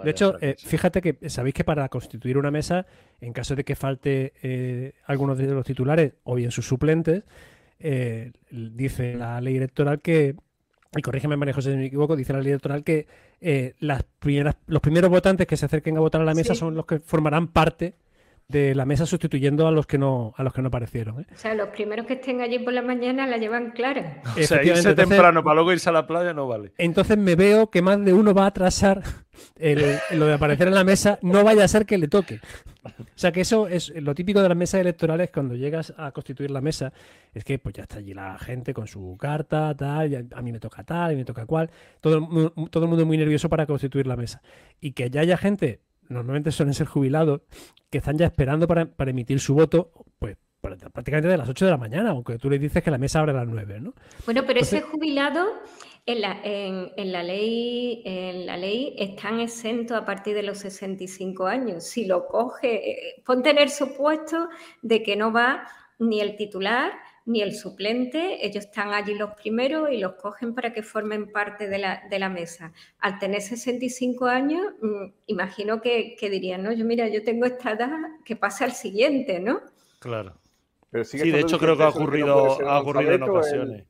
De 0.02 0.10
hecho, 0.10 0.36
eh, 0.40 0.56
fíjate 0.58 1.00
que 1.00 1.30
sabéis 1.30 1.54
que 1.54 1.64
para 1.64 1.88
constituir 1.88 2.36
una 2.36 2.50
mesa, 2.50 2.86
en 3.20 3.32
caso 3.32 3.54
de 3.54 3.64
que 3.64 3.76
falte 3.76 4.32
eh, 4.42 4.92
algunos 5.06 5.38
de 5.38 5.46
los 5.46 5.64
titulares 5.64 6.14
o 6.24 6.34
bien 6.34 6.50
sus 6.50 6.66
suplentes, 6.66 7.22
eh, 7.84 8.32
dice 8.50 9.14
la 9.14 9.40
ley 9.40 9.56
electoral 9.56 10.00
que, 10.00 10.34
y 10.96 11.02
corrígeme 11.02 11.36
María 11.36 11.54
José 11.54 11.72
si 11.72 11.76
me 11.76 11.86
equivoco, 11.86 12.16
dice 12.16 12.32
la 12.32 12.40
ley 12.40 12.50
electoral 12.50 12.82
que 12.82 13.06
las 13.78 14.04
primeras, 14.18 14.56
los 14.66 14.80
primeros 14.80 15.10
votantes 15.10 15.46
que 15.46 15.58
se 15.58 15.66
acerquen 15.66 15.98
a 15.98 16.00
votar 16.00 16.22
a 16.22 16.24
la 16.24 16.32
mesa 16.32 16.54
son 16.54 16.74
los 16.74 16.86
que 16.86 17.00
formarán 17.00 17.48
parte 17.48 17.94
de 18.48 18.74
la 18.74 18.84
mesa 18.84 19.06
sustituyendo 19.06 19.66
a 19.66 19.70
los 19.70 19.86
que 19.86 19.98
no 19.98 20.34
a 20.36 20.42
los 20.42 20.52
que 20.52 20.60
no 20.60 20.68
aparecieron. 20.68 21.20
¿eh? 21.20 21.26
O 21.32 21.36
sea, 21.36 21.54
los 21.54 21.68
primeros 21.68 22.06
que 22.06 22.14
estén 22.14 22.40
allí 22.40 22.58
por 22.58 22.72
la 22.72 22.82
mañana 22.82 23.26
la 23.26 23.38
llevan 23.38 23.70
clara. 23.70 24.22
O 24.38 24.42
sea, 24.42 24.62
irse 24.62 24.94
temprano 24.94 25.42
para 25.42 25.54
luego 25.54 25.72
irse 25.72 25.88
a 25.88 25.92
la 25.92 26.06
playa 26.06 26.32
no 26.34 26.46
vale. 26.46 26.72
Entonces 26.76 27.16
me 27.16 27.36
veo 27.36 27.70
que 27.70 27.82
más 27.82 28.02
de 28.04 28.12
uno 28.12 28.34
va 28.34 28.44
a 28.44 28.48
atrasar 28.48 29.02
lo 30.10 30.26
de 30.26 30.34
aparecer 30.34 30.68
en 30.68 30.74
la 30.74 30.84
mesa, 30.84 31.18
no 31.22 31.42
vaya 31.42 31.64
a 31.64 31.68
ser 31.68 31.86
que 31.86 31.98
le 31.98 32.08
toque. 32.08 32.40
O 32.84 33.04
sea 33.18 33.32
que 33.32 33.40
eso 33.40 33.66
es 33.68 33.90
lo 33.94 34.14
típico 34.14 34.42
de 34.42 34.48
las 34.48 34.56
mesas 34.56 34.80
electorales 34.80 35.30
cuando 35.32 35.54
llegas 35.54 35.94
a 35.96 36.12
constituir 36.12 36.50
la 36.50 36.60
mesa, 36.60 36.92
es 37.32 37.44
que 37.44 37.58
pues 37.58 37.74
ya 37.74 37.82
está 37.82 37.98
allí 37.98 38.14
la 38.14 38.38
gente 38.38 38.74
con 38.74 38.86
su 38.86 39.16
carta, 39.18 39.74
tal, 39.74 40.28
a 40.34 40.42
mí 40.42 40.52
me 40.52 40.60
toca 40.60 40.84
tal, 40.84 41.12
y 41.12 41.16
me 41.16 41.24
toca 41.24 41.46
cual, 41.46 41.70
todo, 42.00 42.28
todo 42.70 42.84
el 42.84 42.90
mundo 42.90 43.06
muy 43.06 43.16
nervioso 43.16 43.48
para 43.48 43.66
constituir 43.66 44.06
la 44.06 44.16
mesa. 44.16 44.42
Y 44.80 44.92
que 44.92 45.10
ya 45.10 45.22
haya 45.22 45.36
gente 45.36 45.80
normalmente 46.08 46.50
suelen 46.52 46.74
ser 46.74 46.86
jubilados, 46.86 47.42
que 47.90 47.98
están 47.98 48.18
ya 48.18 48.26
esperando 48.26 48.66
para, 48.66 48.88
emitir 48.98 49.40
su 49.40 49.54
voto, 49.54 49.90
pues 50.18 50.36
prácticamente 50.60 51.28
de 51.28 51.36
las 51.36 51.48
8 51.48 51.66
de 51.66 51.70
la 51.70 51.76
mañana, 51.76 52.10
aunque 52.10 52.38
tú 52.38 52.48
le 52.48 52.58
dices 52.58 52.82
que 52.82 52.90
la 52.90 52.98
mesa 52.98 53.20
abre 53.20 53.32
a 53.32 53.36
las 53.36 53.48
9, 53.48 53.80
¿no? 53.80 53.94
Bueno, 54.24 54.42
pero 54.46 54.60
ese 54.60 54.80
jubilado 54.80 55.46
en 56.06 56.20
la, 56.20 56.38
en, 56.44 57.12
la, 57.12 57.22
ley, 57.22 58.02
en 58.04 58.44
la 58.44 58.56
ley 58.58 58.94
están 58.98 59.40
exentos 59.40 59.96
a 59.96 60.04
partir 60.04 60.34
de 60.34 60.42
los 60.42 60.58
65 60.58 61.46
años. 61.46 61.84
Si 61.84 62.04
lo 62.04 62.26
coge, 62.26 62.90
eh, 62.90 63.22
ponte 63.24 63.50
en 63.50 63.58
el 63.58 63.70
supuesto 63.70 64.48
de 64.82 65.02
que 65.02 65.16
no 65.16 65.32
va 65.32 65.66
ni 65.98 66.20
el 66.20 66.36
titular 66.36 66.92
ni 67.26 67.40
el 67.40 67.54
suplente, 67.54 68.46
ellos 68.46 68.66
están 68.66 68.92
allí 68.92 69.14
los 69.14 69.30
primeros 69.30 69.90
y 69.90 69.96
los 69.96 70.12
cogen 70.16 70.54
para 70.54 70.74
que 70.74 70.82
formen 70.82 71.32
parte 71.32 71.68
de 71.68 71.78
la, 71.78 72.28
mesa. 72.28 72.70
Al 72.98 73.18
tener 73.18 73.40
65 73.40 74.26
años, 74.26 74.74
mm, 74.82 75.04
imagino 75.28 75.80
que, 75.80 76.16
dirían, 76.20 76.62
no, 76.62 76.72
yo 76.72 76.84
mira, 76.84 77.08
yo 77.08 77.24
tengo 77.24 77.46
esta 77.46 77.72
edad, 77.72 77.96
que 78.26 78.36
pasa 78.36 78.66
al 78.66 78.72
siguiente, 78.72 79.40
¿no? 79.40 79.62
Claro. 80.00 80.34
sí, 81.02 81.30
de 81.30 81.40
hecho 81.40 81.58
creo 81.58 81.78
que 81.78 81.84
ha 81.84 81.88
ocurrido, 81.88 82.60
ha 82.68 82.78
ocurrido 82.78 83.12
en 83.12 83.22
ocasiones 83.22 83.86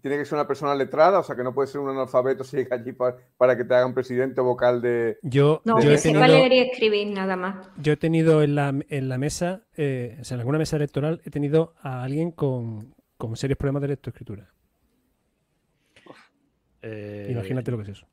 tiene 0.00 0.18
que 0.18 0.24
ser 0.24 0.36
una 0.36 0.46
persona 0.46 0.74
letrada, 0.74 1.18
o 1.18 1.22
sea, 1.22 1.36
que 1.36 1.42
no 1.42 1.54
puede 1.54 1.68
ser 1.68 1.80
un 1.80 1.90
analfabeto 1.90 2.44
si 2.44 2.56
llega 2.56 2.76
allí 2.76 2.92
para, 2.92 3.56
que 3.56 3.64
te 3.64 3.74
hagan 3.74 3.94
presidente 3.94 4.40
vocal 4.40 4.80
de... 4.80 5.18
Yo, 5.22 5.62
no, 5.64 5.80
yo 5.80 5.90
he 5.90 5.98
tenido, 5.98 6.26
leer 6.26 6.52
y 6.52 6.58
escribir 6.60 7.08
nada 7.08 7.36
más. 7.36 7.68
Yo 7.78 7.92
he 7.92 7.96
tenido 7.96 8.42
en 8.42 8.54
la, 8.54 8.74
en 8.88 9.08
la 9.08 9.18
mesa, 9.18 9.62
eh, 9.76 10.18
o 10.20 10.24
sea, 10.24 10.36
en 10.36 10.40
alguna 10.40 10.58
mesa 10.58 10.76
electoral, 10.76 11.20
he 11.24 11.30
tenido 11.30 11.74
a 11.80 12.02
alguien 12.02 12.30
con, 12.30 12.94
serios 13.34 13.56
problemas 13.56 13.82
de 13.82 13.88
lectoescritura. 13.88 14.50
Eh, 16.82 17.28
Imagínate 17.30 17.70
lo 17.70 17.78
que 17.78 17.84
es 17.84 17.88
eso. 17.90 18.06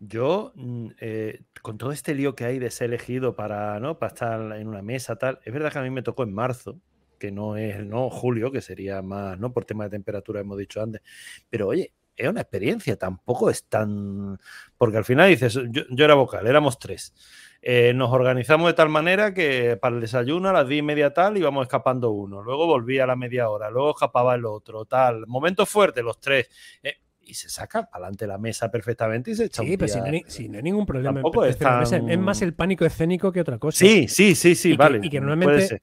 Yo, 0.00 0.52
mm, 0.56 0.88
eh, 1.00 1.42
con 1.62 1.78
todo 1.78 1.92
este 1.92 2.14
lío 2.14 2.34
que 2.34 2.44
hay 2.44 2.58
de 2.58 2.70
ser 2.70 2.88
elegido 2.88 3.36
para, 3.36 3.78
¿no? 3.78 3.98
para 3.98 4.12
estar 4.12 4.40
en 4.58 4.66
una 4.66 4.82
mesa, 4.82 5.16
tal, 5.16 5.38
es 5.44 5.52
verdad 5.52 5.72
que 5.72 5.78
a 5.78 5.82
mí 5.82 5.90
me 5.90 6.02
tocó 6.02 6.24
en 6.24 6.34
marzo, 6.34 6.80
que 7.22 7.30
no 7.30 7.56
es 7.56 7.86
no 7.86 8.10
julio, 8.10 8.50
que 8.50 8.60
sería 8.60 9.00
más, 9.00 9.38
¿no? 9.38 9.52
Por 9.52 9.64
tema 9.64 9.84
de 9.84 9.90
temperatura, 9.90 10.40
hemos 10.40 10.58
dicho 10.58 10.82
antes. 10.82 11.02
Pero 11.48 11.68
oye, 11.68 11.92
es 12.16 12.28
una 12.28 12.40
experiencia, 12.40 12.96
tampoco 12.96 13.48
es 13.48 13.68
tan. 13.68 14.40
Porque 14.76 14.96
al 14.96 15.04
final 15.04 15.28
dices, 15.28 15.56
yo, 15.70 16.04
era 16.04 16.14
vocal, 16.14 16.48
éramos 16.48 16.80
tres. 16.80 17.14
Eh, 17.62 17.92
nos 17.94 18.10
organizamos 18.10 18.66
de 18.66 18.72
tal 18.74 18.88
manera 18.88 19.32
que 19.32 19.76
para 19.76 19.94
el 19.94 20.00
desayuno 20.00 20.48
a 20.48 20.52
las 20.52 20.66
diez 20.66 20.80
y 20.80 20.82
media 20.82 21.14
tal 21.14 21.36
íbamos 21.38 21.62
escapando 21.62 22.10
uno, 22.10 22.42
luego 22.42 22.66
volvía 22.66 23.04
a 23.04 23.06
la 23.06 23.14
media 23.14 23.48
hora, 23.48 23.70
luego 23.70 23.90
escapaba 23.90 24.34
el 24.34 24.44
otro, 24.44 24.84
tal. 24.84 25.24
Momento 25.28 25.64
fuerte, 25.64 26.02
los 26.02 26.18
tres. 26.18 26.50
Eh, 26.82 26.96
y 27.32 27.34
se 27.34 27.48
saca 27.48 27.88
para 27.88 28.04
adelante 28.04 28.26
la 28.26 28.36
mesa 28.36 28.70
perfectamente 28.70 29.30
y 29.30 29.34
se 29.34 29.46
echa 29.46 29.62
Sí, 29.62 29.78
pero 29.78 29.88
si 29.88 30.48
no, 30.48 30.58
hay, 30.58 30.62
ningún 30.62 30.84
problema. 30.84 31.22
es, 31.46 32.18
más 32.18 32.42
el 32.42 32.52
pánico 32.52 32.84
escénico 32.84 33.32
que 33.32 33.40
otra 33.40 33.58
cosa. 33.58 33.78
Sí, 33.78 34.06
sí, 34.06 34.34
sí, 34.34 34.54
sí, 34.54 34.76
vale. 34.76 35.00
y 35.02 35.08
que 35.08 35.18
normalmente 35.18 35.80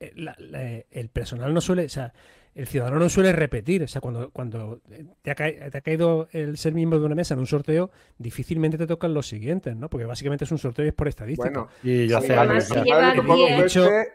el 0.91 1.09
personal 1.09 1.51
no 1.51 1.59
suele, 1.59 1.85
o 1.85 1.89
sea, 1.89 2.13
el 2.53 2.67
ciudadano 2.67 2.99
no 2.99 3.09
suele 3.09 3.31
repetir. 3.33 3.81
O 3.81 3.87
sea, 3.87 3.99
cuando, 3.99 4.29
cuando 4.29 4.79
te, 5.23 5.31
ha 5.31 5.35
caído 5.81 6.27
el 6.33 6.55
ser 6.57 6.73
miembro 6.75 6.99
de 6.99 7.07
una 7.07 7.15
mesa 7.15 7.33
en 7.33 7.39
un 7.39 7.47
sorteo, 7.47 7.89
difícilmente 8.19 8.77
te 8.77 8.85
tocan 8.85 9.15
los 9.15 9.27
siguientes, 9.27 9.75
¿no? 9.75 9.89
Porque 9.89 10.05
básicamente 10.05 10.45
es 10.45 10.51
un 10.51 10.59
sorteo 10.59 10.85
y 10.85 10.89
es 10.89 10.93
por 10.93 11.07
estadística. 11.07 11.49
Bueno, 11.49 11.69
y 11.81 12.07
ya 12.07 12.19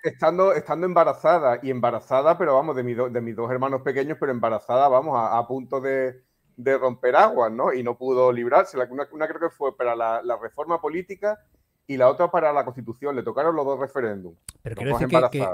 estando, 0.05 0.53
estando 0.53 0.87
embarazada 0.87 1.59
y 1.65 1.71
embarazada, 1.71 2.39
pero 2.39 2.55
vamos, 2.55 2.77
de, 2.77 2.85
de 2.85 3.21
mis 3.21 3.35
dos 3.35 3.51
hermanos 3.51 3.83
pequeños, 3.83 4.19
pero 4.21 4.31
embarazada, 4.31 4.87
vamos, 4.87 5.17
a 5.19 5.45
punto 5.49 5.81
de 5.81 6.23
de 6.57 6.79
romper 6.79 7.17
aguas, 7.17 7.53
¿no? 7.53 7.73
Y 7.73 7.83
no 7.83 7.97
pudo 7.97 8.33
librarse. 8.33 8.79
Una, 8.79 9.09
una 9.13 9.29
creo 9.29 9.41
que 9.41 9.51
fue 9.51 9.77
para 9.77 9.95
la, 9.97 10.39
reforma 10.41 10.81
política 10.81 11.39
y 11.87 11.97
la 11.97 12.09
otra 12.09 12.31
para 12.31 12.53
la 12.53 12.65
constitución. 12.65 13.17
Le 13.17 13.23
tocaron 13.23 13.55
los 13.57 13.65
dos 13.65 13.79
referéndums. 13.79 14.39
Pero 14.63 14.77
quiero 14.77 14.99
decir 14.99 15.09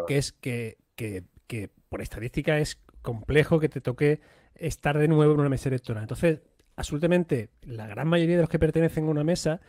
que, 0.07 0.19
es 0.19 0.33
que, 0.33 0.79
que, 0.97 1.71
por 1.89 2.03
estadística 2.03 2.59
es 2.59 2.81
complejo 3.03 3.59
que 3.59 3.69
te 3.69 3.81
toque 3.81 4.21
estar 4.55 4.99
de 4.99 5.09
nuevo 5.09 5.33
en 5.33 5.41
una 5.41 5.49
mesa 5.49 5.69
electoral. 5.69 6.05
Entonces, 6.05 6.41
absolutamente, 6.77 7.51
la 7.63 7.87
gran 7.87 8.09
mayoría 8.09 8.37
de 8.37 8.43
los 8.43 8.51
que 8.51 8.59
pertenecen 8.59 9.07
a 9.07 9.11
una 9.11 9.25
mesa 9.25 9.61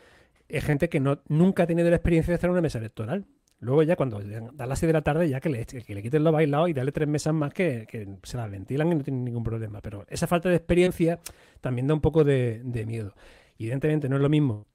es 0.49 0.63
gente 0.65 0.89
que 0.89 0.99
no, 0.99 1.21
nunca 1.27 1.63
ha 1.63 1.67
tenido 1.67 1.89
la 1.89 1.95
experiencia 1.95 2.31
de 2.31 2.35
estar 2.35 2.49
en 2.49 2.53
una 2.53 2.61
mesa 2.61 2.79
electoral. 2.79 3.25
Luego 3.61 3.83
ya 3.83 3.95
cuando 3.95 4.19
da 4.19 4.65
las 4.65 4.79
6 4.79 4.87
de 4.87 4.93
la 4.93 5.03
tarde, 5.03 5.29
ya 5.29 5.39
que 5.39 5.49
le, 5.49 5.65
quiten 6.01 6.23
lo 6.23 6.31
bailado 6.31 6.67
y 6.67 6.73
dale 6.73 6.91
tres 6.91 7.07
mesas 7.07 7.31
más 7.31 7.53
que, 7.53 8.17
se 8.23 8.37
las 8.37 8.49
ventilan 8.49 8.91
y 8.91 8.95
no 8.95 9.03
tienen 9.03 9.23
ningún 9.23 9.43
problema. 9.43 9.81
Pero 9.81 10.03
esa 10.09 10.25
falta 10.25 10.49
de 10.49 10.55
experiencia 10.55 11.19
también 11.61 11.85
da 11.85 11.93
un 11.93 12.01
poco 12.01 12.23
de, 12.23 12.63
miedo. 12.87 13.13
Evidentemente 13.59 14.09
no 14.09 14.15
es 14.15 14.21
lo 14.23 14.29
mismo 14.29 14.65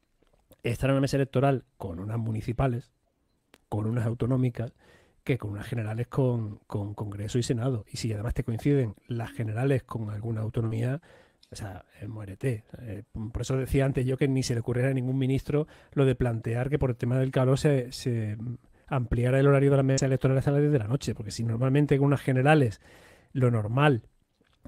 estar 0.62 0.88
en 0.88 0.94
una 0.94 1.00
mesa 1.00 1.16
electoral 1.16 1.64
con 1.76 1.98
unas 1.98 2.16
municipales, 2.18 2.92
con 3.68 3.86
unas 3.86 4.06
autonómicas, 4.06 4.72
que 5.24 5.36
con 5.36 5.50
unas 5.50 5.66
generales 5.66 6.06
con, 6.06 6.58
Congreso 6.68 7.38
y 7.38 7.42
Senado. 7.42 7.84
Y 7.90 7.96
si 7.96 8.12
además 8.12 8.34
te 8.34 8.44
coinciden 8.44 8.94
las 9.08 9.32
generales 9.32 9.82
con 9.82 10.10
alguna 10.10 10.42
autonomía, 10.42 11.02
o 11.50 11.56
sea, 11.56 11.84
eh, 12.00 12.06
muérete. 12.06 12.62
Eh, 12.82 13.02
por 13.32 13.42
eso 13.42 13.56
decía 13.56 13.84
antes 13.84 14.06
yo 14.06 14.16
que 14.16 14.28
ni 14.28 14.44
se 14.44 14.54
le 14.54 14.60
ocurriera 14.60 14.90
a 14.90 14.94
ningún 14.94 15.18
ministro 15.18 15.66
lo 15.92 16.04
de 16.04 16.14
plantear 16.14 16.70
que 16.70 16.78
por 16.78 16.90
el 16.90 16.96
tema 16.96 17.18
del 17.18 17.32
calor 17.32 17.58
se, 17.58 17.90
ampliar 18.86 19.34
el 19.34 19.46
horario 19.46 19.70
de 19.70 19.76
las 19.76 19.86
mesas 19.86 20.06
electorales 20.06 20.46
a 20.46 20.52
las 20.52 20.60
10 20.60 20.72
de 20.72 20.78
la 20.78 20.88
noche, 20.88 21.14
porque 21.14 21.30
si 21.30 21.44
normalmente 21.44 21.98
con 21.98 22.06
unas 22.06 22.20
generales 22.20 22.80
lo 23.32 23.50
normal 23.50 24.02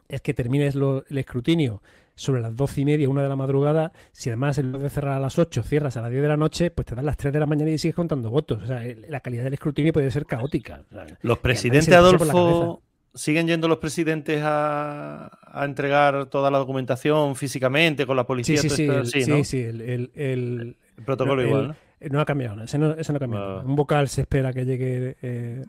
es 0.09 0.21
que 0.21 0.35
termines 0.35 0.75
el 0.75 1.19
escrutinio 1.19 1.83
sobre 2.15 2.41
las 2.41 2.57
12 2.57 2.81
y 2.81 2.85
media, 2.85 3.09
una 3.09 3.23
de 3.23 3.29
la 3.29 3.37
madrugada, 3.37 3.93
si 4.13 4.29
además 4.29 4.59
en 4.59 4.73
vez 4.73 4.83
de 4.83 4.91
cerrar 4.91 5.15
a 5.15 5.21
las 5.21 5.39
8 5.39 5.63
cierras 5.63 5.97
a 5.97 6.03
las 6.03 6.11
10 6.11 6.23
de 6.23 6.29
la 6.29 6.37
noche, 6.37 6.71
pues 6.71 6.87
te 6.87 6.97
dan 6.97 7.07
las 7.07 7.17
3 7.17 7.33
de 7.33 7.41
la 7.41 7.47
mañana 7.47 7.71
y 7.71 7.79
sigues 7.79 7.95
contando 7.95 8.29
votos. 8.29 8.63
O 8.65 8.67
sea, 8.67 8.83
la 9.09 9.21
calidad 9.21 9.45
del 9.45 9.55
escrutinio 9.55 9.93
puede 9.93 10.11
ser 10.11 10.27
caótica. 10.27 10.83
los 11.23 11.39
presidentes, 11.39 11.95
Adolfo, 11.95 12.83
siguen 13.15 13.47
yendo 13.47 13.69
los 13.69 13.79
presidentes 13.79 14.41
a, 14.43 15.31
entregar 15.65 16.27
toda 16.27 16.51
la 16.51 16.59
documentación 16.59 17.37
físicamente 17.37 18.05
con 18.05 18.17
la 18.17 18.27
policía. 18.27 18.61
Sí, 18.61 18.69
sí, 18.69 18.89
sí, 19.05 19.23
sí, 19.23 19.45
sí, 19.45 19.63
el, 19.63 20.77
protocolo 21.05 21.43
igual, 21.43 21.69
¿no? 21.69 21.88
Eh, 22.01 22.09
no 22.11 22.21
ha 22.21 22.25
cambiado, 22.25 22.63
eso 22.63 22.79
no, 22.79 22.91
ha 22.91 23.19
cambiado. 23.19 23.63
Un 23.63 23.77
vocal 23.77 24.09
se 24.09 24.23
espera 24.23 24.53
que 24.53 24.65
llegue 24.65 25.17
eh, 25.23 25.65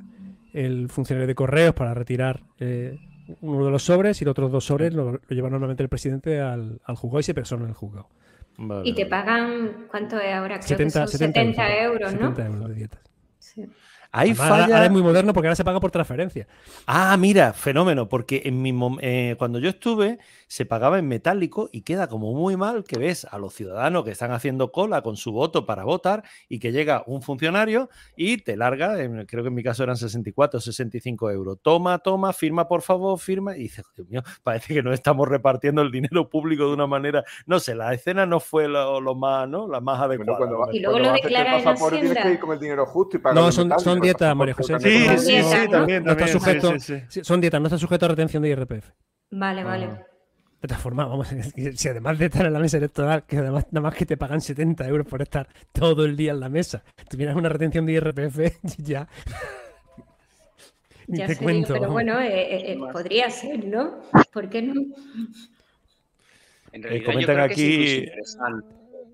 el 0.53 0.89
funcionario 0.89 1.27
de 1.27 1.36
correos 1.36 1.73
para 1.73 1.93
retirar 1.93 2.41
eh, 2.59 2.97
uno 3.41 3.65
de 3.65 3.71
los 3.71 3.84
sobres 3.84 4.21
y 4.21 4.25
los 4.25 4.32
otros 4.32 4.51
dos 4.51 4.65
sobres 4.65 4.93
lo, 4.93 5.19
lleva 5.30 5.49
normalmente 5.49 5.84
el 5.84 5.89
presidente 5.89 6.39
al, 6.39 6.80
al 6.84 6.95
juzgado 6.95 7.19
y 7.19 7.23
se 7.23 7.34
persona 7.34 7.63
en 7.63 7.69
el 7.69 7.75
juzgado. 7.75 8.09
y 8.84 8.93
te 8.93 9.05
pagan, 9.05 9.88
¿cuánto 9.89 10.19
es 10.19 10.34
ahora? 10.34 10.59
Creo 10.59 10.67
70, 10.67 11.01
que 11.01 11.07
son 11.07 11.17
70, 11.19 11.84
euros, 11.84 12.13
¿no? 12.13 12.30
70 12.30 12.45
euros 12.45 12.69
de 12.69 12.75
dietas. 12.75 13.01
Sí. 13.39 13.65
Ahí 14.11 14.34
falla... 14.34 14.86
es 14.86 14.91
muy 14.91 15.03
moderno 15.03 15.34
porque 15.34 15.47
ahora 15.47 15.55
se 15.55 15.63
paga 15.63 15.80
por 15.80 15.91
transferencia. 15.91 16.47
Ah, 16.88 17.15
mira, 17.17 17.53
fenómeno, 17.53 18.09
porque 18.09 18.41
en 18.45 18.61
mi 18.61 18.73
eh, 19.01 19.36
cuando 19.38 19.59
yo 19.59 19.69
estuve 19.69 20.17
se 20.49 20.65
pagaba 20.65 20.97
en 20.97 21.07
metálico 21.07 21.69
y 21.71 21.83
queda 21.83 22.07
como 22.07 22.33
muy 22.33 22.57
mal 22.57 22.83
que 22.83 22.97
ves 22.97 23.25
a 23.29 23.37
los 23.37 23.53
ciudadanos 23.53 24.03
que 24.03 24.11
están 24.11 24.31
haciendo 24.31 24.71
cola 24.71 25.03
con 25.03 25.15
su 25.15 25.31
voto 25.31 25.67
para 25.67 25.83
votar 25.83 26.23
y 26.49 26.59
que 26.59 26.71
llega 26.71 27.03
un 27.05 27.21
funcionario 27.21 27.87
y 28.15 28.37
te 28.37 28.57
larga, 28.57 28.95
creo 29.27 29.43
que 29.43 29.49
en 29.49 29.53
mi 29.53 29.61
caso 29.63 29.83
eran 29.83 29.95
64 29.95 30.59
65 30.59 31.29
euros. 31.29 31.59
Toma, 31.61 31.99
toma, 31.99 32.33
firma 32.33 32.67
por 32.67 32.81
favor, 32.81 33.19
firma. 33.19 33.55
Y 33.55 33.61
dices, 33.61 33.85
Dios 33.95 34.09
mío, 34.09 34.23
parece 34.43 34.73
que 34.73 34.81
no 34.81 34.91
estamos 34.91 35.27
repartiendo 35.27 35.83
el 35.83 35.91
dinero 35.91 36.27
público 36.29 36.65
de 36.65 36.73
una 36.73 36.87
manera, 36.87 37.23
no 37.45 37.59
sé, 37.59 37.75
la 37.75 37.93
escena 37.93 38.25
no 38.25 38.39
fue 38.39 38.67
lo, 38.67 39.15
más, 39.15 39.47
¿no? 39.47 39.67
La 39.67 39.79
más 39.81 40.01
adecuada. 40.01 40.69
y 40.73 40.79
luego 40.79 40.97
lo 40.97 41.13
declara 41.13 41.59
en 41.59 41.67
Hacienda. 41.67 42.23
Que 42.23 42.31
ir 42.31 42.39
con 42.39 42.51
el 42.53 42.59
dinero 42.59 42.87
justo 42.87 43.17
y 43.17 43.35
no, 43.35 43.51
son, 43.51 43.71
son 43.79 43.99
dietas, 43.99 44.35
María 44.35 44.55
José. 44.55 44.79
Sí, 44.79 45.07
sí, 45.19 45.43
sí, 45.43 45.69
también, 45.69 46.03
no 46.03 46.13
está 46.13 46.27
sujeto, 46.27 46.73
son 47.21 47.39
dietas, 47.39 47.61
no 47.61 47.67
está 47.67 47.77
sujeto 47.77 48.05
a 48.05 48.09
retención 48.09 48.41
de 48.41 48.49
IRPF. 48.49 48.89
Vale, 49.31 49.63
vale. 49.63 49.85
Ah. 49.85 50.09
De 50.62 50.68
todas 50.68 50.82
formas, 50.82 51.07
vamos, 51.07 51.28
si 51.76 51.88
además 51.88 52.20
de 52.20 52.26
estar 52.26 52.45
en 52.45 52.53
la 52.53 52.60
mesa 52.60 52.78
electoral, 52.78 53.24
que 53.24 53.38
además 53.38 53.68
nada 53.72 53.89
más 53.89 53.95
que 53.95 54.05
te 54.05 54.18
pagan 54.18 54.41
70 54.41 54.88
euros 54.88 55.07
por 55.07 55.22
estar 55.22 55.47
todo 55.72 56.03
el 56.05 56.18
día 56.18 56.32
en 56.32 56.41
la 56.41 56.49
mesa, 56.49 56.84
tuvieras 57.10 57.36
una 57.36 57.47
retención 57.47 57.86
de 57.86 57.93
IRPF, 57.93 58.39
ya. 58.78 59.07
ya 61.07 61.28
te 61.28 61.38
cuento. 61.38 61.74
Pero 61.74 61.91
bueno, 61.91 62.20
eh, 62.20 62.55
eh, 62.55 62.72
eh, 62.74 62.80
podría 62.91 63.30
ser, 63.30 63.66
¿no? 63.66 64.01
¿Por 64.34 64.49
qué 64.49 64.62
no? 64.62 64.74
En 66.74 66.84
realidad, 66.84 67.14
yo 67.14 67.26
creo 67.26 67.43
aquí... 67.43 67.55
que 67.55 68.03
es 68.20 68.38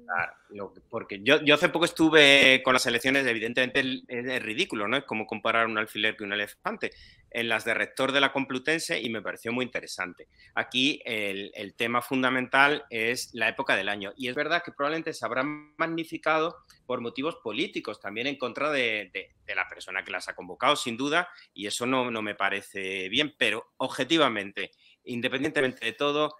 interesante 0.05 0.45
porque 0.89 1.21
yo, 1.21 1.53
hace 1.53 1.69
poco 1.69 1.85
estuve 1.85 2.61
con 2.63 2.73
las 2.73 2.85
elecciones, 2.85 3.25
evidentemente 3.25 4.03
es, 4.07 4.41
ridículo, 4.41 4.87
¿no? 4.87 4.97
Es 4.97 5.03
como 5.03 5.25
comparar 5.25 5.67
un 5.67 5.77
alfiler 5.77 6.15
con 6.15 6.27
un 6.27 6.33
elefante. 6.33 6.91
En 7.31 7.49
las 7.49 7.65
de 7.65 7.73
rector 7.73 8.13
de 8.13 8.21
la 8.21 8.31
Complutense 8.31 9.01
y 9.01 9.09
me 9.09 9.21
pareció 9.21 9.51
muy 9.51 9.65
interesante. 9.65 10.29
Aquí 10.53 11.01
el, 11.03 11.73
tema 11.75 12.01
fundamental 12.01 12.85
es 12.89 13.33
la 13.33 13.49
época 13.49 13.75
del 13.75 13.89
año. 13.89 14.13
Y 14.15 14.29
es 14.29 14.35
verdad 14.35 14.63
que 14.63 14.71
probablemente 14.71 15.13
se 15.13 15.25
habrá 15.25 15.43
magnificado 15.43 16.57
por 16.85 17.01
motivos 17.01 17.37
políticos, 17.43 17.99
también 17.99 18.27
en 18.27 18.37
contra 18.37 18.71
de, 18.71 19.11
de, 19.11 19.55
la 19.55 19.67
persona 19.67 20.03
que 20.03 20.11
las 20.11 20.29
ha 20.29 20.35
convocado, 20.35 20.75
sin 20.75 20.95
duda, 20.95 21.27
y 21.53 21.67
eso 21.67 21.85
no, 21.85 22.09
no 22.09 22.21
me 22.21 22.35
parece 22.35 23.09
bien, 23.09 23.33
pero 23.37 23.73
objetivamente, 23.77 24.71
independientemente 25.03 25.85
de 25.85 25.93
todo, 25.93 26.35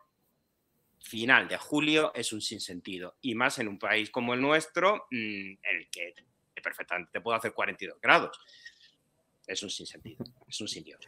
final 1.06 1.47
de 1.47 1.58
julio 1.58 2.12
es 2.16 2.34
un 2.34 2.41
sinsentido. 2.41 3.16
Y 3.22 3.36
más 3.36 3.60
en 3.60 3.68
un 3.68 3.78
país 3.78 4.10
como 4.10 4.34
el 4.34 4.41
nuestro, 4.41 5.08
mm, 5.12 5.16
en 5.16 5.78
el 5.78 5.89
que 5.89 6.14
perfectamente 6.62 7.22
puedo 7.22 7.38
hacer 7.38 7.53
42 7.53 7.99
grados. 8.01 8.39
Es 9.45 9.62
un 9.62 9.70
sinsentido, 9.70 10.26
es 10.47 10.60
un 10.62 10.68
sin 10.68 10.84
Dios. 10.84 10.99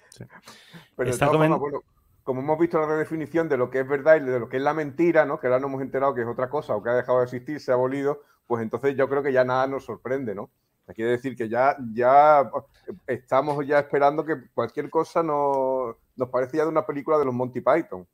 Pero 0.96 1.84
como 2.24 2.42
hemos 2.42 2.60
visto 2.60 2.80
la 2.80 2.88
redefinición 2.88 3.48
de 3.48 3.58
lo 3.58 3.70
que 3.70 3.80
es 3.80 3.88
verdad 3.88 4.18
y 4.18 4.20
de 4.20 4.40
lo 4.40 4.50
que 4.50 4.58
es 4.58 4.64
la 4.64 4.74
mentira, 4.74 5.26
¿no? 5.26 5.40
que 5.40 5.48
ahora 5.48 5.60
no 5.60 5.68
hemos 5.68 5.82
enterado 5.82 6.14
que 6.14 6.22
es 6.22 6.28
otra 6.28 6.50
cosa 6.50 6.76
o 6.76 6.84
que 6.84 6.90
ha 6.90 6.96
dejado 6.96 7.20
de 7.20 7.24
existir, 7.24 7.60
se 7.62 7.72
ha 7.72 7.76
abolido, 7.76 8.22
pues 8.46 8.62
entonces 8.62 8.96
yo 8.98 9.08
creo 9.08 9.24
que 9.24 9.32
ya 9.32 9.46
nada 9.46 9.66
nos 9.66 9.86
sorprende, 9.86 10.36
¿no? 10.36 10.52
Quiere 10.94 11.12
decir 11.12 11.36
que 11.36 11.50
ya, 11.50 11.76
ya 11.94 12.50
estamos 13.08 13.66
ya 13.66 13.80
esperando 13.80 14.26
que 14.26 14.50
cualquier 14.54 14.90
cosa 14.90 15.22
nos, 15.22 15.96
nos 16.16 16.30
parece 16.30 16.58
ya 16.58 16.64
de 16.64 16.70
una 16.70 16.86
película 16.86 17.18
de 17.18 17.26
los 17.26 17.34
Monty 17.34 17.62
Python. 17.62 18.08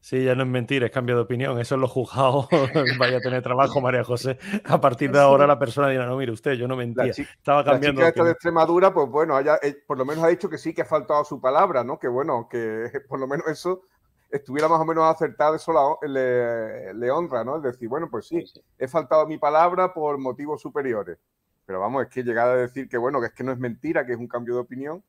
Sí, 0.00 0.24
ya 0.24 0.34
no 0.34 0.44
es 0.44 0.48
mentira, 0.48 0.86
es 0.86 0.92
cambio 0.92 1.14
de 1.14 1.22
opinión. 1.22 1.60
Eso 1.60 1.74
es 1.74 1.80
lo 1.80 1.86
juzgado. 1.86 2.48
vaya 2.98 3.18
a 3.18 3.20
tener 3.20 3.42
trabajo, 3.42 3.80
María 3.82 4.02
José. 4.02 4.38
A 4.64 4.80
partir 4.80 5.12
de 5.12 5.20
ahora 5.20 5.46
la 5.46 5.58
persona 5.58 5.88
dirá, 5.88 6.06
no, 6.06 6.16
mire 6.16 6.32
usted, 6.32 6.52
yo 6.52 6.66
no 6.66 6.74
mentía. 6.74 7.12
Estaba 7.12 7.64
cambiando. 7.64 8.00
La 8.00 8.10
chica 8.10 8.24
de 8.24 8.30
Extremadura, 8.32 8.94
pues 8.94 9.08
bueno, 9.10 9.38
eh, 9.38 9.84
por 9.86 9.98
lo 9.98 10.06
menos 10.06 10.24
ha 10.24 10.28
dicho 10.28 10.48
que 10.48 10.56
sí, 10.56 10.72
que 10.72 10.82
ha 10.82 10.86
faltado 10.86 11.22
su 11.24 11.38
palabra, 11.38 11.84
¿no? 11.84 11.98
Que 11.98 12.08
bueno, 12.08 12.48
que 12.50 12.90
por 13.08 13.20
lo 13.20 13.26
menos 13.26 13.46
eso 13.48 13.82
estuviera 14.30 14.68
más 14.68 14.80
o 14.80 14.84
menos 14.86 15.04
acertado, 15.04 15.54
eso 15.54 15.98
le, 16.02 16.94
le 16.94 17.10
honra, 17.10 17.44
¿no? 17.44 17.56
Es 17.56 17.62
decir, 17.62 17.88
bueno, 17.88 18.08
pues 18.10 18.26
sí, 18.26 18.42
he 18.78 18.88
faltado 18.88 19.26
mi 19.26 19.36
palabra 19.36 19.92
por 19.92 20.18
motivos 20.18 20.62
superiores. 20.62 21.18
Pero 21.66 21.78
vamos, 21.78 22.04
es 22.04 22.08
que 22.08 22.24
llegar 22.24 22.48
a 22.48 22.56
decir 22.56 22.88
que 22.88 22.96
bueno, 22.96 23.20
que 23.20 23.26
es 23.26 23.32
que 23.32 23.44
no 23.44 23.52
es 23.52 23.58
mentira, 23.58 24.06
que 24.06 24.12
es 24.12 24.18
un 24.18 24.28
cambio 24.28 24.54
de 24.54 24.60
opinión, 24.60 25.04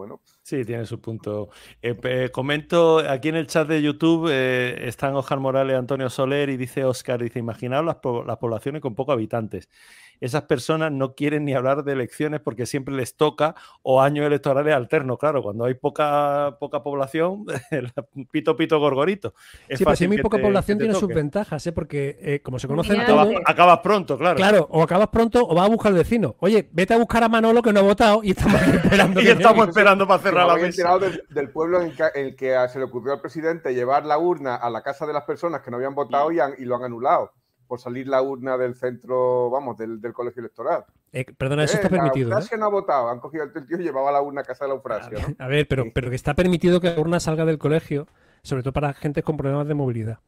bueno. 0.00 0.22
Sí, 0.42 0.64
tiene 0.64 0.86
su 0.86 0.98
punto. 0.98 1.50
Eh, 1.82 2.30
comento 2.32 3.00
aquí 3.00 3.28
en 3.28 3.36
el 3.36 3.46
chat 3.46 3.68
de 3.68 3.82
YouTube, 3.82 4.30
eh, 4.32 4.88
están 4.88 5.14
Oscar 5.14 5.38
Morales, 5.38 5.76
Antonio 5.76 6.08
Soler 6.08 6.48
y 6.48 6.56
dice 6.56 6.86
Oscar, 6.86 7.22
dice, 7.22 7.38
imaginaos 7.38 7.84
las, 7.84 7.98
las 8.26 8.38
poblaciones 8.38 8.80
con 8.80 8.94
pocos 8.94 9.12
habitantes 9.12 9.68
esas 10.20 10.42
personas 10.42 10.92
no 10.92 11.14
quieren 11.14 11.44
ni 11.44 11.54
hablar 11.54 11.84
de 11.84 11.92
elecciones 11.92 12.40
porque 12.40 12.66
siempre 12.66 12.94
les 12.94 13.16
toca 13.16 13.54
o 13.82 14.00
años 14.00 14.26
electorales 14.26 14.74
alternos. 14.74 15.18
Claro, 15.18 15.42
cuando 15.42 15.64
hay 15.64 15.74
poca, 15.74 16.56
poca 16.60 16.82
población, 16.82 17.46
pito, 18.30 18.56
pito, 18.56 18.78
gorgorito. 18.78 19.34
sí, 19.68 19.84
pero 19.84 19.96
si 19.96 20.04
hay 20.04 20.08
muy 20.08 20.22
poca 20.22 20.38
población 20.38 20.78
tiene 20.78 20.94
sus 20.94 21.08
ventajas, 21.08 21.66
¿eh? 21.66 21.72
porque 21.72 22.18
eh, 22.20 22.40
como 22.42 22.58
se 22.58 22.68
conocen 22.68 23.00
acabas, 23.00 23.28
acabas, 23.46 23.78
pronto, 23.80 24.18
claro. 24.18 24.36
Claro, 24.36 24.68
o 24.70 24.82
acabas 24.82 25.08
pronto 25.08 25.46
o 25.46 25.54
vas 25.54 25.66
a 25.66 25.68
buscar 25.68 25.92
al 25.92 25.98
vecino. 25.98 26.36
Oye, 26.40 26.68
vete 26.72 26.94
a 26.94 26.98
buscar 26.98 27.22
a 27.24 27.28
Manolo 27.28 27.62
que 27.62 27.72
no 27.72 27.80
ha 27.80 27.84
votado 27.84 28.20
y 28.22 28.30
estamos 28.30 28.60
esperando. 28.60 29.20
y 29.22 29.28
estamos 29.28 29.68
esperando 29.68 30.06
para 30.06 30.22
cerrar 30.22 30.46
la 30.46 30.56
mesa. 30.56 30.98
Del, 30.98 31.24
del 31.30 31.50
pueblo 31.50 31.80
en 31.80 31.92
el, 32.14 32.36
que, 32.36 32.56
se 32.70 32.78
le 32.78 32.84
ocurrió 32.84 33.12
al 33.12 33.20
presidente 33.20 33.74
llevar 33.74 34.04
la 34.04 34.18
urna 34.18 34.56
a 34.56 34.68
la 34.70 34.82
casa 34.82 35.06
de 35.06 35.12
las 35.12 35.24
personas 35.24 35.62
que 35.62 35.70
no 35.70 35.76
habían 35.76 35.94
votado 35.94 36.30
y, 36.32 36.38
y 36.58 36.64
lo 36.64 36.76
han 36.76 36.84
anulado 36.84 37.32
por 37.70 37.78
salir 37.78 38.08
la 38.08 38.20
urna 38.20 38.58
del 38.58 38.74
centro, 38.74 39.48
vamos, 39.48 39.78
del, 39.78 40.00
colegio 40.12 40.40
electoral. 40.40 40.84
Eh, 41.12 41.24
perdona, 41.24 41.62
eso 41.62 41.76
está 41.76 41.86
eh, 41.86 41.90
permitido. 41.90 42.28
La 42.28 42.34
Eufrasia 42.34 42.56
no 42.56 42.64
ha 42.66 42.68
votado, 42.68 43.08
han 43.08 43.20
cogido 43.20 43.44
el 43.44 43.52
tío 43.52 43.78
y 43.78 43.84
llevaba 43.84 44.10
la 44.10 44.20
urna 44.20 44.40
a 44.40 44.44
casa 44.44 44.64
de 44.64 44.70
la 44.70 44.74
Eufrasia. 44.74 45.36
A 45.38 45.46
ver, 45.46 45.68
pero, 45.68 45.84
pero 45.94 46.10
que 46.10 46.16
está 46.16 46.34
permitido 46.34 46.80
que 46.80 46.92
la 46.92 47.00
urna 47.00 47.20
salga 47.20 47.44
del 47.44 47.58
colegio, 47.58 48.08
sobre 48.42 48.64
todo 48.64 48.72
para 48.72 48.92
gente 48.92 49.22
con 49.22 49.36
problemas 49.36 49.68
de 49.68 49.74
movilidad. 49.74 50.18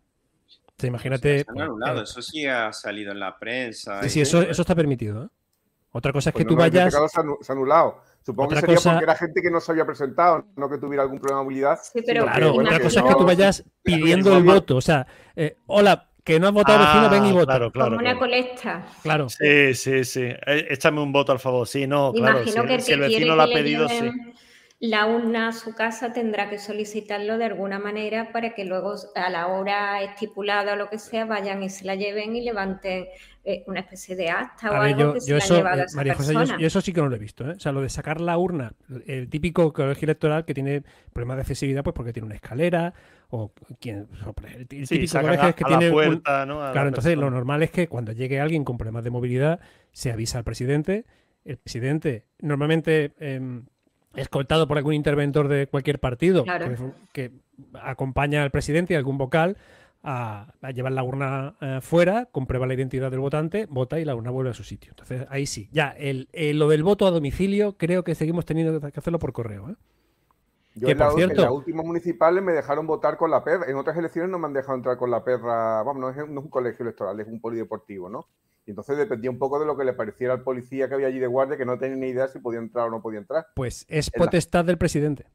O 0.80 0.86
imagínate. 0.86 1.40
Eh, 1.40 1.46
eso 2.00 2.22
sí 2.22 2.46
ha 2.46 2.72
salido 2.72 3.10
en 3.10 3.18
la 3.18 3.36
prensa. 3.36 4.00
Sí, 4.04 4.10
sí, 4.10 4.20
eso, 4.20 4.40
eso 4.40 4.62
está 4.62 4.76
permitido. 4.76 5.28
Otra 5.90 6.12
cosa 6.12 6.30
es 6.30 6.36
que 6.36 6.44
pues 6.44 6.54
tú 6.54 6.56
vayas. 6.56 6.94
Se 6.94 7.20
ha 7.50 7.52
anulado. 7.54 8.02
Supongo 8.24 8.50
que 8.50 8.60
sería 8.60 8.76
porque 8.76 9.02
era 9.02 9.16
gente 9.16 9.42
que 9.42 9.50
no 9.50 9.60
se 9.60 9.72
había 9.72 9.84
presentado, 9.84 10.46
no 10.54 10.70
que 10.70 10.78
tuviera 10.78 11.02
algún 11.02 11.18
problema 11.18 11.40
de 11.40 11.44
movilidad. 11.44 11.80
Sí, 11.82 12.04
pero 12.06 12.22
claro, 12.22 12.54
otra 12.54 12.78
cosa 12.78 13.00
es 13.00 13.06
que 13.06 13.14
tú 13.14 13.24
vayas 13.24 13.64
pidiendo 13.82 14.36
el 14.36 14.44
voto. 14.44 14.76
O 14.76 14.80
sea, 14.80 15.08
hola, 15.66 16.11
que 16.24 16.38
no 16.38 16.48
has 16.48 16.52
votado 16.52 16.78
vecino, 16.78 17.10
ven 17.10 17.26
y 17.26 17.30
ah, 17.30 17.32
vota. 17.32 17.46
Claro, 17.46 17.72
claro, 17.72 17.90
Como 17.90 18.00
una 18.00 18.18
colecta. 18.18 18.86
Claro. 19.02 19.28
Sí, 19.28 19.74
sí, 19.74 20.04
sí. 20.04 20.22
Eh, 20.22 20.66
échame 20.70 21.00
un 21.00 21.12
voto 21.12 21.32
al 21.32 21.38
favor. 21.38 21.66
Sí, 21.66 21.86
no, 21.86 22.12
claro. 22.12 22.42
Imagino 22.42 22.66
que 22.66 22.80
si 22.80 22.92
el 22.92 23.00
vecino 23.00 23.34
lo 23.34 23.42
ha 23.42 23.46
pedido, 23.48 23.88
sí. 23.88 24.10
La 24.84 25.06
urna 25.06 25.46
a 25.46 25.52
su 25.52 25.76
casa 25.76 26.12
tendrá 26.12 26.50
que 26.50 26.58
solicitarlo 26.58 27.38
de 27.38 27.44
alguna 27.44 27.78
manera 27.78 28.32
para 28.32 28.52
que 28.52 28.64
luego 28.64 28.96
a 29.14 29.30
la 29.30 29.46
hora 29.46 30.02
estipulada 30.02 30.72
o 30.72 30.76
lo 30.76 30.90
que 30.90 30.98
sea 30.98 31.24
vayan 31.24 31.62
y 31.62 31.70
se 31.70 31.84
la 31.84 31.94
lleven 31.94 32.34
y 32.34 32.40
levanten 32.40 33.06
eh, 33.44 33.62
una 33.68 33.78
especie 33.78 34.16
de 34.16 34.30
acta 34.30 34.72
o 34.72 34.74
algo 34.74 35.14
que 35.14 35.20
se 35.20 35.36
eso, 35.36 35.62
la 35.62 35.70
a 35.70 35.82
eh, 35.82 35.86
María 35.94 36.16
José, 36.16 36.34
yo, 36.34 36.66
eso 36.66 36.80
sí 36.80 36.92
que 36.92 37.00
no 37.00 37.08
lo 37.08 37.14
he 37.14 37.20
visto. 37.20 37.48
¿eh? 37.48 37.54
O 37.56 37.60
sea, 37.60 37.70
lo 37.70 37.80
de 37.80 37.90
sacar 37.90 38.20
la 38.20 38.36
urna, 38.36 38.72
el 39.06 39.28
típico 39.28 39.72
colegio 39.72 40.06
electoral 40.06 40.44
que 40.44 40.52
tiene 40.52 40.82
problemas 41.12 41.36
de 41.36 41.40
accesibilidad, 41.42 41.84
pues 41.84 41.94
porque 41.94 42.12
tiene 42.12 42.26
una 42.26 42.34
escalera 42.34 42.92
o 43.32 43.50
quien. 43.80 44.08
el 44.54 44.68
típico 44.68 45.20
colegio 45.20 45.54
que 45.54 45.64
tiene. 45.64 45.90
Puerta, 45.90 46.44
¿no? 46.44 46.58
claro, 46.70 46.88
entonces 46.88 47.16
lo 47.16 47.30
normal 47.30 47.62
es 47.62 47.70
que 47.70 47.88
cuando 47.88 48.12
llegue 48.12 48.40
alguien 48.40 48.62
con 48.62 48.76
problemas 48.76 49.04
de 49.04 49.10
movilidad 49.10 49.60
se 49.90 50.12
avisa 50.12 50.38
al 50.38 50.44
presidente. 50.44 51.06
El 51.44 51.56
presidente 51.56 52.26
normalmente 52.40 53.12
em, 53.18 53.64
escoltado 54.14 54.68
por 54.68 54.76
algún 54.76 54.92
interventor 54.92 55.48
de 55.48 55.66
cualquier 55.66 55.98
partido 55.98 56.44
que, 57.12 57.32
acompaña 57.80 58.42
al 58.42 58.50
presidente 58.50 58.92
y 58.92 58.96
algún 58.96 59.18
vocal 59.18 59.56
a, 60.02 60.52
llevar 60.74 60.92
la 60.92 61.02
urna 61.02 61.54
eh, 61.60 61.78
fuera, 61.80 62.26
comprueba 62.26 62.66
la 62.66 62.74
identidad 62.74 63.10
del 63.10 63.20
votante, 63.20 63.66
vota 63.68 63.98
y 63.98 64.04
la 64.04 64.14
urna 64.14 64.30
vuelve 64.30 64.50
a 64.50 64.54
su 64.54 64.62
sitio. 64.62 64.90
Entonces 64.90 65.26
ahí 65.30 65.46
sí. 65.46 65.68
Ya, 65.72 65.88
el, 65.98 66.28
lo 66.58 66.68
del 66.68 66.82
voto 66.82 67.06
a 67.06 67.10
domicilio 67.10 67.78
creo 67.78 68.04
que 68.04 68.14
seguimos 68.14 68.44
teniendo 68.44 68.78
que 68.78 68.98
hacerlo 68.98 69.18
por 69.18 69.32
correo. 69.32 69.70
¿eh? 69.70 69.74
Yo 70.74 70.86
que, 70.86 70.92
en, 70.92 70.98
por 70.98 71.14
cierto, 71.14 71.34
en 71.34 71.42
las 71.42 71.52
últimas 71.52 71.84
municipales 71.84 72.42
me 72.42 72.52
dejaron 72.52 72.86
votar 72.86 73.16
con 73.16 73.30
la 73.30 73.44
perra. 73.44 73.66
En 73.68 73.76
otras 73.76 73.96
elecciones 73.96 74.30
no 74.30 74.38
me 74.38 74.46
han 74.46 74.54
dejado 74.54 74.74
entrar 74.74 74.96
con 74.96 75.10
la 75.10 75.22
perra. 75.22 75.82
Vamos, 75.82 76.00
no 76.00 76.10
es, 76.10 76.16
no 76.16 76.40
es 76.40 76.44
un 76.44 76.50
colegio 76.50 76.84
electoral, 76.84 77.20
es 77.20 77.28
un 77.28 77.40
polideportivo, 77.40 78.08
¿no? 78.08 78.26
Y 78.64 78.70
entonces 78.70 78.96
dependía 78.96 79.30
un 79.30 79.38
poco 79.38 79.58
de 79.58 79.66
lo 79.66 79.76
que 79.76 79.84
le 79.84 79.92
pareciera 79.92 80.34
al 80.34 80.42
policía 80.42 80.88
que 80.88 80.94
había 80.94 81.08
allí 81.08 81.18
de 81.18 81.26
guardia, 81.26 81.56
que 81.56 81.64
no 81.64 81.78
tenía 81.78 81.96
ni 81.96 82.08
idea 82.08 82.28
si 82.28 82.38
podía 82.38 82.60
entrar 82.60 82.86
o 82.86 82.90
no 82.90 83.02
podía 83.02 83.18
entrar. 83.18 83.48
Pues 83.54 83.84
es 83.88 84.10
potestad 84.10 84.64
del 84.64 84.78
presidente. 84.78 85.26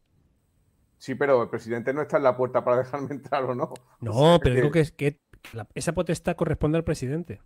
Sí, 0.97 1.13
pero 1.13 1.43
el 1.43 1.49
presidente 1.49 1.93
no 1.93 2.01
está 2.01 2.17
en 2.17 2.23
la 2.23 2.37
puerta 2.37 2.63
para 2.63 2.77
dejarme 2.83 3.13
entrar 3.13 3.43
o 3.43 3.53
no. 3.53 3.73
No, 3.99 4.39
pero 4.41 4.55
digo 4.55 4.71
que, 4.71 4.79
es 4.79 4.91
que 4.91 5.19
esa 5.75 5.93
potestad 5.93 6.35
corresponde 6.35 6.77
al 6.77 6.83
presidente. 6.83 7.41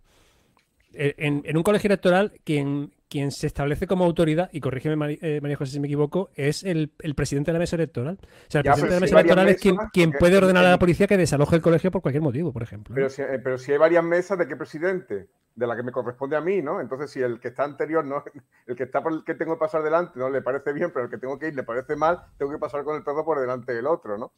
Eh, 0.94 1.14
en, 1.18 1.56
un 1.56 1.62
colegio 1.62 1.88
electoral, 1.88 2.32
quien, 2.44 2.92
quien 3.08 3.30
se 3.30 3.46
establece 3.46 3.86
como 3.86 4.04
autoridad, 4.04 4.50
y 4.52 4.60
corrígeme 4.60 5.18
eh, 5.20 5.40
María, 5.40 5.56
José 5.56 5.72
si 5.72 5.80
me 5.80 5.86
equivoco, 5.86 6.30
es 6.34 6.64
el, 6.64 6.90
presidente 7.14 7.50
de 7.50 7.54
la 7.54 7.58
mesa 7.58 7.76
electoral. 7.76 8.18
O 8.22 8.50
sea, 8.50 8.60
el 8.60 8.64
presidente 8.64 8.94
de 8.94 9.00
la 9.00 9.04
mesa 9.04 9.20
electoral 9.20 9.48
es 9.48 9.60
quien, 9.60 9.76
quien 9.92 10.12
puede 10.12 10.36
ordenar 10.36 10.64
a 10.64 10.70
la 10.70 10.78
policía 10.78 11.06
que 11.06 11.16
desaloje 11.16 11.56
el 11.56 11.62
colegio 11.62 11.90
por 11.90 12.02
cualquier 12.02 12.22
motivo, 12.22 12.52
por 12.52 12.62
ejemplo. 12.62 12.94
Pero 12.94 13.10
si, 13.10 13.22
eh, 13.22 13.40
pero 13.42 13.58
si 13.58 13.72
hay 13.72 13.78
varias 13.78 14.04
mesas, 14.04 14.38
¿de 14.38 14.46
qué 14.46 14.56
presidente? 14.56 15.28
de 15.54 15.66
la 15.66 15.76
que 15.76 15.82
me 15.82 15.92
corresponde 15.92 16.36
a 16.36 16.40
mí, 16.40 16.62
¿no? 16.62 16.80
Entonces, 16.80 17.10
si 17.10 17.20
el 17.20 17.38
que 17.38 17.48
está 17.48 17.64
anterior, 17.64 18.04
no, 18.04 18.24
el 18.66 18.76
que 18.76 18.84
está 18.84 19.02
por 19.02 19.12
el 19.12 19.24
que 19.24 19.34
tengo 19.34 19.54
que 19.54 19.60
pasar 19.60 19.82
delante, 19.82 20.18
no 20.18 20.30
le 20.30 20.42
parece 20.42 20.72
bien, 20.72 20.90
pero 20.92 21.04
el 21.04 21.10
que 21.10 21.18
tengo 21.18 21.38
que 21.38 21.48
ir 21.48 21.54
le 21.54 21.62
parece 21.62 21.96
mal, 21.96 22.24
tengo 22.38 22.52
que 22.52 22.58
pasar 22.58 22.84
con 22.84 22.96
el 22.96 23.02
perro 23.02 23.24
por 23.24 23.38
delante 23.38 23.74
del 23.74 23.86
otro, 23.86 24.16
¿no? 24.16 24.32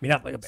Mira, 0.00 0.22
me, 0.24 0.38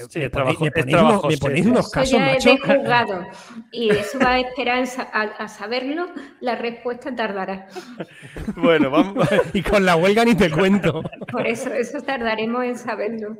ponéis, 0.70 1.66
unos 1.66 1.90
casos, 1.90 2.20
macho. 2.20 2.56
juzgado. 2.56 3.26
Y 3.72 3.90
eso 3.90 4.18
va 4.18 4.34
a 4.34 4.40
esperar 4.40 4.84
a, 5.12 5.48
saberlo, 5.48 6.08
la 6.40 6.56
respuesta 6.56 7.14
tardará. 7.14 7.66
Bueno, 8.56 8.90
vamos. 8.90 9.28
y 9.52 9.62
con 9.62 9.84
la 9.84 9.96
huelga 9.96 10.24
ni 10.24 10.34
te 10.34 10.50
cuento. 10.50 11.02
Por 11.30 11.46
eso, 11.46 11.72
eso 11.72 12.00
tardaremos 12.00 12.64
en 12.64 12.78
saberlo. 12.78 13.36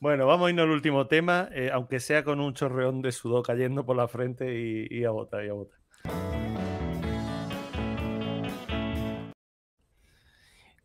Bueno, 0.00 0.26
vamos 0.26 0.46
a 0.46 0.50
irnos 0.50 0.64
al 0.64 0.70
último 0.70 1.06
tema, 1.06 1.48
eh, 1.52 1.70
aunque 1.72 2.00
sea 2.00 2.24
con 2.24 2.40
un 2.40 2.52
chorreón 2.54 3.00
de 3.00 3.12
sudor 3.12 3.44
cayendo 3.44 3.84
por 3.86 3.96
la 3.96 4.08
frente 4.08 4.54
y, 4.54 5.04
a 5.04 5.10
botar, 5.10 5.44
y 5.44 5.48
a 5.48 5.52
botar. 5.54 5.78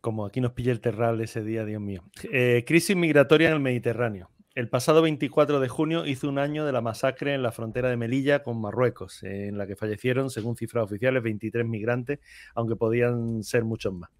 Como 0.00 0.26
aquí 0.26 0.40
nos 0.40 0.52
pilla 0.52 0.72
el 0.72 0.80
terral 0.80 1.20
ese 1.20 1.42
día, 1.42 1.64
Dios 1.64 1.80
mío. 1.80 2.02
Eh, 2.32 2.64
crisis 2.66 2.96
migratoria 2.96 3.48
en 3.48 3.54
el 3.54 3.60
Mediterráneo. 3.60 4.30
El 4.56 4.68
pasado 4.68 5.00
24 5.02 5.60
de 5.60 5.68
junio 5.68 6.06
hizo 6.06 6.28
un 6.28 6.38
año 6.38 6.66
de 6.66 6.72
la 6.72 6.80
masacre 6.80 7.34
en 7.34 7.42
la 7.42 7.52
frontera 7.52 7.88
de 7.88 7.96
Melilla 7.96 8.42
con 8.42 8.60
Marruecos, 8.60 9.22
en 9.22 9.56
la 9.56 9.64
que 9.66 9.76
fallecieron, 9.76 10.28
según 10.28 10.56
cifras 10.56 10.84
oficiales, 10.84 11.22
23 11.22 11.64
migrantes, 11.64 12.18
aunque 12.56 12.74
podían 12.74 13.44
ser 13.44 13.64
muchos 13.64 13.94
más. 13.94 14.10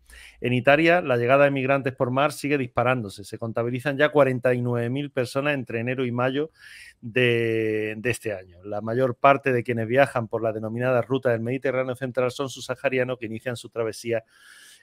En 0.41 0.53
Italia, 0.53 1.01
la 1.01 1.17
llegada 1.17 1.45
de 1.45 1.51
migrantes 1.51 1.95
por 1.95 2.13
mar 2.13 2.33
sigue 2.33 2.59
disparándose. 2.59 3.25
Se 3.25 3.39
contabilizan 3.39 3.97
ya 3.97 4.13
49.000 4.13 5.13
personas 5.13 5.55
entre 5.55 5.81
enero 5.81 6.07
y 6.07 6.13
mayo 6.13 6.51
de, 7.01 7.99
este 8.05 8.33
año. 8.33 8.63
La 8.63 8.81
mayor 8.81 9.17
parte 9.17 9.53
de 9.53 9.65
quienes 9.65 9.89
viajan 9.89 10.29
por 10.29 10.43
la 10.43 10.53
denominada 10.53 11.03
ruta 11.03 11.31
del 11.31 11.41
Mediterráneo 11.41 11.97
central 11.97 12.31
son 12.31 12.49
subsaharianos 12.49 13.19
que 13.19 13.27
inician 13.27 13.57
su 13.57 13.69
travesía 13.69 14.25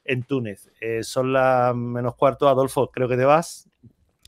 en 0.08 0.24
Túnez. 0.24 0.72
Eh, 0.82 1.04
son 1.04 1.34
las 1.34 1.76
menos 1.76 2.16
cuarto. 2.16 2.48
Adolfo, 2.48 2.90
creo 2.92 3.08
que 3.08 3.18
te 3.18 3.26
vas. 3.26 3.70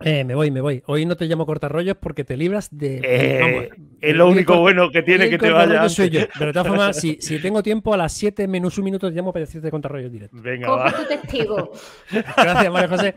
Eh, 0.01 0.23
me 0.23 0.33
voy, 0.33 0.49
me 0.49 0.61
voy. 0.61 0.81
Hoy 0.85 1.05
no 1.05 1.17
te 1.17 1.25
llamo 1.25 1.45
cortarrollos 1.45 1.97
porque 1.97 2.23
te 2.23 2.37
libras 2.37 2.69
de. 2.71 3.01
Eh, 3.03 3.69
es 3.99 4.15
lo 4.15 4.29
único 4.29 4.57
bueno 4.59 4.89
que 4.91 5.01
tiene 5.01 5.29
que 5.29 5.37
te 5.37 5.49
vaya. 5.49 5.89
Soy 5.89 6.09
yo. 6.09 6.21
Pero 6.33 6.47
de 6.47 6.53
todas 6.53 6.67
formas, 6.67 6.97
si, 6.97 7.17
tengo 7.41 7.61
tiempo, 7.61 7.93
a 7.93 7.97
las 7.97 8.13
7 8.13 8.47
menos 8.47 8.77
un 8.77 8.85
minuto 8.85 9.09
te 9.09 9.15
llamo 9.15 9.33
para 9.33 9.45
decirte 9.45 9.69
cortarrollos 9.69 10.11
directo. 10.11 10.37
Venga, 10.41 10.69
va. 10.69 10.91
tu 10.91 11.05
testigo. 11.05 11.71
gracias, 12.11 12.71
María 12.71 12.87
José. 12.87 13.15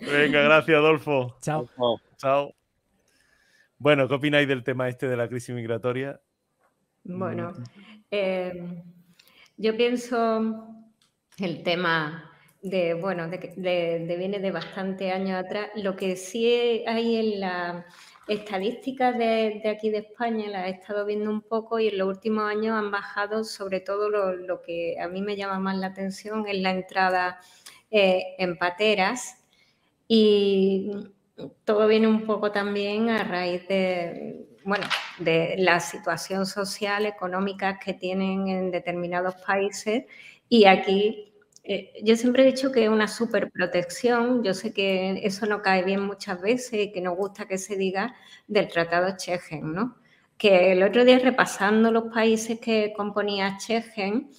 Venga, 0.00 0.42
gracias, 0.42 0.76
Adolfo. 0.76 1.36
Chao. 1.40 1.68
Chao. 2.18 2.54
Bueno, 3.78 4.08
¿qué 4.08 4.14
opináis 4.14 4.46
del 4.46 4.64
tema 4.64 4.88
este 4.88 5.08
de 5.08 5.16
la 5.16 5.28
crisis 5.28 5.54
migratoria? 5.54 6.20
Bueno, 7.04 7.52
eh, 8.10 8.82
yo 9.56 9.74
pienso 9.74 10.77
el 11.38 11.62
tema 11.62 12.32
de, 12.62 12.94
bueno, 12.94 13.28
de, 13.28 14.16
viene 14.18 14.40
de 14.40 14.50
bastante 14.50 15.12
años 15.12 15.44
atrás. 15.44 15.70
Lo 15.76 15.96
que 15.96 16.16
sí 16.16 16.84
hay 16.86 17.16
en 17.16 17.40
la 17.40 17.86
estadísticas 18.26 19.16
de, 19.16 19.62
aquí 19.70 19.90
de 19.90 19.98
España, 19.98 20.48
las 20.48 20.66
he 20.66 20.70
estado 20.70 21.06
viendo 21.06 21.30
un 21.30 21.40
poco 21.40 21.78
y 21.78 21.88
en 21.88 21.98
los 21.98 22.08
últimos 22.08 22.44
años 22.44 22.76
han 22.76 22.90
bajado, 22.90 23.42
sobre 23.42 23.80
todo 23.80 24.10
lo, 24.10 24.62
que 24.62 24.96
a 25.00 25.08
mí 25.08 25.22
me 25.22 25.34
llama 25.34 25.58
más 25.58 25.76
la 25.78 25.88
atención 25.88 26.46
es 26.46 26.58
la 26.58 26.70
entrada 26.70 27.40
eh, 27.90 28.34
en 28.38 28.58
pateras. 28.58 29.42
Y 30.06 30.90
todo 31.64 31.88
viene 31.88 32.06
un 32.06 32.26
poco 32.26 32.52
también 32.52 33.08
a 33.10 33.24
raíz 33.24 33.66
de, 33.68 34.46
bueno, 34.64 34.86
de 35.18 35.56
la 35.58 35.80
situación 35.80 36.44
social, 36.44 37.06
económica 37.06 37.78
que 37.78 37.94
tienen 37.94 38.48
en 38.48 38.70
determinados 38.70 39.36
países. 39.36 40.04
Y 40.50 40.66
aquí 40.66 41.27
eh, 41.68 41.92
yo 42.02 42.16
siempre 42.16 42.42
he 42.42 42.46
dicho 42.46 42.72
que 42.72 42.84
es 42.84 42.90
una 42.90 43.08
superprotección. 43.08 44.42
Yo 44.42 44.54
sé 44.54 44.72
que 44.72 45.20
eso 45.24 45.46
no 45.46 45.62
cae 45.62 45.84
bien 45.84 46.00
muchas 46.02 46.40
veces 46.40 46.72
y 46.74 46.92
que 46.92 47.00
nos 47.00 47.16
gusta 47.16 47.46
que 47.46 47.58
se 47.58 47.76
diga 47.76 48.14
del 48.46 48.68
Tratado 48.68 49.14
Schengen, 49.18 49.74
¿no? 49.74 49.96
Que 50.38 50.72
el 50.72 50.82
otro 50.82 51.04
día 51.04 51.18
repasando 51.18 51.90
los 51.92 52.12
países 52.12 52.58
que 52.60 52.92
componía 52.96 53.58
Schengen, 53.60 54.30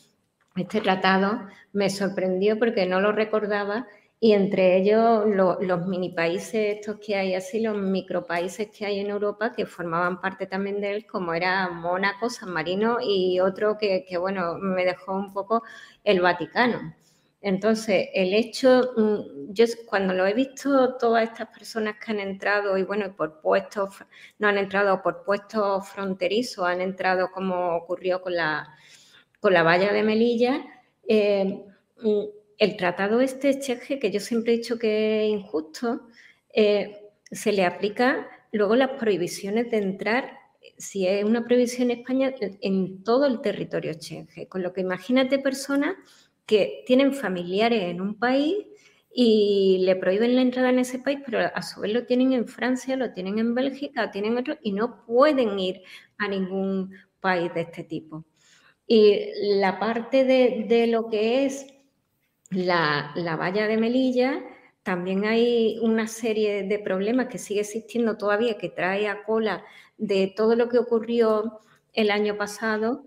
este 0.56 0.82
tratado 0.82 1.42
me 1.74 1.90
sorprendió 1.90 2.58
porque 2.60 2.86
no 2.86 3.00
lo 3.02 3.12
recordaba 3.12 3.88
y 4.20 4.34
entre 4.34 4.78
ellos 4.78 5.24
los 5.28 5.88
mini 5.88 6.10
países 6.10 6.78
estos 6.78 6.98
que 7.00 7.16
hay 7.16 7.36
así, 7.36 7.62
los 7.62 7.78
micropaíses 7.78 8.68
que 8.70 8.86
hay 8.86 9.00
en 9.00 9.10
Europa 9.10 9.54
que 9.54 9.66
formaban 9.66 10.20
parte 10.20 10.46
también 10.46 10.82
de 10.82 10.92
él, 10.92 11.08
como 11.08 11.34
era 11.34 11.70
Mónaco, 11.70 12.30
San 12.30 12.52
Marino 12.52 12.98
y 13.02 13.40
otro 13.40 13.78
que, 13.78 14.06
bueno, 14.20 14.58
me 14.58 14.84
dejó 14.84 15.16
un 15.16 15.32
poco 15.32 15.64
el 16.04 16.20
Vaticano. 16.22 16.94
Entonces, 17.42 18.10
el 18.14 18.34
hecho, 18.34 18.92
mm, 18.98 19.54
yo 19.54 19.66
cuando 19.88 20.14
lo 20.14 20.28
he 20.28 20.34
visto, 20.34 20.96
todas 20.98 21.24
estas 21.24 21.48
personas 21.50 21.96
que 22.04 22.12
han 22.12 22.20
entrado, 22.20 22.78
y 22.78 22.84
bueno, 22.84 23.16
por 23.16 23.40
puestos, 23.42 23.96
no 24.40 24.48
han 24.50 24.58
entrado 24.58 25.02
por 25.02 25.24
puestos 25.24 25.88
fronterizos, 25.88 26.66
han 26.66 26.82
entrado 26.82 27.32
como 27.32 27.78
ocurrió 27.78 28.22
con 28.22 28.36
la, 28.36 28.68
con 29.40 29.54
la 29.54 29.64
valla 29.64 29.94
de 29.94 30.04
Melilla, 30.04 30.66
eh, 31.08 31.64
mm, 32.02 32.24
el 32.58 32.76
tratado 32.78 33.22
este 33.22 33.60
cheque, 33.60 34.00
que 34.00 34.12
yo 34.12 34.20
siempre 34.20 34.54
he 34.54 34.58
dicho 34.58 34.78
que 34.78 35.26
es 35.26 35.32
injusto, 35.32 36.08
eh, 36.54 37.10
se 37.32 37.54
le 37.54 37.64
aplica 37.66 38.28
luego 38.52 38.76
las 38.76 38.92
prohibiciones 39.00 39.72
de 39.72 39.78
entrar, 39.78 40.38
si 40.78 41.08
es 41.08 41.24
una 41.24 41.46
prohibición 41.46 41.92
en 41.92 42.00
España, 42.00 42.34
en 42.62 43.04
todo 43.04 43.26
el 43.26 43.42
territorio 43.42 43.94
cheque. 43.94 44.48
Con 44.48 44.62
lo 44.64 44.74
que 44.74 44.82
imagínate 44.82 45.40
personas 45.40 45.96
que 46.50 46.84
tienen 46.88 47.14
familiares 47.14 47.84
en 47.84 48.02
un 48.02 48.16
país 48.16 48.66
y 49.14 49.84
le 49.86 49.96
prohíben 49.96 50.36
la 50.36 50.42
entrada 50.42 50.72
en 50.72 50.80
ese 50.80 50.98
país, 50.98 51.20
pero 51.24 51.40
a 51.40 51.62
su 51.62 51.80
vez 51.80 51.94
lo 51.94 52.08
tienen 52.08 52.34
en 52.34 52.48
Francia, 52.48 52.98
lo 52.98 53.14
tienen 53.14 53.38
en 53.38 53.54
Bélgica, 53.54 54.08
lo 54.08 54.10
tienen 54.10 54.36
otro 54.36 54.58
y 54.64 54.72
no 54.72 55.06
pueden 55.06 55.60
ir 55.60 55.84
a 56.18 56.28
ningún 56.28 56.92
país 57.20 57.54
de 57.54 57.62
este 57.62 57.84
tipo. 57.84 58.26
Y 58.88 59.28
la 59.60 59.78
parte 59.78 60.26
de, 60.26 60.66
de 60.68 60.88
lo 60.88 61.08
que 61.08 61.46
es 61.46 61.68
la, 62.50 63.14
valla 63.40 63.68
de 63.68 63.78
Melilla, 63.78 64.44
también 64.82 65.26
hay 65.26 65.78
una 65.84 66.08
serie 66.08 66.64
de 66.64 66.80
problemas 66.80 67.28
que 67.28 67.38
sigue 67.38 67.62
existiendo 67.62 68.18
todavía, 68.18 68.58
que 68.58 68.70
trae 68.70 69.08
a 69.08 69.24
cola 69.24 69.64
de 70.00 70.34
todo 70.36 70.56
lo 70.56 70.68
que 70.68 70.80
ocurrió 70.80 71.60
el 71.94 72.10
año 72.10 72.38
pasado 72.38 73.04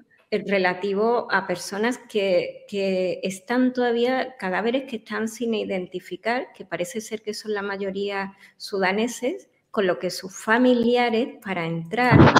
relativo 0.46 1.28
a 1.30 1.46
personas 1.46 1.98
que, 1.98 2.64
que, 2.68 3.20
están 3.22 3.72
todavía, 3.72 4.36
cadáveres 4.38 4.84
que 4.84 4.96
están 4.96 5.28
sin 5.28 5.54
identificar, 5.54 6.48
que 6.54 6.64
parece 6.64 7.00
ser 7.00 7.22
que 7.22 7.34
son 7.34 7.52
la 7.52 7.62
mayoría 7.62 8.34
sudaneses, 8.56 9.48
con 9.70 9.86
lo 9.86 9.98
que 9.98 10.10
sus 10.10 10.34
familiares 10.36 11.36
para 11.42 11.66
entrar 11.66 12.34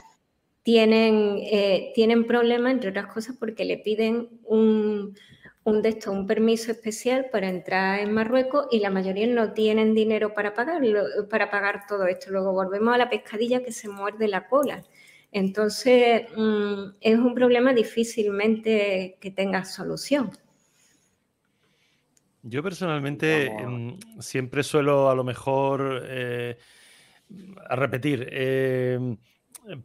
tienen, 0.63 1.39
eh, 1.43 1.93
tienen 1.95 2.27
problemas, 2.27 2.73
entre 2.73 2.91
otras 2.91 3.07
cosas, 3.07 3.37
porque 3.39 3.65
le 3.65 3.79
piden 3.79 4.29
un, 4.45 5.17
un, 5.65 5.83
un 6.07 6.27
permiso 6.27 6.73
especial 6.73 7.27
para 7.31 7.49
entrar 7.49 8.01
en 8.01 8.13
Marruecos 8.13 8.67
y 8.71 8.81
la 8.81 8.91
mayoría 8.91 9.27
no 9.27 9.53
tienen 9.53 9.95
dinero 9.95 10.35
para 10.35 10.55
pagarlo, 10.55 11.05
para 11.29 11.51
pagar 11.51 11.87
todo 11.89 12.07
esto. 12.07 12.31
Luego 12.31 12.53
volvemos 12.53 12.95
a 12.95 12.99
la 12.99 13.11
pescadilla 13.11 13.63
que 13.63 13.73
se 13.73 13.89
muerde 13.89 14.29
la 14.29 14.49
cola. 14.49 14.83
Entonces, 15.33 16.27
mm, 16.37 16.97
es 17.01 17.19
un 17.19 17.35
problema 17.35 17.73
difícilmente 17.73 19.17
que 19.19 19.31
tenga 19.31 19.65
solución. 19.65 20.31
Yo 22.43 22.63
personalmente 22.63 23.51
mm, 23.51 24.21
siempre 24.21 24.63
suelo 24.63 25.09
a 25.09 25.15
lo 25.15 25.25
mejor 25.25 26.03
eh, 26.07 26.59
a 27.69 27.77
repetir. 27.77 28.29
Eh, 28.31 29.17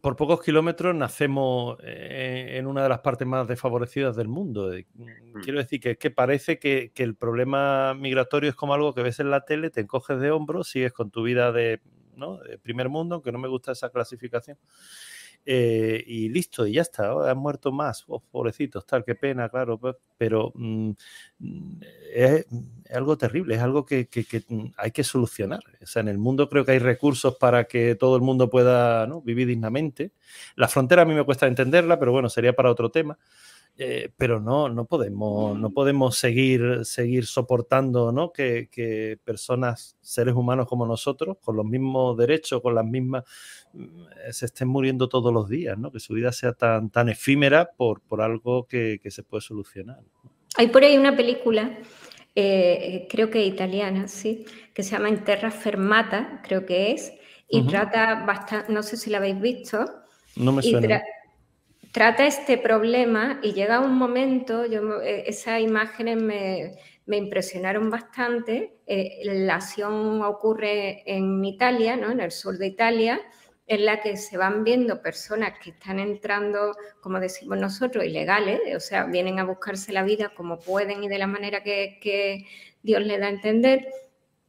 por 0.02 0.16
pocos 0.16 0.42
kilómetros 0.42 0.96
nacemos 0.96 1.78
eh, 1.84 2.56
en 2.58 2.66
una 2.66 2.82
de 2.82 2.90
las 2.90 3.00
partes 3.00 3.28
más 3.28 3.48
desfavorecidas 3.48 4.16
del 4.16 4.28
mundo. 4.28 4.72
Mm, 4.96 5.42
quiero 5.44 5.60
decir 5.60 5.80
que, 5.80 5.98
que 5.98 6.10
parece 6.10 6.58
que, 6.58 6.92
el 6.96 7.16
problema 7.16 7.94
migratorio 7.94 8.50
es 8.50 8.56
como 8.56 8.74
algo 8.74 8.94
que 8.94 9.04
ves 9.04 9.20
en 9.20 9.30
la 9.30 9.46
tele, 9.46 9.70
te 9.70 9.82
encoges 9.82 10.20
de 10.20 10.32
hombros, 10.32 10.68
sigues 10.70 10.94
con 10.94 11.12
tu 11.12 11.22
vida 11.24 11.52
de, 11.52 11.80
de 12.50 12.58
primer 12.58 12.90
mundo, 12.90 13.16
aunque 13.16 13.32
no 13.32 13.38
me 13.38 13.48
gusta 13.48 13.74
esa 13.74 13.92
clasificación. 13.92 14.58
Eh, 15.50 16.04
y 16.06 16.28
listo, 16.28 16.68
y 16.68 16.74
ya 16.74 16.82
está, 16.82 17.16
oh, 17.16 17.24
han 17.24 17.38
muerto 17.38 17.72
más, 17.72 18.04
oh, 18.10 18.20
pobrecitos, 18.20 18.86
tal, 18.86 19.06
qué 19.06 19.16
pena, 19.16 19.48
claro, 19.48 19.80
pero 20.18 20.52
mm, 20.54 20.90
mm, 21.40 21.80
es, 22.14 22.46
algo 22.94 23.18
terrible, 23.18 23.56
es 23.56 23.62
algo 23.62 23.86
que, 23.86 24.10
mm, 24.50 24.66
hay 24.76 24.92
que 24.92 25.06
solucionar. 25.06 25.62
O 25.82 25.86
sea, 25.86 26.02
en 26.02 26.10
el 26.10 26.18
mundo 26.18 26.50
creo 26.50 26.66
que 26.66 26.74
hay 26.74 26.80
recursos 26.80 27.38
para 27.38 27.64
que 27.64 27.96
todo 27.96 28.18
el 28.18 28.24
mundo 28.24 28.50
pueda 28.50 29.06
vivir 29.24 29.48
dignamente. 29.48 30.12
La 30.58 30.68
frontera 30.68 31.04
a 31.04 31.06
mí 31.06 31.14
me 31.14 31.24
cuesta 31.24 31.48
entenderla, 31.48 31.98
pero 31.98 32.12
bueno, 32.12 32.28
sería 32.28 32.52
para 32.52 32.70
otro 32.70 32.92
tema. 32.92 33.18
Eh, 33.80 34.10
pero 34.18 34.40
no, 34.40 34.70
no 34.70 34.86
podemos, 34.86 35.58
no 35.58 35.70
podemos 35.70 36.18
seguir, 36.18 36.84
seguir 36.84 37.28
soportando 37.28 38.12
¿no? 38.12 38.32
que, 38.32 39.20
personas, 39.24 39.96
seres 40.02 40.34
humanos 40.34 40.66
como 40.68 40.88
nosotros, 40.88 41.38
con 41.44 41.56
los 41.56 41.66
mismos 41.66 42.18
derechos, 42.18 42.60
con 42.64 42.74
las 42.74 42.86
mismas, 42.86 43.24
mm, 43.74 44.06
se 44.32 44.48
estén 44.48 44.68
muriendo 44.68 45.08
todos 45.08 45.32
los 45.32 45.48
días, 45.48 45.78
¿no? 45.78 45.92
que 45.92 46.00
su 46.00 46.16
vida 46.16 46.32
sea 46.32 46.54
tan, 46.54 46.90
tan 46.90 47.08
efímera 47.10 47.70
por, 47.78 48.02
por 48.02 48.22
algo 48.22 48.66
que, 48.66 49.00
se 49.08 49.22
puede 49.22 49.42
solucionar. 49.42 50.00
Hay 50.56 50.70
por 50.70 50.84
ahí 50.84 50.98
una 50.98 51.16
película, 51.16 51.78
eh, 52.34 53.08
creo 53.12 53.30
que 53.30 53.46
italiana, 53.46 54.08
sí, 54.08 54.46
que 54.74 54.82
se 54.82 54.92
llama 54.92 55.10
Interra 55.10 55.52
Fermata, 55.52 56.42
creo 56.44 56.66
que 56.66 56.94
es, 56.94 57.14
y 57.48 57.62
trata 57.68 58.26
bastante, 58.26 58.74
no 58.74 58.82
sé 58.82 58.98
si 58.98 59.12
la 59.12 59.20
habéis 59.20 59.40
visto. 59.40 59.86
No 60.36 60.52
me 60.52 60.62
suena 60.64 61.02
trata 61.92 62.26
este 62.26 62.58
problema 62.58 63.40
y 63.44 63.54
llega 63.54 63.80
un 63.80 63.98
momento, 63.98 64.66
yo, 64.66 65.02
eh, 65.02 65.24
esas 65.28 65.62
imágenes 65.62 66.18
me, 66.18 66.74
impresionaron 67.08 67.90
bastante. 67.90 68.80
Eh, 68.86 69.22
la 69.24 69.56
acción 69.56 70.22
ocurre 70.22 71.04
en 71.06 71.44
Italia, 71.44 71.96
¿no? 71.96 72.12
en 72.12 72.20
el 72.20 72.32
sur 72.32 72.58
de 72.58 72.68
Italia, 72.68 73.22
en 73.68 73.86
la 73.86 74.02
que 74.02 74.16
se 74.16 74.38
van 74.38 74.64
viendo 74.64 75.02
personas 75.02 75.54
que 75.62 75.72
están 75.72 76.00
entrando, 76.00 76.76
como 77.02 77.20
decimos 77.20 77.58
nosotros, 77.58 78.06
ilegales, 78.06 78.62
o 78.76 78.80
sea, 78.80 79.04
vienen 79.06 79.40
a 79.40 79.44
buscarse 79.44 79.92
la 79.92 80.04
vida 80.04 80.32
como 80.36 80.60
pueden 80.60 81.04
y 81.04 81.10
de 81.10 81.18
la 81.18 81.28
manera 81.28 81.64
que, 81.64 82.46
Dios 82.82 83.02
le 83.02 83.18
da 83.18 83.26
a 83.28 83.32
entender, 83.32 83.88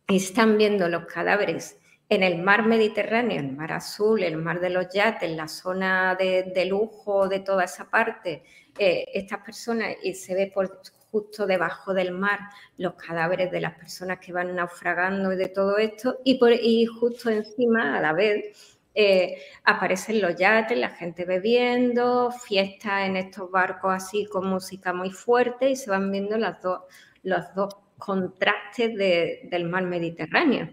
y 0.06 0.16
están 0.16 0.56
viendo 0.58 0.88
los 0.88 1.06
cadáveres 1.06 1.76
en 2.08 2.22
el 2.22 2.42
mar 2.42 2.66
Mediterráneo, 2.66 3.38
el 3.38 3.52
mar 3.52 3.72
azul, 3.72 4.22
el 4.22 4.36
mar 4.36 4.60
de 4.60 4.70
los 4.70 4.88
yates, 4.88 5.30
la 5.30 5.48
zona 5.48 6.14
de, 6.14 6.64
lujo 6.64 7.28
de 7.28 7.40
toda 7.40 7.64
esa 7.64 7.90
parte, 7.90 8.42
eh, 8.78 9.04
estas 9.12 9.40
personas, 9.40 9.94
y 10.02 10.14
se 10.14 10.34
ve 10.34 10.50
por, 10.52 10.80
justo 11.10 11.46
debajo 11.46 11.94
del 11.94 12.12
mar 12.12 12.40
los 12.78 12.94
cadáveres 12.94 13.50
de 13.50 13.60
las 13.60 13.74
personas 13.74 14.18
que 14.20 14.32
van 14.32 14.54
naufragando 14.56 15.32
y 15.32 15.36
de 15.36 15.48
todo 15.48 15.76
esto, 15.78 16.18
y, 16.24 16.38
por, 16.38 16.52
y 16.52 16.86
justo 16.86 17.28
encima, 17.30 17.98
a 17.98 18.00
la 18.00 18.12
vez, 18.14 18.78
eh, 18.94 19.42
aparecen 19.64 20.20
los 20.22 20.34
yates, 20.36 20.78
la 20.78 20.90
gente 20.90 21.24
bebiendo, 21.26 22.32
fiestas 22.32 23.06
en 23.06 23.16
estos 23.16 23.50
barcos 23.50 23.92
así 23.94 24.24
con 24.26 24.48
música 24.48 24.92
muy 24.92 25.10
fuerte 25.10 25.70
y 25.70 25.76
se 25.76 25.90
van 25.90 26.10
viendo 26.10 26.36
las 26.38 26.60
dos, 26.62 26.80
los 27.22 27.54
dos 27.54 27.76
contrastes 27.98 28.96
del 28.96 29.68
mar 29.68 29.84
Mediterráneo 29.84 30.68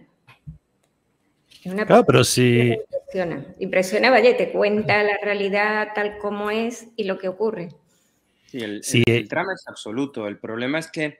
claro, 1.72 2.05
pero 2.05 2.24
si... 2.24 2.72
Impresiona. 2.72 3.45
impresiona, 3.59 4.09
vaya, 4.09 4.36
te 4.38 4.51
cuenta 4.51 5.03
la 5.03 5.18
realidad 5.22 5.89
tal 5.95 6.18
como 6.18 6.51
es 6.51 6.88
y 6.95 7.05
lo 7.05 7.18
que 7.18 7.28
ocurre. 7.28 7.70
Sí, 8.47 8.59
el, 8.61 8.82
el, 9.05 9.28
drama 9.28 9.53
es 9.53 9.68
absoluto. 9.68 10.28
El 10.28 10.38
problema 10.38 10.80
es 10.80 10.89
que 10.89 11.20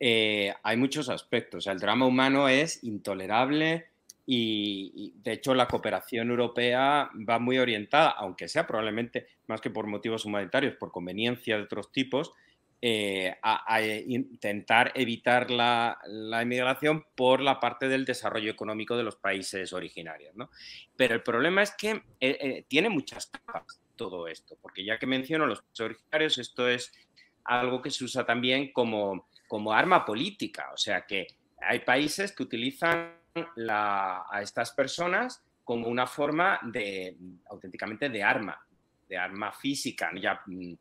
eh, 0.00 0.52
hay 0.62 0.76
muchos 0.76 1.08
aspectos. 1.08 1.66
el 1.68 1.78
drama 1.78 2.06
humano 2.06 2.48
es 2.48 2.82
intolerable 2.82 3.86
y, 4.26 5.14
de 5.22 5.32
hecho, 5.32 5.54
la 5.54 5.68
cooperación 5.68 6.30
europea 6.30 7.10
va 7.28 7.38
muy 7.38 7.58
orientada, 7.58 8.10
aunque 8.10 8.48
sea 8.48 8.66
probablemente 8.66 9.26
más 9.46 9.60
que 9.60 9.70
por 9.70 9.86
motivos 9.86 10.24
humanitarios, 10.24 10.74
por 10.74 10.90
conveniencia 10.90 11.56
de 11.56 11.62
otros 11.62 11.92
tipos, 11.92 12.32
eh, 12.84 13.38
a, 13.42 13.80
intentar 13.80 14.90
evitar 14.96 15.52
la, 15.52 15.96
inmigración 16.42 17.06
por 17.14 17.40
la 17.40 17.60
parte 17.60 17.86
del 17.86 18.04
desarrollo 18.04 18.50
económico 18.50 18.96
de 18.96 19.04
los 19.04 19.14
países 19.14 19.72
originarios. 19.72 20.34
¿no? 20.34 20.50
Pero 20.96 21.14
el 21.14 21.22
problema 21.22 21.62
es 21.62 21.70
que 21.78 21.90
eh, 21.90 22.02
eh, 22.20 22.64
tiene 22.66 22.88
muchas 22.88 23.26
capas 23.26 23.80
todo 23.94 24.26
esto, 24.26 24.58
porque 24.60 24.84
ya 24.84 24.98
que 24.98 25.06
menciono 25.06 25.46
los 25.46 25.62
países 25.62 25.80
originarios, 25.80 26.38
esto 26.38 26.68
es 26.68 26.92
algo 27.44 27.80
que 27.80 27.90
se 27.92 28.02
usa 28.02 28.26
también 28.26 28.72
como, 28.72 29.28
como 29.46 29.72
arma 29.72 30.04
política, 30.04 30.72
o 30.74 30.76
sea 30.76 31.02
que 31.02 31.28
hay 31.60 31.78
países 31.80 32.32
que 32.32 32.42
utilizan 32.42 33.14
a 33.68 34.40
estas 34.42 34.72
personas 34.72 35.40
como 35.62 35.86
una 35.86 36.08
forma 36.08 36.58
de 36.64 37.16
auténticamente 37.48 38.08
de 38.08 38.24
arma, 38.24 38.60
de 39.08 39.16
arma 39.16 39.52
física, 39.52 40.10
mm, 40.46 40.72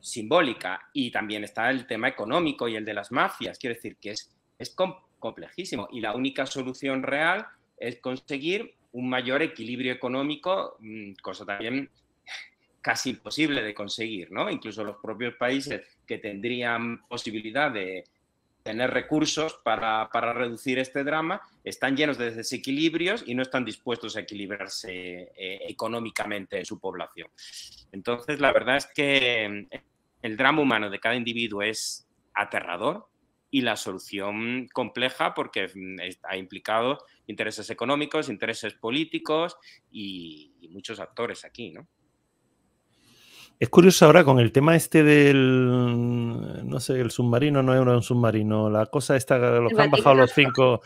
simbólica. 0.00 0.88
Y 0.92 1.10
también 1.10 1.44
está 1.44 1.70
el 1.70 1.86
tema 1.86 2.08
económico 2.08 2.68
y 2.68 2.76
el 2.76 2.84
de 2.84 2.94
las 2.94 3.12
mafias. 3.12 3.58
Quiero 3.58 3.74
decir 3.74 3.96
que 3.96 4.10
es, 4.10 4.30
es 4.58 4.74
complejísimo. 5.18 5.88
Y 5.92 6.00
la 6.00 6.14
única 6.14 6.46
solución 6.46 7.02
real 7.02 7.46
es 7.76 8.00
conseguir 8.00 8.74
un 8.92 9.08
mayor 9.08 9.42
equilibrio 9.42 9.92
económico, 9.92 10.76
mm, 10.80 11.12
cosa 11.22 11.44
también 11.44 11.90
casi 12.80 13.10
imposible 13.10 13.62
de 13.62 13.74
conseguir, 13.74 14.30
¿no? 14.32 14.50
Incluso 14.50 14.84
los 14.84 14.96
propios 14.96 15.34
países 15.34 15.82
que 16.06 16.18
tendrían 16.18 17.06
posibilidad 17.06 17.70
de 17.70 18.04
tener 18.68 18.90
recursos 18.90 19.58
para, 19.64 20.10
reducir 20.34 20.78
este 20.78 21.02
drama 21.02 21.40
están 21.64 21.96
llenos 21.96 22.18
de 22.18 22.32
desequilibrios 22.32 23.24
y 23.26 23.34
no 23.34 23.40
están 23.40 23.64
dispuestos 23.64 24.14
a 24.14 24.20
equilibrarse 24.20 25.32
eh, 25.34 25.60
económicamente 25.66 26.58
en 26.58 26.66
su 26.66 26.78
población. 26.78 27.30
Entonces, 27.92 28.40
la 28.40 28.52
verdad 28.52 28.76
es 28.76 28.86
que 28.94 29.48
mm, 29.72 29.76
el 30.20 30.36
drama 30.36 30.60
humano 30.60 30.90
de 30.90 31.00
cada 31.00 31.14
individuo 31.14 31.62
es 31.62 32.06
aterrador 32.34 33.08
y 33.50 33.62
la 33.62 33.74
solución 33.74 34.68
compleja 34.70 35.32
porque 35.32 35.68
mm, 35.74 36.00
ha 36.24 36.36
implicado 36.36 36.98
intereses 37.26 37.70
económicos, 37.70 38.28
intereses 38.28 38.74
políticos 38.74 39.56
y, 39.90 40.52
y 40.60 40.68
muchos 40.68 41.00
actores 41.00 41.42
aquí, 41.46 41.70
¿no? 41.70 41.88
Es 43.60 43.70
curioso 43.70 44.06
ahora 44.06 44.22
con 44.22 44.38
el 44.38 44.52
tema 44.52 44.76
este 44.76 45.02
del, 45.02 45.66
no 46.68 46.78
sé, 46.78 47.00
el 47.00 47.10
submarino 47.10 47.60
no 47.60 47.74
era 47.74 47.96
un 47.96 48.04
submarino, 48.04 48.70
la 48.70 48.86
cosa 48.86 49.16
esta, 49.16 49.36
los 49.36 49.72
que 49.72 49.82
han 49.82 49.90
bajado 49.90 50.14
los 50.14 50.30
cinco, 50.30 50.80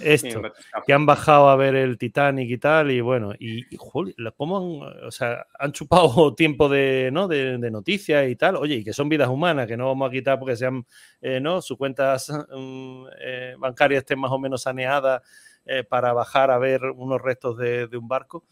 esto, 0.00 0.40
que 0.86 0.94
han 0.94 1.04
bajado 1.04 1.50
a 1.50 1.56
ver 1.56 1.74
el 1.74 1.98
Titanic 1.98 2.48
y 2.48 2.56
tal, 2.56 2.90
y 2.92 3.02
bueno, 3.02 3.34
y, 3.38 3.64
¿cómo 3.76 4.56
han, 4.56 5.06
o 5.06 5.10
sea, 5.10 5.46
han 5.58 5.72
chupado 5.72 6.34
tiempo 6.36 6.70
de, 6.70 7.10
¿no? 7.12 7.28
de, 7.28 7.58
noticias 7.70 8.26
y 8.26 8.36
tal? 8.36 8.56
Oye, 8.56 8.76
y 8.76 8.84
que 8.84 8.94
son 8.94 9.10
vidas 9.10 9.28
humanas, 9.28 9.66
que 9.66 9.76
no 9.76 9.88
vamos 9.88 10.08
a 10.08 10.12
quitar 10.12 10.38
porque 10.38 10.56
sean, 10.56 10.86
eh, 11.20 11.40
¿no? 11.40 11.60
Sus 11.60 11.76
cuentas 11.76 12.30
mm, 12.56 13.04
eh, 13.20 13.54
bancarias 13.58 13.98
estén 13.98 14.18
más 14.18 14.32
o 14.32 14.38
menos 14.38 14.62
saneadas 14.62 15.20
eh, 15.66 15.84
para 15.84 16.14
bajar 16.14 16.50
a 16.50 16.56
ver 16.56 16.84
unos 16.84 17.20
restos 17.20 17.58
de, 17.58 17.86
de 17.86 17.98
un 17.98 18.08
barco, 18.08 18.44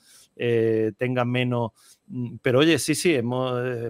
tengan 0.99 1.31
menos 1.31 1.73
pero 2.43 2.59
oye, 2.59 2.79
sí, 2.79 2.95
sí, 2.95 3.15
eh, 3.15 3.23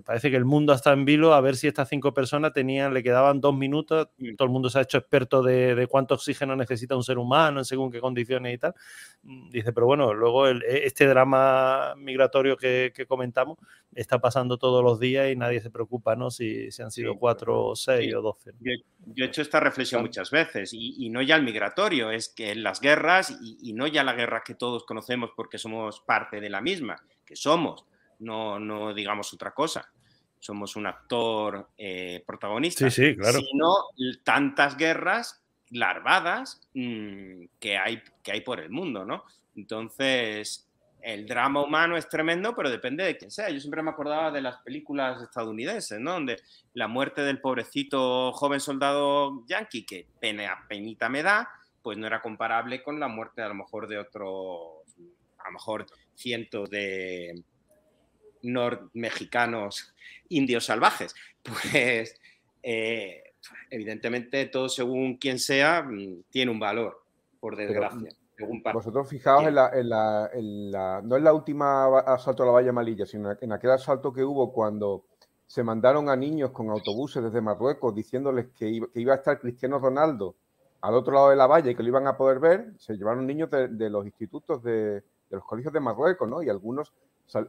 parece 0.04 0.30
que 0.30 0.36
el 0.36 0.44
mundo 0.44 0.72
está 0.72 0.92
en 0.92 1.04
vilo 1.04 1.34
a 1.34 1.40
ver 1.40 1.56
si 1.56 1.66
estas 1.66 1.88
cinco 1.88 2.14
personas 2.14 2.52
tenían, 2.52 2.94
le 2.94 3.02
quedaban 3.02 3.40
dos 3.40 3.56
minutos. 3.56 4.08
Mm. 4.18 4.36
Todo 4.36 4.46
el 4.46 4.52
mundo 4.52 4.70
se 4.70 4.78
ha 4.78 4.82
hecho 4.82 4.98
experto 4.98 5.42
de, 5.42 5.86
cuánto 5.90 6.14
oxígeno 6.14 6.54
necesita 6.54 6.94
un 6.94 7.02
ser 7.02 7.18
humano 7.18 7.60
en 7.60 7.64
según 7.64 7.90
qué 7.90 8.00
condiciones 8.00 8.54
y 8.54 8.58
tal. 8.58 8.74
Mm, 9.22 9.50
dice, 9.50 9.72
pero 9.72 9.86
bueno, 9.86 10.14
luego 10.14 10.46
e, 10.46 10.60
este 10.86 11.06
drama 11.06 11.94
migratorio 11.96 12.56
que, 12.56 12.92
comentamos 13.08 13.58
está 13.94 14.20
pasando 14.20 14.56
todos 14.56 14.84
los 14.84 15.00
días 15.00 15.32
y 15.32 15.36
nadie 15.36 15.60
se 15.60 15.70
preocupa, 15.70 16.14
¿no? 16.14 16.30
Si, 16.30 16.68
han 16.80 16.90
sido 16.92 17.16
cuatro 17.16 17.66
o 17.66 17.76
seis 17.76 18.14
o 18.14 18.22
doce. 18.22 18.52
Yo, 18.60 19.24
he 19.24 19.26
hecho 19.26 19.42
esta 19.42 19.58
reflexión 19.58 20.02
muchas 20.02 20.30
veces 20.30 20.70
y, 20.72 21.08
no 21.10 21.22
ya 21.22 21.34
el 21.36 21.42
migratorio, 21.42 22.10
es 22.10 22.28
que 22.28 22.52
en 22.52 22.62
las 22.62 22.80
guerras 22.80 23.36
y, 23.42 23.58
y 23.60 23.72
no 23.72 23.86
ya 23.88 24.04
la 24.04 24.12
guerra 24.12 24.42
que 24.44 24.54
todos 24.54 24.84
conocemos 24.84 25.30
porque 25.34 25.58
somos 25.58 26.00
parte 26.00 26.40
de 26.40 26.50
la 26.50 26.60
misma, 26.60 27.04
que 27.24 27.34
somos 27.34 27.86
no, 28.22 28.94
digamos 28.94 29.32
otra 29.34 29.52
cosa. 29.52 29.90
Somos 30.38 30.74
un 30.74 30.86
actor 30.86 31.70
eh, 31.78 32.22
protagonista, 32.26 32.90
sí, 32.90 33.14
claro. 33.14 33.38
sino 33.40 33.74
tantas 34.24 34.76
guerras 34.76 35.44
larvadas 35.70 36.60
mm, 36.74 37.44
que, 37.60 37.78
hay, 37.78 38.02
que 38.22 38.32
hay 38.32 38.40
por 38.40 38.60
el 38.60 38.70
mundo, 38.70 39.04
¿no? 39.04 39.24
Entonces, 39.54 40.68
el 41.02 41.26
drama 41.26 41.62
humano 41.62 41.96
es 41.96 42.08
tremendo, 42.08 42.54
pero 42.54 42.70
depende 42.70 43.04
de 43.04 43.16
quién 43.16 43.30
sea. 43.30 43.50
Yo 43.50 43.58
siempre 43.58 43.82
me 43.82 43.90
acordaba 43.90 44.30
de 44.30 44.40
las 44.40 44.58
películas 44.58 45.20
estadounidenses, 45.22 45.98
¿no? 46.00 46.12
Donde 46.12 46.40
la 46.74 46.88
muerte 46.88 47.22
del 47.22 47.40
pobrecito 47.40 48.32
joven 48.32 48.60
soldado 48.60 49.44
yankee, 49.46 49.84
que 49.84 50.06
pena, 50.20 50.64
penita 50.68 51.08
me 51.08 51.22
da, 51.22 51.48
pues 51.82 51.98
no 51.98 52.06
era 52.06 52.22
comparable 52.22 52.82
con 52.82 53.00
la 53.00 53.08
muerte 53.08 53.42
a 53.42 53.48
lo 53.48 53.54
mejor 53.54 53.88
de 53.88 53.98
otros, 53.98 54.84
a 55.38 55.46
lo 55.46 55.52
mejor 55.52 55.86
cientos 56.14 56.70
de, 56.70 57.42
mexicanos 58.92 59.94
indios 60.28 60.66
salvajes. 60.66 61.14
Pues 61.42 62.14
eh, 62.62 63.32
evidentemente 63.68 64.46
todo 64.46 64.68
según 64.68 65.16
quien 65.16 65.40
sea 65.40 65.82
mm, 65.82 66.22
tiene 66.30 66.52
un 66.52 66.60
valor, 66.60 67.02
por 67.40 67.56
desgracia. 67.56 68.14
vosotros 68.72 69.08
fijaos 69.08 69.44
en 69.48 69.56
la, 69.56 71.00
no 71.02 71.16
en 71.16 71.24
la 71.24 71.32
última 71.32 71.98
asalto 71.98 72.44
a 72.44 72.46
la 72.46 72.52
Valla 72.52 72.70
Malilla, 72.70 73.06
sino 73.06 73.36
en 73.40 73.52
aquel 73.52 73.72
asalto 73.72 74.12
que 74.12 74.22
hubo 74.22 74.52
cuando 74.52 75.06
se 75.46 75.64
mandaron 75.64 76.08
a 76.08 76.16
niños 76.16 76.50
con 76.52 76.70
autobuses 76.70 77.22
desde 77.24 77.40
Marruecos 77.40 77.94
diciéndoles 77.94 78.46
que 78.56 78.68
iba, 78.94 79.12
a 79.12 79.16
estar 79.16 79.40
Cristiano 79.40 79.80
Ronaldo 79.80 80.36
al 80.80 80.94
otro 80.94 81.14
lado 81.14 81.30
de 81.30 81.36
la 81.36 81.46
valla 81.46 81.70
y 81.70 81.74
que 81.74 81.82
lo 81.82 81.88
iban 81.88 82.06
a 82.06 82.16
poder 82.16 82.38
ver, 82.38 82.72
se 82.78 82.96
llevaron 82.96 83.26
niños 83.26 83.50
de, 83.50 83.90
los 83.90 84.06
institutos 84.06 84.62
de, 84.62 85.00
de, 85.00 85.02
los 85.30 85.44
colegios 85.44 85.72
de 85.72 85.80
Marruecos, 85.80 86.28
¿no? 86.28 86.42
Y 86.42 86.48
algunos 86.48 86.92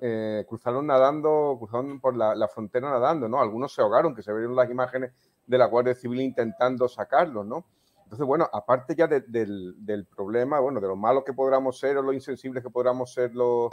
eh, 0.01 0.45
cruzaron 0.47 0.87
nadando, 0.87 1.55
cruzaron 1.59 1.99
por 1.99 2.15
la, 2.15 2.47
frontera 2.47 2.89
nadando, 2.89 3.27
¿no? 3.27 3.41
Algunos 3.41 3.73
se 3.73 3.81
ahogaron, 3.81 4.15
que 4.15 4.21
se 4.21 4.33
vieron 4.33 4.55
las 4.55 4.69
imágenes 4.69 5.11
de 5.45 5.57
la 5.57 5.65
Guardia 5.65 5.95
Civil 5.95 6.21
intentando 6.21 6.87
sacarlos, 6.87 7.45
¿no? 7.45 7.65
Entonces, 8.03 8.25
bueno, 8.25 8.47
aparte 8.51 8.95
ya 8.95 9.07
del, 9.07 10.07
problema, 10.15 10.59
bueno, 10.59 10.79
de 10.79 10.87
lo 10.87 10.95
malo 10.95 11.23
que 11.23 11.33
podamos 11.33 11.79
ser 11.79 11.97
o 11.97 12.01
lo 12.01 12.13
insensibles 12.13 12.63
que 12.63 12.69
podamos 12.69 13.11
ser 13.13 13.33
los, 13.33 13.69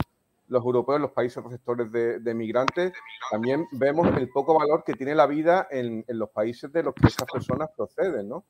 los 0.48 0.64
europeos, 0.64 1.00
los 1.00 1.12
países 1.12 1.42
receptores 1.42 1.92
de, 1.92 2.34
migrantes, 2.34 2.92
también 3.30 3.66
vemos 3.72 4.08
el 4.16 4.28
poco 4.30 4.58
valor 4.58 4.82
que 4.84 4.94
tiene 4.94 5.14
la 5.14 5.26
vida 5.26 5.68
en, 5.70 6.04
los 6.08 6.30
países 6.30 6.72
de 6.72 6.82
los 6.82 6.94
que 6.94 7.08
esas 7.08 7.30
personas 7.30 7.70
proceden, 7.76 8.28
¿no? 8.28 8.44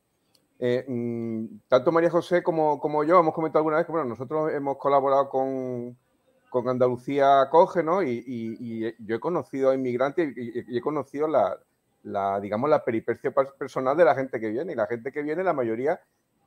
Eh, 0.63 0.85
mm, 0.87 1.61
tanto 1.69 1.91
María 1.91 2.11
José 2.11 2.43
como, 2.43 2.79
como 2.79 3.03
yo 3.03 3.19
hemos 3.19 3.35
comentado 3.35 3.61
alguna 3.61 3.79
vez 3.79 3.87
que, 3.87 3.93
bueno, 3.93 4.07
nosotros 4.07 4.53
hemos 4.53 4.77
colaborado 4.77 5.29
con, 5.31 5.97
con 6.51 6.69
Andalucía 6.69 7.41
acoge, 7.41 7.83
¿no? 7.83 8.03
Y, 8.03 8.95
yo 8.99 9.17
he 9.17 9.21
conocido 9.21 9.71
a 9.71 9.75
inmigrantes 9.75 10.37
y, 10.37 10.77
he 10.77 10.81
conocido 10.81 11.29
la, 11.29 12.41
digamos, 12.41 12.69
la 12.69 12.85
peripecia 12.85 13.31
personal 13.31 13.97
de 13.97 14.05
la 14.05 14.15
gente 14.15 14.41
que 14.41 14.51
viene. 14.51 14.73
Y 14.73 14.77
la 14.77 14.87
gente 14.87 15.13
que 15.13 15.23
viene, 15.23 15.45
la 15.45 15.53
mayoría, 15.53 16.01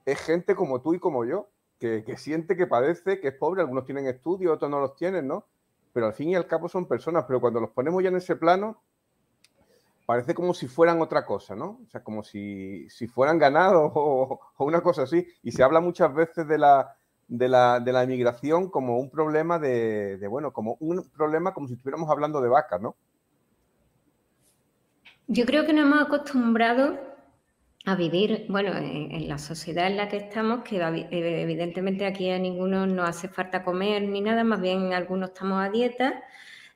es 0.06 0.20
gente 0.20 0.56
como 0.56 0.82
tú 0.82 0.94
y 0.94 1.00
como 1.00 1.26
yo, 1.26 1.48
que, 1.80 2.04
siente 2.18 2.56
que 2.56 2.68
padece, 2.68 3.20
que 3.20 3.30
es 3.30 3.34
pobre. 3.34 3.62
Algunos 3.62 3.86
tienen 3.86 4.06
estudios, 4.06 4.54
otros 4.54 4.70
no 4.70 4.82
los 4.82 4.96
tienen, 4.96 5.28
¿no? 5.28 5.46
Pero 5.94 6.08
al 6.08 6.14
fin 6.14 6.30
y 6.30 6.36
al 6.36 6.48
cabo 6.48 6.68
son 6.68 6.86
personas. 6.86 7.24
Pero 7.26 7.40
cuando 7.40 7.62
los 7.62 7.72
ponemos 7.72 8.04
ya 8.04 8.10
en 8.10 8.18
ese 8.18 8.36
plano, 8.36 8.82
parece 10.06 10.36
como 10.36 10.54
si 10.54 10.68
fueran 10.68 11.02
otra 11.02 11.26
cosa, 11.26 11.56
¿no? 11.56 11.80
O 11.82 11.90
sea, 11.90 12.04
como 12.04 12.24
si, 12.24 12.90
fueran 13.14 13.40
ganados 13.40 13.92
o 13.96 14.40
una 14.60 14.82
cosa 14.82 15.04
así. 15.04 15.26
Y 15.42 15.54
se 15.54 15.64
habla 15.64 15.80
muchas 15.80 16.14
veces 16.14 16.46
de 16.46 16.58
la 16.58 16.94
de 17.34 17.50
la, 17.50 17.80
de 17.80 17.92
la 17.92 18.04
inmigración 18.04 18.70
como 18.70 19.00
un 19.00 19.10
problema 19.10 19.58
de, 19.58 20.20
bueno, 20.30 20.54
como 20.54 20.78
un 20.80 21.04
problema 21.10 21.52
como 21.52 21.68
si 21.68 21.74
estuviéramos 21.74 22.08
hablando 22.12 22.40
de 22.42 22.48
vacas, 22.48 22.80
¿no? 22.80 22.96
Yo 25.26 25.44
creo 25.46 25.66
que 25.66 25.74
nos 25.74 25.86
hemos 25.86 26.02
acostumbrado 26.04 27.00
a 27.86 27.96
vivir, 27.96 28.46
bueno, 28.50 28.72
en, 28.78 29.28
la 29.28 29.40
sociedad 29.40 29.88
en 29.88 29.98
la 29.98 30.10
que 30.10 30.18
estamos, 30.18 30.64
que 30.64 30.78
evidentemente 31.10 32.06
aquí 32.06 32.30
a 32.30 32.38
ninguno 32.38 32.86
nos 32.86 33.10
hace 33.10 33.28
falta 33.30 33.64
comer 33.64 34.04
ni 34.04 34.22
nada, 34.22 34.44
más 34.44 34.62
bien 34.62 34.94
algunos 34.94 35.30
estamos 35.30 35.60
a 35.60 35.70
dieta, 35.70 36.22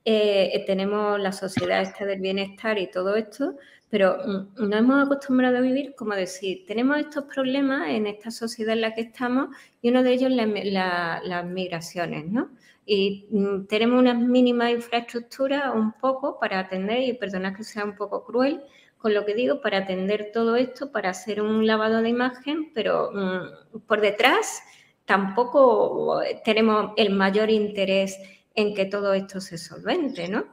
eh, 0.10 0.64
tenemos 0.66 1.20
la 1.20 1.34
sociedad 1.34 1.82
esta 1.82 2.06
del 2.06 2.22
bienestar 2.22 2.80
y 2.80 2.90
todo 2.90 3.18
esto, 3.18 3.58
pero 3.90 4.16
mm, 4.26 4.70
nos 4.70 4.80
hemos 4.80 5.06
acostumbrado 5.06 5.58
a 5.58 5.60
vivir, 5.60 5.96
como 5.96 6.14
decir, 6.14 6.64
tenemos 6.66 6.98
estos 6.98 7.26
problemas 7.26 7.90
en 7.90 8.08
esta 8.08 8.32
sociedad 8.32 8.74
en 8.74 8.82
la 8.82 8.94
que 8.94 9.02
estamos 9.02 9.50
y 9.82 9.90
uno 9.90 10.04
de 10.04 10.14
ellos 10.14 10.32
es 10.32 10.74
las 10.74 11.46
migraciones, 11.46 12.26
¿no? 12.26 12.52
Y 12.86 13.28
mm, 13.32 13.66
tenemos 13.66 14.00
una 14.00 14.14
mínima 14.14 14.72
infraestructura 14.72 15.74
un 15.74 15.92
poco 15.92 16.40
para 16.40 16.60
atender, 16.60 17.02
y 17.02 17.12
perdonad 17.12 17.54
que 17.54 17.66
sea 17.66 17.84
un 17.84 17.98
poco 17.98 18.24
cruel 18.24 18.62
con 18.98 19.14
lo 19.14 19.26
que 19.26 19.34
digo, 19.34 19.60
para 19.60 19.80
atender 19.80 20.32
todo 20.34 20.56
esto, 20.56 20.94
para 20.94 21.10
hacer 21.10 21.42
un 21.42 21.68
lavado 21.68 22.02
de 22.02 22.08
imagen, 22.08 22.72
pero 22.74 23.12
mm, 23.14 23.80
por 23.86 24.00
detrás 24.00 24.64
tampoco 25.04 26.22
tenemos 26.46 26.94
el 26.96 27.10
mayor 27.10 27.50
interés 27.50 28.18
en 28.58 28.74
que 28.74 28.86
todo 28.86 29.14
esto 29.14 29.40
se 29.40 29.58
solvente, 29.58 30.28
¿no? 30.28 30.46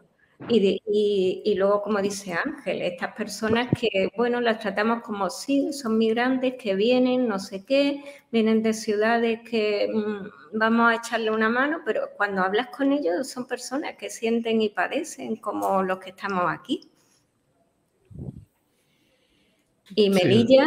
Y, 0.48 1.54
luego, 1.56 1.80
como 1.80 2.02
dice 2.02 2.34
Ángel, 2.34 2.82
estas 2.82 3.14
personas 3.14 3.68
que, 3.78 4.10
bueno, 4.14 4.40
las 4.42 4.58
tratamos 4.58 5.02
como 5.02 5.30
sí, 5.30 5.72
son 5.72 5.96
migrantes 5.96 6.54
que 6.58 6.74
vienen, 6.74 7.26
no 7.26 7.38
sé 7.38 7.64
qué, 7.64 8.04
vienen 8.30 8.62
de 8.62 8.74
ciudades 8.74 9.40
que 9.48 9.88
mm, 9.90 10.58
vamos 10.58 10.90
a 10.90 10.96
echarle 10.96 11.30
una 11.30 11.48
mano, 11.48 11.80
pero 11.86 12.10
cuando 12.16 12.42
hablas 12.42 12.66
con 12.68 12.92
ellos 12.92 13.30
son 13.30 13.46
personas 13.46 13.94
que 13.96 14.10
sienten 14.10 14.60
y 14.60 14.68
padecen 14.68 15.36
como 15.36 15.82
los 15.82 15.98
que 15.98 16.10
estamos 16.10 16.44
aquí. 16.48 16.90
Y 19.94 20.10
Melilla, 20.10 20.66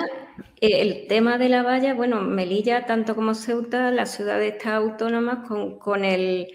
eh, 0.60 0.82
el 0.82 1.08
tema 1.08 1.38
de 1.38 1.50
la 1.50 1.62
valla, 1.62 1.94
bueno, 1.94 2.22
Melilla, 2.22 2.86
tanto 2.88 3.14
como 3.16 3.36
Ceuta, 3.36 3.92
las 3.92 4.16
ciudades 4.16 4.54
están 4.54 4.74
autónomas 4.74 5.48
con, 5.48 5.78
con 5.78 6.04
el, 6.06 6.48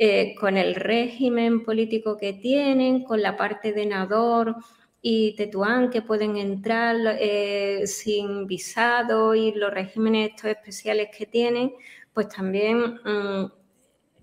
eh, 0.00 0.36
con 0.36 0.56
el 0.56 0.76
régimen 0.76 1.64
político 1.64 2.16
que 2.16 2.32
tienen, 2.32 3.02
con 3.02 3.20
la 3.20 3.36
parte 3.36 3.72
de 3.72 3.84
Nador 3.84 4.54
y 5.02 5.34
Tetuán 5.34 5.90
que 5.90 6.02
pueden 6.02 6.36
entrar 6.36 6.96
eh, 7.20 7.82
sin 7.86 8.46
visado 8.46 9.34
y 9.34 9.52
los 9.52 9.72
regímenes 9.72 10.30
estos 10.30 10.50
especiales 10.50 11.08
que 11.16 11.26
tienen, 11.26 11.72
pues 12.12 12.28
también, 12.28 13.00
mm, 13.04 13.52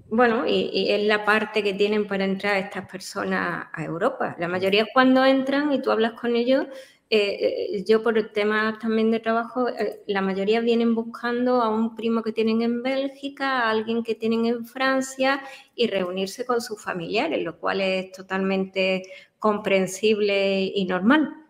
bueno, 0.09 0.45
y, 0.47 0.89
es 0.89 1.03
la 1.07 1.25
parte 1.25 1.61
que 1.63 1.73
tienen 1.73 2.07
para 2.07 2.23
entrar 2.25 2.57
estas 2.57 2.89
personas 2.89 3.67
a 3.73 3.83
Europa. 3.83 4.35
La 4.39 4.47
mayoría 4.47 4.85
cuando 4.93 5.25
entran 5.25 5.73
y 5.73 5.81
tú 5.81 5.91
hablas 5.91 6.13
con 6.13 6.35
ellos, 6.35 6.67
eh, 7.09 7.83
yo 7.87 8.01
por 8.01 8.17
el 8.17 8.31
tema 8.31 8.79
también 8.81 9.11
de 9.11 9.19
trabajo, 9.19 9.69
eh, 9.69 10.01
la 10.07 10.21
mayoría 10.21 10.59
vienen 10.59 10.95
buscando 10.95 11.61
a 11.61 11.69
un 11.69 11.95
primo 11.95 12.23
que 12.23 12.31
tienen 12.31 12.63
en 12.63 12.81
Bélgica, 12.81 13.61
a 13.61 13.69
alguien 13.69 14.03
que 14.03 14.15
tienen 14.15 14.45
en 14.47 14.65
Francia 14.65 15.41
y 15.75 15.87
reunirse 15.87 16.45
con 16.45 16.61
sus 16.61 16.81
familiares, 16.81 17.43
lo 17.43 17.59
cual 17.59 17.81
es 17.81 18.11
totalmente 18.11 19.03
comprensible 19.37 20.63
y 20.63 20.85
normal. 20.85 21.45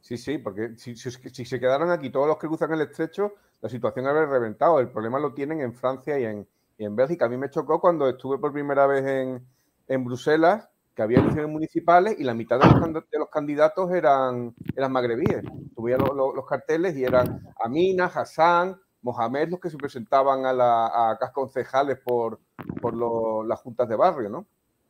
Sí, 0.00 0.16
sí, 0.16 0.38
porque 0.38 0.74
si, 0.76 0.94
se 0.94 1.60
quedaran 1.60 1.90
aquí 1.90 2.10
todos 2.10 2.28
los 2.28 2.38
que 2.38 2.46
cruzan 2.46 2.72
el 2.72 2.82
estrecho, 2.82 3.34
la 3.60 3.68
situación 3.68 4.06
habría 4.06 4.26
reventado. 4.26 4.78
El 4.78 4.90
problema 4.90 5.18
lo 5.18 5.34
tienen 5.34 5.60
en 5.60 5.74
Francia 5.74 6.18
y 6.18 6.24
en, 6.24 6.46
en 6.78 6.94
Bélgica. 6.94 7.26
A 7.26 7.28
mí 7.28 7.36
me 7.36 7.50
chocó 7.50 7.80
cuando 7.80 8.08
estuve 8.08 8.38
por 8.38 8.52
primera 8.52 8.86
vez 8.86 9.04
en, 9.04 9.46
en 9.88 10.04
Bruselas 10.04 10.68
que 10.94 11.02
había 11.02 11.20
elecciones 11.20 11.50
municipales 11.50 12.16
y 12.18 12.24
la 12.24 12.34
mitad 12.34 12.60
de 12.60 13.18
los, 13.18 13.28
candidatos 13.30 13.90
eran, 13.92 14.54
magrebíes. 14.90 15.42
Tuve 15.74 15.96
los, 15.96 16.46
carteles 16.46 16.96
y 16.96 17.04
eran 17.04 17.42
Amina, 17.62 18.06
Hassan, 18.06 18.78
Mohamed 19.00 19.50
los 19.50 19.60
que 19.60 19.70
se 19.70 19.78
presentaban 19.78 20.44
a, 20.46 20.52
la, 20.52 20.86
a 20.86 21.32
concejales 21.32 21.98
por, 21.98 22.40
por 22.80 23.46
las 23.46 23.60
juntas 23.60 23.88
de 23.88 23.96
barrio, 23.96 24.28
¿no? 24.28 24.46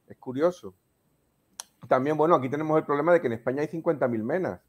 Es 0.08 0.18
curioso. 0.18 0.74
También, 1.88 2.16
bueno, 2.16 2.34
aquí 2.34 2.48
tenemos 2.48 2.76
el 2.78 2.84
problema 2.84 3.12
de 3.12 3.20
que 3.20 3.26
en 3.28 3.34
España 3.34 3.62
hay 3.62 3.68
50.000 3.68 4.22
menas 4.22 4.60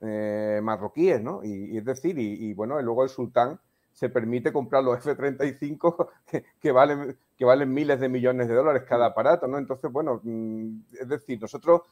eh, 0.00 0.60
marroquíes, 0.62 1.22
¿no? 1.22 1.44
Y, 1.44 1.76
es 1.76 1.84
decir, 1.84 2.18
y, 2.18 2.52
bueno, 2.54 2.80
y 2.80 2.82
luego 2.82 3.04
el 3.04 3.10
sultán 3.10 3.60
se 3.92 4.08
permite 4.08 4.52
comprar 4.52 4.82
los 4.82 4.98
F-35 4.98 6.08
que, 6.60 6.72
valen, 6.72 7.16
que 7.36 7.44
valen 7.44 7.72
miles 7.72 8.00
de 8.00 8.08
millones 8.08 8.48
de 8.48 8.54
dólares 8.54 8.84
cada 8.88 9.06
aparato, 9.06 9.46
¿no? 9.46 9.58
Entonces, 9.58 9.90
bueno, 9.90 10.20
mm, 10.22 10.80
es 11.00 11.08
decir, 11.08 11.40
nosotros 11.40 11.82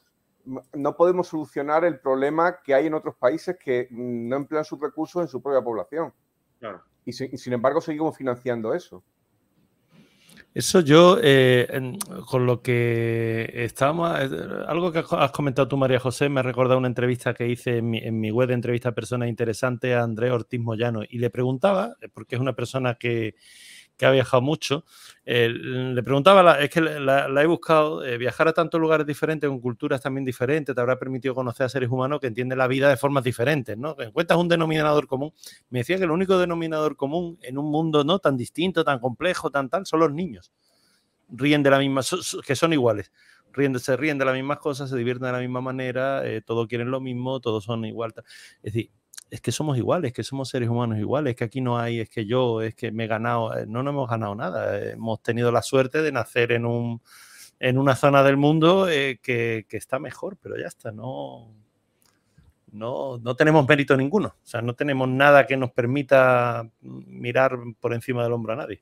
no 0.73 0.95
podemos 0.95 1.27
solucionar 1.27 1.85
el 1.85 1.99
problema 1.99 2.59
que 2.63 2.73
hay 2.73 2.87
en 2.87 2.93
otros 2.93 3.15
países 3.15 3.57
que 3.57 3.87
mm, 3.89 4.29
no 4.29 4.37
emplean 4.37 4.65
sus 4.65 4.79
recursos 4.79 5.21
en 5.21 5.27
su 5.27 5.41
propia 5.41 5.61
población. 5.61 6.13
y 7.05 7.13
sin 7.13 7.53
embargo 7.53 7.81
seguimos 7.81 8.15
financiando 8.15 8.73
eso. 8.73 9.03
Eso 10.53 10.79
yo, 10.79 11.19
eh, 11.21 11.67
con 12.25 12.47
lo 12.47 12.61
que 12.63 13.51
estábamos, 13.53 14.19
eh, 14.19 14.29
algo 14.67 14.91
que 14.91 15.03
has 15.11 15.31
comentado 15.31 15.67
tú, 15.67 15.77
María 15.77 15.99
José, 15.99 16.27
me 16.27 16.39
ha 16.39 16.43
recordado 16.43 16.79
una 16.79 16.87
entrevista 16.87 17.35
que 17.35 17.47
hice 17.47 17.77
en 17.77 18.19
mi, 18.19 18.31
web 18.31 18.47
de 18.47 18.55
entrevista 18.55 18.89
a 18.89 18.91
personas 18.93 19.29
interesantes 19.29 19.95
a 19.95 20.01
Andrés 20.01 20.31
Ortiz 20.31 20.59
Moyano 20.59 21.03
y 21.07 21.19
le 21.19 21.29
preguntaba, 21.29 21.95
eh, 22.01 22.09
porque 22.11 22.35
es 22.35 22.41
una 22.41 22.53
persona 22.53 22.95
que, 22.95 23.35
ha 24.05 24.11
viajado 24.11 24.41
mucho, 24.41 24.85
le 25.25 26.01
preguntaba, 26.03 26.59
es 26.59 26.69
que 26.69 26.81
la, 26.81 27.41
he 27.41 27.45
buscado, 27.45 28.01
viajar 28.17 28.47
a 28.47 28.53
tantos 28.53 28.79
lugares 28.79 29.05
diferentes, 29.05 29.49
con 29.49 29.59
culturas 29.59 30.01
también 30.01 30.25
diferentes, 30.25 30.73
te 30.73 30.81
habrá 30.81 30.97
permitido 30.97 31.35
conocer 31.35 31.65
a 31.65 31.69
seres 31.69 31.89
humanos 31.89 32.19
que 32.19 32.27
entienden 32.27 32.57
la 32.57 32.67
vida 32.67 32.89
de 32.89 32.97
formas 32.97 33.23
diferentes, 33.23 33.77
¿no? 33.77 33.95
Encuentras 33.99 34.39
un 34.39 34.47
denominador 34.47 35.07
común. 35.07 35.33
Me 35.69 35.79
decía 35.79 35.97
que 35.97 36.03
el 36.03 36.11
único 36.11 36.37
denominador 36.37 36.95
común 36.95 37.37
en 37.41 37.57
un 37.57 37.69
mundo 37.69 38.03
no 38.03 38.19
tan 38.19 38.37
distinto, 38.37 38.83
tan 38.83 38.99
complejo, 38.99 39.51
tan 39.51 39.69
tal, 39.69 39.85
son 39.85 39.99
los 39.99 40.11
niños. 40.11 40.51
Ríen 41.29 41.61
de 41.61 41.69
la 41.69 41.79
misma, 41.79 42.01
que 42.45 42.55
son 42.55 42.73
iguales. 42.73 43.11
Ríen, 43.53 43.77
se 43.79 43.97
ríen 43.97 44.17
de 44.17 44.25
las 44.25 44.35
mismas 44.35 44.59
cosas, 44.59 44.89
se 44.89 44.97
divierten 44.97 45.27
de 45.27 45.31
la 45.31 45.39
misma 45.39 45.61
manera, 45.61 46.25
eh, 46.25 46.41
todos 46.41 46.67
quieren 46.67 46.91
lo 46.91 46.99
mismo, 46.99 47.39
todos 47.39 47.63
son 47.63 47.85
igual. 47.85 48.13
Es 48.63 48.73
decir, 48.73 48.91
es 49.29 49.41
que 49.41 49.51
somos 49.51 49.77
iguales, 49.77 50.11
que 50.13 50.23
somos 50.23 50.49
seres 50.49 50.69
humanos 50.69 50.97
iguales, 50.97 51.35
que 51.35 51.43
aquí 51.43 51.61
no 51.61 51.77
hay, 51.77 51.99
es 51.99 52.09
que 52.09 52.25
yo, 52.25 52.61
es 52.61 52.73
que 52.75 52.91
me 52.91 53.05
he 53.05 53.07
ganado, 53.07 53.55
eh, 53.55 53.65
no, 53.67 53.83
no 53.83 53.91
hemos 53.91 54.09
ganado 54.09 54.35
nada, 54.35 54.91
hemos 54.91 55.21
tenido 55.21 55.51
la 55.51 55.61
suerte 55.61 56.01
de 56.01 56.11
nacer 56.11 56.51
en, 56.51 56.65
un, 56.65 57.01
en 57.59 57.77
una 57.77 57.95
zona 57.95 58.23
del 58.23 58.37
mundo 58.37 58.89
eh, 58.89 59.19
que, 59.21 59.65
está 59.69 59.99
mejor, 59.99 60.37
pero 60.41 60.57
ya 60.57 60.67
está, 60.67 60.91
no, 60.91 61.53
no, 62.71 63.17
no 63.19 63.35
tenemos 63.35 63.67
mérito 63.67 63.95
ninguno, 63.95 64.29
o 64.29 64.47
sea, 64.47 64.61
no 64.61 64.73
tenemos 64.73 65.07
nada 65.07 65.45
que 65.45 65.57
nos 65.57 65.71
permita 65.71 66.67
mirar 66.81 67.57
por 67.79 67.93
encima 67.93 68.23
del 68.23 68.33
hombro 68.33 68.53
a 68.53 68.57
nadie. 68.57 68.81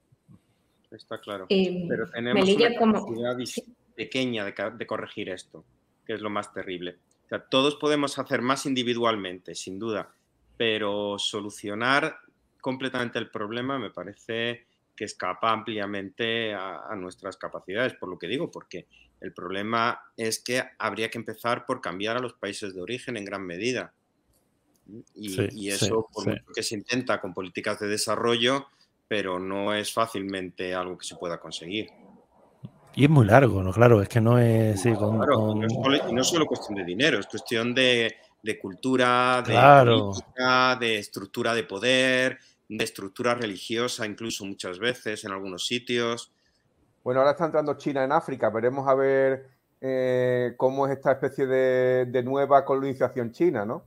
Está 0.89 1.19
claro. 1.19 1.47
pero 1.49 2.09
tenemos 2.09 2.47
una 2.47 2.73
capacidad 2.73 3.37
pequeña 3.93 4.45
de, 4.45 4.53
de 4.77 4.87
corregir 4.87 5.27
esto, 5.29 5.65
que 6.05 6.13
es 6.13 6.21
lo 6.21 6.29
más 6.29 6.53
terrible. 6.53 6.95
O 7.25 7.27
sea, 7.27 7.39
todos 7.41 7.75
podemos 7.75 8.17
hacer 8.17 8.41
más 8.41 8.65
individualmente, 8.65 9.53
sin 9.53 9.77
duda, 9.77 10.13
pero 10.57 11.17
solucionar 11.19 12.17
completamente 12.59 13.19
el 13.19 13.29
problema 13.29 13.79
me 13.79 13.91
parece 13.91 14.65
que 14.95 15.05
escapa 15.05 15.51
ampliamente 15.51 16.53
a, 16.55 16.93
nuestras 16.97 17.37
capacidades, 17.37 17.93
por 17.93 18.09
lo 18.09 18.17
que 18.17 18.27
digo, 18.27 18.49
porque 18.49 18.87
el 19.21 19.31
problema 19.31 20.01
es 20.17 20.39
que 20.39 20.63
habría 20.79 21.09
que 21.09 21.19
empezar 21.19 21.65
por 21.65 21.81
cambiar 21.81 22.17
a 22.17 22.19
los 22.19 22.33
países 22.33 22.73
de 22.73 22.81
origen 22.81 23.15
en 23.15 23.25
gran 23.25 23.45
medida. 23.45 23.93
Y, 25.13 25.69
eso, 25.69 26.07
por 26.11 26.27
mucho 26.27 26.43
que 26.53 26.63
se 26.63 26.75
intenta 26.75 27.21
con 27.21 27.33
políticas 27.33 27.79
de 27.79 27.87
desarrollo, 27.87 28.67
pero 29.07 29.37
no 29.37 29.73
es 29.73 29.93
fácilmente 29.93 30.73
algo 30.73 30.97
que 30.97 31.05
se 31.05 31.15
pueda 31.15 31.39
conseguir. 31.39 31.89
Y 32.95 33.03
es 33.03 33.09
muy 33.09 33.27
largo, 33.27 33.61
¿no? 33.61 33.71
Claro, 33.71 34.01
es 34.01 34.09
que 34.09 34.19
no 34.19 34.39
es... 34.39 34.81
claro, 34.81 35.53
y 36.09 36.13
no 36.13 36.21
es 36.21 36.27
solo 36.27 36.47
cuestión 36.47 36.75
de 36.79 36.83
dinero, 36.83 37.19
es 37.19 37.27
cuestión 37.27 37.75
de, 37.75 38.15
de 38.41 38.59
cultura, 38.59 39.43
de 39.45 39.53
política, 39.85 40.75
de 40.79 40.97
estructura 40.97 41.53
de 41.53 41.63
poder, 41.63 42.39
de 42.69 42.83
estructura 42.83 43.33
religiosa, 43.35 44.05
incluso 44.05 44.45
muchas 44.45 44.79
veces 44.79 45.23
en 45.25 45.31
algunos 45.31 45.65
sitios. 45.65 46.31
Bueno, 47.03 47.21
ahora 47.21 47.31
está 47.31 47.45
entrando 47.45 47.77
China 47.77 48.03
en 48.03 48.11
África, 48.11 48.49
veremos 48.49 48.87
a 48.87 48.95
ver 48.95 49.47
eh, 49.81 50.53
cómo 50.57 50.87
es 50.87 50.97
esta 50.97 51.13
especie 51.13 51.45
de, 51.45 52.23
nueva 52.23 52.65
colonización 52.65 53.31
china, 53.31 53.65
¿no? 53.65 53.85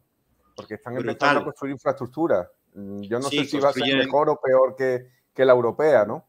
Porque 0.55 0.75
están 0.75 0.97
empezando 0.97 1.41
a 1.41 1.45
construir 1.45 1.73
infraestructura. 1.73 2.51
Mm, 2.75 3.03
yo 3.03 3.19
no 3.19 3.29
sé 3.29 3.45
si 3.45 3.59
va 3.59 3.71
a 3.71 3.73
ser 3.73 3.97
mejor 3.97 4.31
o 4.31 4.41
peor 4.41 4.75
que, 4.77 5.07
que 5.35 5.45
la 5.45 5.53
europea, 5.53 6.05
¿no? 6.05 6.27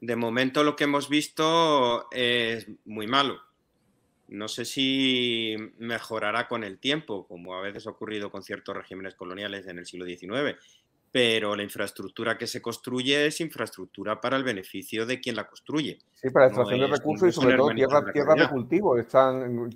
De 0.00 0.16
momento 0.16 0.64
lo 0.64 0.74
que 0.74 0.84
hemos 0.84 1.08
visto 1.08 2.10
es 2.10 2.66
muy 2.84 3.06
malo 3.06 3.40
no 4.32 4.48
sé 4.48 4.64
si 4.64 5.56
mejorará 5.78 6.48
con 6.48 6.64
el 6.64 6.78
tiempo, 6.78 7.26
como 7.26 7.54
a 7.54 7.60
veces 7.60 7.86
ha 7.86 7.90
ocurrido 7.90 8.30
con 8.30 8.42
ciertos 8.42 8.76
regímenes 8.76 9.14
coloniales 9.14 9.66
en 9.66 9.78
el 9.78 9.86
siglo 9.86 10.06
XIX, 10.06 10.58
pero 11.12 11.54
la 11.54 11.62
infraestructura 11.62 12.38
que 12.38 12.46
se 12.46 12.62
construye 12.62 13.26
es 13.26 13.40
infraestructura 13.42 14.20
para 14.20 14.38
el 14.38 14.44
beneficio 14.44 15.04
de 15.04 15.20
quien 15.20 15.36
la 15.36 15.46
construye. 15.46 15.98
Sí, 16.14 16.30
para 16.30 16.46
la 16.46 16.48
extracción 16.48 16.80
de 16.80 16.86
recursos 16.86 17.28
y 17.28 17.32
sobre 17.32 17.56
todo 17.56 17.68
tierras 17.74 18.04
tierra 18.12 18.34
de 18.34 18.48
cultivo. 18.48 18.96
Están, 18.96 19.70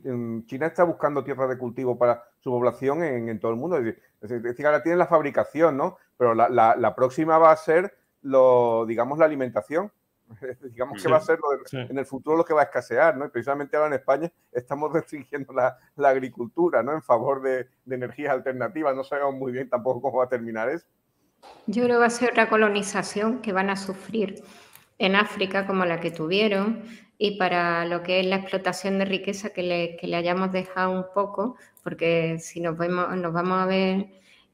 China 0.46 0.66
está 0.66 0.84
buscando 0.84 1.22
tierras 1.22 1.50
de 1.50 1.58
cultivo 1.58 1.98
para 1.98 2.24
su 2.40 2.50
población 2.50 3.04
en, 3.04 3.38
todo 3.38 3.50
el 3.50 3.58
mundo. 3.58 3.76
Es 3.76 4.42
decir, 4.42 4.64
ahora 4.64 4.82
tienen 4.82 4.98
la 4.98 5.06
fabricación, 5.06 5.76
¿no? 5.76 5.98
Pero 6.16 6.34
la, 6.34 6.48
la 6.48 6.94
próxima 6.94 7.36
va 7.36 7.52
a 7.52 7.56
ser, 7.56 7.94
lo, 8.22 8.86
digamos, 8.86 9.18
la 9.18 9.26
alimentación. 9.26 9.92
digamos 10.62 11.02
que 11.02 11.08
va 11.08 11.18
a 11.18 11.20
ser 11.20 11.38
en 11.72 11.98
el 11.98 12.06
futuro 12.06 12.36
lo 12.36 12.44
que 12.44 12.54
va 12.54 12.62
a 12.62 12.64
escasear, 12.64 13.16
¿no? 13.16 13.26
Y 13.26 13.28
precisamente 13.28 13.76
ahora 13.76 13.88
en 13.88 13.94
España 13.94 14.32
estamos 14.52 14.92
restringiendo 14.92 15.52
la, 15.52 15.78
agricultura, 15.96 16.82
¿no? 16.82 16.92
En 16.92 17.02
favor 17.02 17.42
de, 17.42 17.68
energías 17.88 18.32
alternativas. 18.32 18.94
No 18.94 19.04
sabemos 19.04 19.34
muy 19.34 19.52
bien 19.52 19.68
tampoco 19.68 20.00
cómo 20.02 20.18
va 20.18 20.24
a 20.24 20.28
terminar 20.28 20.68
eso. 20.68 20.86
Yo 21.66 21.84
creo 21.84 21.96
que 21.96 22.00
va 22.00 22.06
a 22.06 22.10
ser 22.10 22.30
otra 22.30 22.48
colonización 22.48 23.40
que 23.40 23.52
van 23.52 23.70
a 23.70 23.76
sufrir 23.76 24.42
en 24.98 25.14
África 25.14 25.66
como 25.66 25.84
la 25.84 26.00
que 26.00 26.10
tuvieron 26.10 26.82
y 27.18 27.38
para 27.38 27.84
lo 27.84 28.02
que 28.02 28.20
es 28.20 28.26
la 28.26 28.36
explotación 28.36 28.98
de 28.98 29.04
riqueza 29.04 29.50
que 29.50 29.62
le, 29.62 29.96
que 29.96 30.06
le 30.06 30.16
hayamos 30.16 30.52
dejado 30.52 30.90
un 30.90 31.06
poco, 31.14 31.56
porque 31.82 32.38
si 32.40 32.60
nos, 32.60 32.76
vemos, 32.76 33.14
nos 33.16 33.32
vamos 33.32 33.62
a 33.62 33.66
ver 33.66 34.06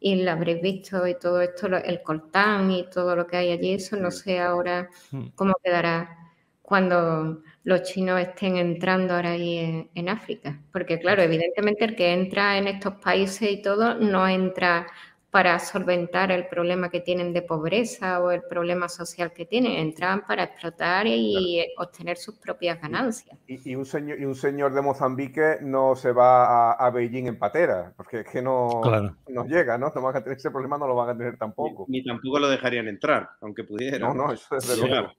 y 0.02 0.22
lo 0.22 0.32
habréis 0.32 0.60
visto 0.60 1.06
y 1.06 1.18
todo 1.18 1.40
esto, 1.40 1.68
el 1.68 2.02
coltán 2.02 2.70
y 2.70 2.90
todo 2.90 3.14
lo 3.16 3.26
que 3.26 3.36
hay 3.36 3.52
allí, 3.52 3.74
eso 3.74 3.96
no 3.96 4.10
sé 4.10 4.40
ahora 4.40 4.88
hmm. 5.10 5.28
cómo 5.34 5.54
quedará 5.62 6.18
cuando 6.60 7.42
los 7.64 7.82
chinos 7.82 8.20
estén 8.20 8.56
entrando 8.56 9.14
ahora 9.14 9.32
ahí 9.32 9.88
en, 9.94 10.08
África. 10.08 10.58
Porque 10.72 10.98
claro, 10.98 11.22
evidentemente 11.22 11.84
el 11.84 11.94
que 11.94 12.12
entra 12.12 12.56
en 12.56 12.66
estos 12.66 12.94
países 12.94 13.50
y 13.50 13.60
todo 13.60 13.94
no 13.94 14.26
entra 14.26 14.86
para 15.32 15.58
solventar 15.58 16.30
el 16.30 16.46
problema 16.46 16.90
que 16.90 17.00
tienen 17.00 17.32
de 17.32 17.40
pobreza 17.40 18.20
o 18.20 18.30
el 18.30 18.42
problema 18.42 18.86
social 18.90 19.32
que 19.32 19.46
tienen, 19.46 19.72
entran 19.72 20.26
para 20.26 20.42
explotar 20.42 21.06
y 21.06 21.66
obtener 21.78 22.18
sus 22.18 22.34
propias 22.34 22.78
ganancias. 22.78 23.38
Y, 23.46 23.74
un 23.74 23.86
señor, 23.86 24.20
y 24.20 24.26
un 24.26 24.34
señor 24.34 24.74
de 24.74 24.82
Mozambique 24.82 25.56
no 25.62 25.96
se 25.96 26.12
va 26.12 26.72
a, 26.72 26.90
Beijing 26.90 27.28
en 27.28 27.38
patera, 27.38 27.94
porque 27.96 28.20
es 28.20 28.26
que 28.28 28.42
no 28.42 28.82
nos 29.28 29.48
llega, 29.48 29.78
¿no? 29.78 29.90
No 29.94 30.02
van 30.02 30.16
a 30.16 30.22
tener 30.22 30.36
ese 30.36 30.50
problema, 30.50 30.76
no 30.76 30.86
lo 30.86 30.96
van 30.96 31.08
a 31.08 31.16
tener 31.16 31.38
tampoco. 31.38 31.86
Ni, 31.88 32.04
tampoco 32.04 32.38
lo 32.38 32.50
dejarían 32.50 32.88
entrar, 32.88 33.30
aunque 33.40 33.64
pudieran. 33.64 34.02
No, 34.02 34.26
no, 34.26 34.32
eso 34.34 34.54
es 34.54 34.68
de 34.68 34.86
luego. 34.86 35.12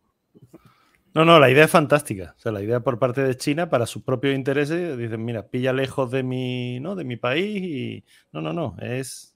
No, 1.16 1.26
no, 1.26 1.39
la 1.39 1.49
idea 1.49 1.66
es 1.66 1.72
fantástica. 1.72 2.36
O 2.38 2.39
sea, 2.39 2.51
la 2.51 2.61
idea 2.61 2.82
por 2.82 2.99
parte 2.99 3.24
de 3.24 3.36
China, 3.36 3.68
para 3.68 3.88
sus 3.88 4.03
propios 4.03 4.36
intereses, 4.36 4.95
dicen, 4.95 5.26
mira, 5.26 5.47
pilla 5.47 5.74
lejos 5.74 6.11
de 6.11 6.22
mi, 6.22 6.80
¿no? 6.80 6.95
de 6.95 7.03
mi 7.03 7.18
país 7.18 7.61
y. 7.64 8.03
No, 8.32 8.41
no, 8.41 8.53
no. 8.53 8.76
Es 8.80 9.32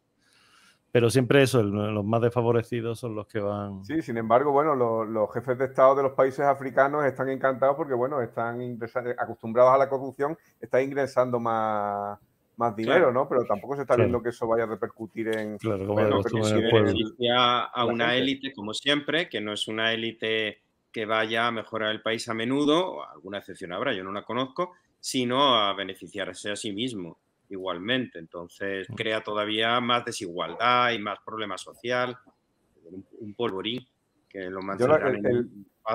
pero 0.91 1.09
siempre 1.09 1.43
eso, 1.43 1.61
los 1.61 2.05
más 2.05 2.21
desfavorecidos 2.21 2.99
son 2.99 3.15
los 3.15 3.27
que 3.27 3.39
van. 3.39 3.83
Sí, 3.85 4.01
sin 4.01 4.17
embargo, 4.17 4.51
bueno, 4.51 4.73
los, 4.75 5.33
jefes 5.33 5.57
de 5.57 5.65
Estado 5.65 5.95
de 5.95 6.03
los 6.03 6.13
países 6.13 6.41
africanos 6.41 7.05
están 7.05 7.29
encantados 7.29 7.75
porque, 7.75 7.93
bueno, 7.93 8.21
están 8.21 8.79
acostumbrados 9.17 9.73
a 9.73 9.77
la 9.77 9.89
corrupción, 9.89 10.38
están 10.61 10.83
ingresando 10.83 11.39
más, 11.39 12.17
más 12.55 12.75
dinero, 12.75 13.11
¿no? 13.11 13.27
Pero 13.27 13.43
tampoco 13.45 13.75
se 13.75 13.81
está 13.81 13.95
viendo 13.95 14.23
que 14.23 14.29
eso 14.29 14.47
vaya 14.47 14.63
a 14.63 14.67
repercutir 14.67 15.27
en. 15.38 15.57
Claro, 15.57 15.85
como 15.85 15.93
bueno, 15.93 16.21
beneficia 16.23 17.63
a 17.65 17.85
una 17.85 18.15
élite, 18.15 18.53
como 18.53 18.73
siempre, 18.73 19.27
que 19.29 19.41
no 19.41 19.53
es 19.53 19.67
una 19.67 19.91
élite 19.91 20.61
que 20.91 21.05
vaya 21.05 21.47
a 21.47 21.51
mejorar 21.51 21.91
el 21.91 22.01
país 22.01 22.27
a 22.29 22.33
menudo, 22.33 23.07
alguna 23.07 23.39
excepción 23.39 23.73
habrá, 23.73 23.93
yo 23.93 24.03
no 24.03 24.11
la 24.11 24.23
conozco, 24.23 24.71
sino 24.99 25.55
a 25.55 25.73
beneficiarse 25.73 26.49
a 26.49 26.55
sí 26.55 26.71
mismo 26.71 27.17
igualmente. 27.49 28.19
Entonces 28.19 28.89
mm. 28.89 28.95
crea 28.95 29.23
todavía 29.23 29.79
más 29.79 30.05
desigualdad 30.05 30.91
y 30.91 30.99
más 30.99 31.19
problema 31.25 31.57
social, 31.57 32.17
un, 33.19 33.33
polvorín 33.33 33.85
que 34.29 34.49
lo 34.49 34.61
mantendrá 34.61 34.99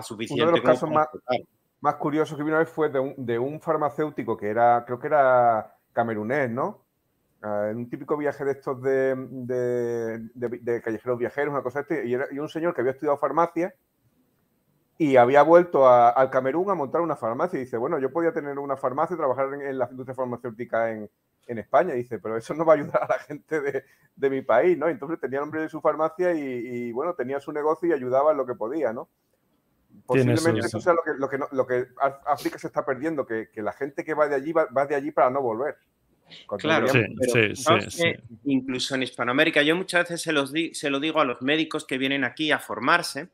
suficiente. 0.02 0.42
Uno 0.42 0.52
de 0.52 0.58
los 0.58 0.66
casos 0.66 0.90
más, 0.90 1.08
más, 1.80 1.94
curiosos 1.96 2.36
que 2.36 2.42
vi 2.42 2.50
una 2.50 2.58
vez 2.58 2.68
fue 2.68 2.88
de 2.88 2.98
un, 2.98 3.14
de 3.16 3.38
un, 3.38 3.60
farmacéutico 3.60 4.36
que 4.36 4.48
era, 4.48 4.84
creo 4.86 4.98
que 4.98 5.06
era 5.06 5.76
camerunés, 5.92 6.50
¿no? 6.50 6.84
En 7.42 7.76
un 7.76 7.90
típico 7.90 8.16
viaje 8.16 8.44
de 8.44 8.52
estos 8.52 8.80
de, 8.82 9.16
de, 10.34 10.80
callejeros 10.80 11.18
viajeros, 11.18 11.52
una 11.52 11.62
cosa 11.62 11.80
así, 11.80 11.94
y, 12.04 12.14
y, 12.14 12.38
un 12.38 12.48
señor 12.48 12.72
que 12.72 12.82
había 12.82 12.92
estudiado 12.92 13.18
farmacia 13.18 13.74
y 14.96 15.16
había 15.16 15.42
vuelto 15.42 15.88
al 15.88 16.30
Camerún 16.30 16.70
a 16.70 16.74
montar 16.74 17.00
una 17.00 17.16
farmacia. 17.16 17.58
Y 17.58 17.64
dice, 17.64 17.76
bueno, 17.76 17.98
yo 17.98 18.12
podía 18.12 18.32
tener 18.32 18.58
una 18.60 18.76
farmacia 18.76 19.14
y 19.14 19.16
trabajar 19.16 19.52
en, 19.54 19.62
en 19.62 19.78
la 19.78 19.88
industria 19.90 20.14
farmacéutica 20.14 20.92
en, 20.92 21.10
en 21.52 21.58
España. 21.58 21.94
dice, 21.94 22.18
pero 22.18 22.36
eso 22.36 22.54
no 22.54 22.64
va 22.64 22.74
a 22.74 22.76
ayudar 22.76 23.02
a 23.02 23.08
la 23.08 23.18
gente 23.18 23.60
de, 23.60 24.30
mi 24.30 24.42
país, 24.42 24.76
¿no? 24.76 24.88
Entonces 24.88 25.20
tenía 25.20 25.38
el 25.38 25.44
nombre 25.44 25.62
de 25.62 25.68
su 25.68 25.80
farmacia 25.80 26.32
y, 26.32 26.92
bueno, 26.92 27.14
tenía 27.14 27.40
su 27.40 27.52
negocio 27.52 27.88
y 27.88 27.92
ayudaba 27.92 28.32
en 28.32 28.38
lo 28.38 28.46
que 28.46 28.54
podía, 28.54 28.92
¿no? 28.92 29.08
Posiblemente 30.06 30.66
eso 30.66 30.80
sea 30.80 30.94
lo 30.94 31.28
que, 31.28 31.38
lo 31.50 31.66
que, 31.66 31.86
África 32.26 32.58
se 32.58 32.66
está 32.66 32.84
perdiendo, 32.84 33.26
que, 33.26 33.48
la 33.56 33.72
gente 33.72 34.04
que 34.04 34.14
va 34.14 34.28
de 34.28 34.36
allí 34.36 34.52
va, 34.52 34.66
de 34.86 34.94
allí 34.94 35.10
para 35.10 35.30
no 35.30 35.42
volver. 35.42 35.76
Claro, 36.58 36.86
incluso 38.44 38.94
en 38.94 39.02
Hispanoamérica, 39.02 39.62
yo 39.62 39.76
muchas 39.76 40.04
veces 40.04 40.22
se, 40.22 40.32
los 40.32 40.52
se 40.72 40.88
lo 40.88 40.98
digo 40.98 41.20
a 41.20 41.26
los 41.26 41.42
médicos 41.42 41.84
que 41.84 41.98
vienen 41.98 42.24
aquí 42.24 42.52
a 42.52 42.58
formarse 42.58 43.28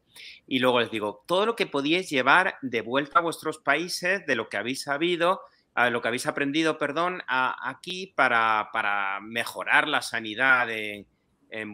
y 0.48 0.58
luego 0.58 0.80
les 0.80 0.90
digo, 0.90 1.22
todo 1.26 1.46
lo 1.46 1.54
que 1.54 1.66
podíais 1.66 2.10
llevar 2.10 2.56
de 2.60 2.80
vuelta 2.80 3.20
a 3.20 3.22
vuestros 3.22 3.58
países, 3.58 4.26
de 4.26 4.34
lo 4.34 4.48
que 4.48 4.56
habéis 4.56 4.82
sabido, 4.82 5.42
lo 5.90 6.02
que 6.02 6.08
habéis 6.08 6.26
aprendido, 6.26 6.76
perdón, 6.76 7.22
aquí 7.28 8.12
para, 8.16 9.20
mejorar 9.22 9.86
la 9.86 10.02
sanidad 10.02 10.68
en, 10.70 11.06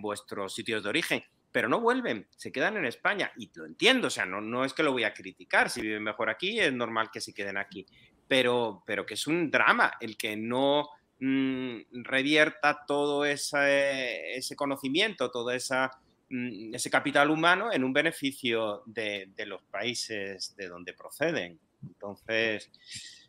vuestros 0.01 0.55
sitios 0.55 0.83
de 0.83 0.89
origen. 0.89 1.25
Pero 1.51 1.69
no 1.69 1.81
vuelven, 1.81 2.27
se 2.37 2.53
quedan 2.53 2.77
en 2.77 2.85
España. 2.85 3.33
Y 3.37 3.51
lo 3.55 3.65
entiendo, 3.65 4.09
o 4.09 4.11
sea, 4.11 4.27
no, 4.27 4.41
no 4.41 4.65
es 4.65 4.75
que 4.75 4.83
lo 4.83 4.93
voy 4.93 5.05
a 5.05 5.15
criticar. 5.15 5.71
Si 5.71 5.81
viven 5.81 6.03
mejor 6.03 6.29
aquí, 6.29 6.59
es 6.59 6.73
normal 6.73 7.11
que 7.13 7.21
se 7.21 7.33
queden 7.33 7.57
aquí. 7.57 7.87
Pero, 8.27 8.83
pero 8.87 9.07
que 9.07 9.15
es 9.15 9.27
un 9.27 9.51
drama 9.51 9.95
el 10.01 10.17
que 10.17 10.37
no 10.37 10.89
mm, 11.21 12.03
revierta 12.03 12.85
todo 12.87 13.25
ese, 13.25 14.37
ese 14.37 14.57
conocimiento, 14.57 15.31
todo 15.31 15.53
esa, 15.53 15.93
mm, 16.29 16.75
ese 16.75 16.91
capital 16.91 17.31
humano 17.31 17.73
en 17.73 17.85
un 17.85 17.93
beneficio 17.93 18.83
de, 18.87 19.31
de 19.35 19.47
los 19.47 19.63
países 19.63 20.55
de 20.57 20.69
donde 20.69 20.93
proceden. 20.93 21.61
Entonces, 21.87 22.71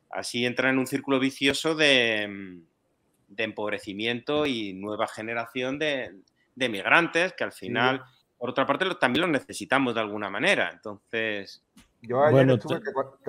Así 0.10 0.46
entra 0.46 0.70
en 0.70 0.78
un 0.78 0.88
círculo 0.88 1.20
vicioso 1.20 1.76
de, 1.76 2.28
mm, 2.28 3.38
empobrecimiento 3.38 4.46
y 4.46 4.74
nueva 4.74 5.08
generación 5.08 5.78
de, 5.78 6.22
migrantes 6.56 7.34
que 7.34 7.44
al 7.44 7.52
final, 7.52 8.02
por 8.38 8.50
otra 8.50 8.66
parte, 8.66 8.86
también 9.00 9.22
los 9.24 9.32
necesitamos 9.32 9.94
de 9.94 10.02
alguna 10.02 10.30
manera. 10.30 10.70
Entonces... 10.72 11.62
Yo 12.02 12.24
ayer 12.24 12.50
estuve, 12.52 12.82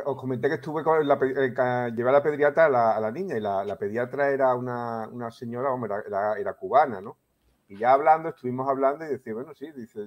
os 0.05 0.21
comenté 0.21 0.49
que 0.49 0.57
estuve 0.57 0.85
con 0.85 1.07
la, 1.09 1.15
eh, 1.15 1.93
llevé 1.97 2.11
a 2.11 2.13
la 2.13 2.23
pediatra 2.23 2.67
a 2.67 3.01
la, 3.01 3.11
niña 3.11 3.37
y 3.37 3.41
la, 3.41 3.77
pediatra 3.79 4.31
era 4.31 4.55
una, 4.55 5.31
señora, 5.31 5.73
hombre, 5.73 5.95
era, 6.07 6.53
cubana, 6.55 7.01
¿no? 7.01 7.17
Y 7.69 7.79
ya 7.79 7.93
hablando, 7.93 8.29
estuvimos 8.29 8.69
hablando 8.69 9.07
y 9.07 9.09
decía, 9.09 9.33
bueno, 9.33 9.55
sí, 9.55 9.73
dice, 9.75 10.07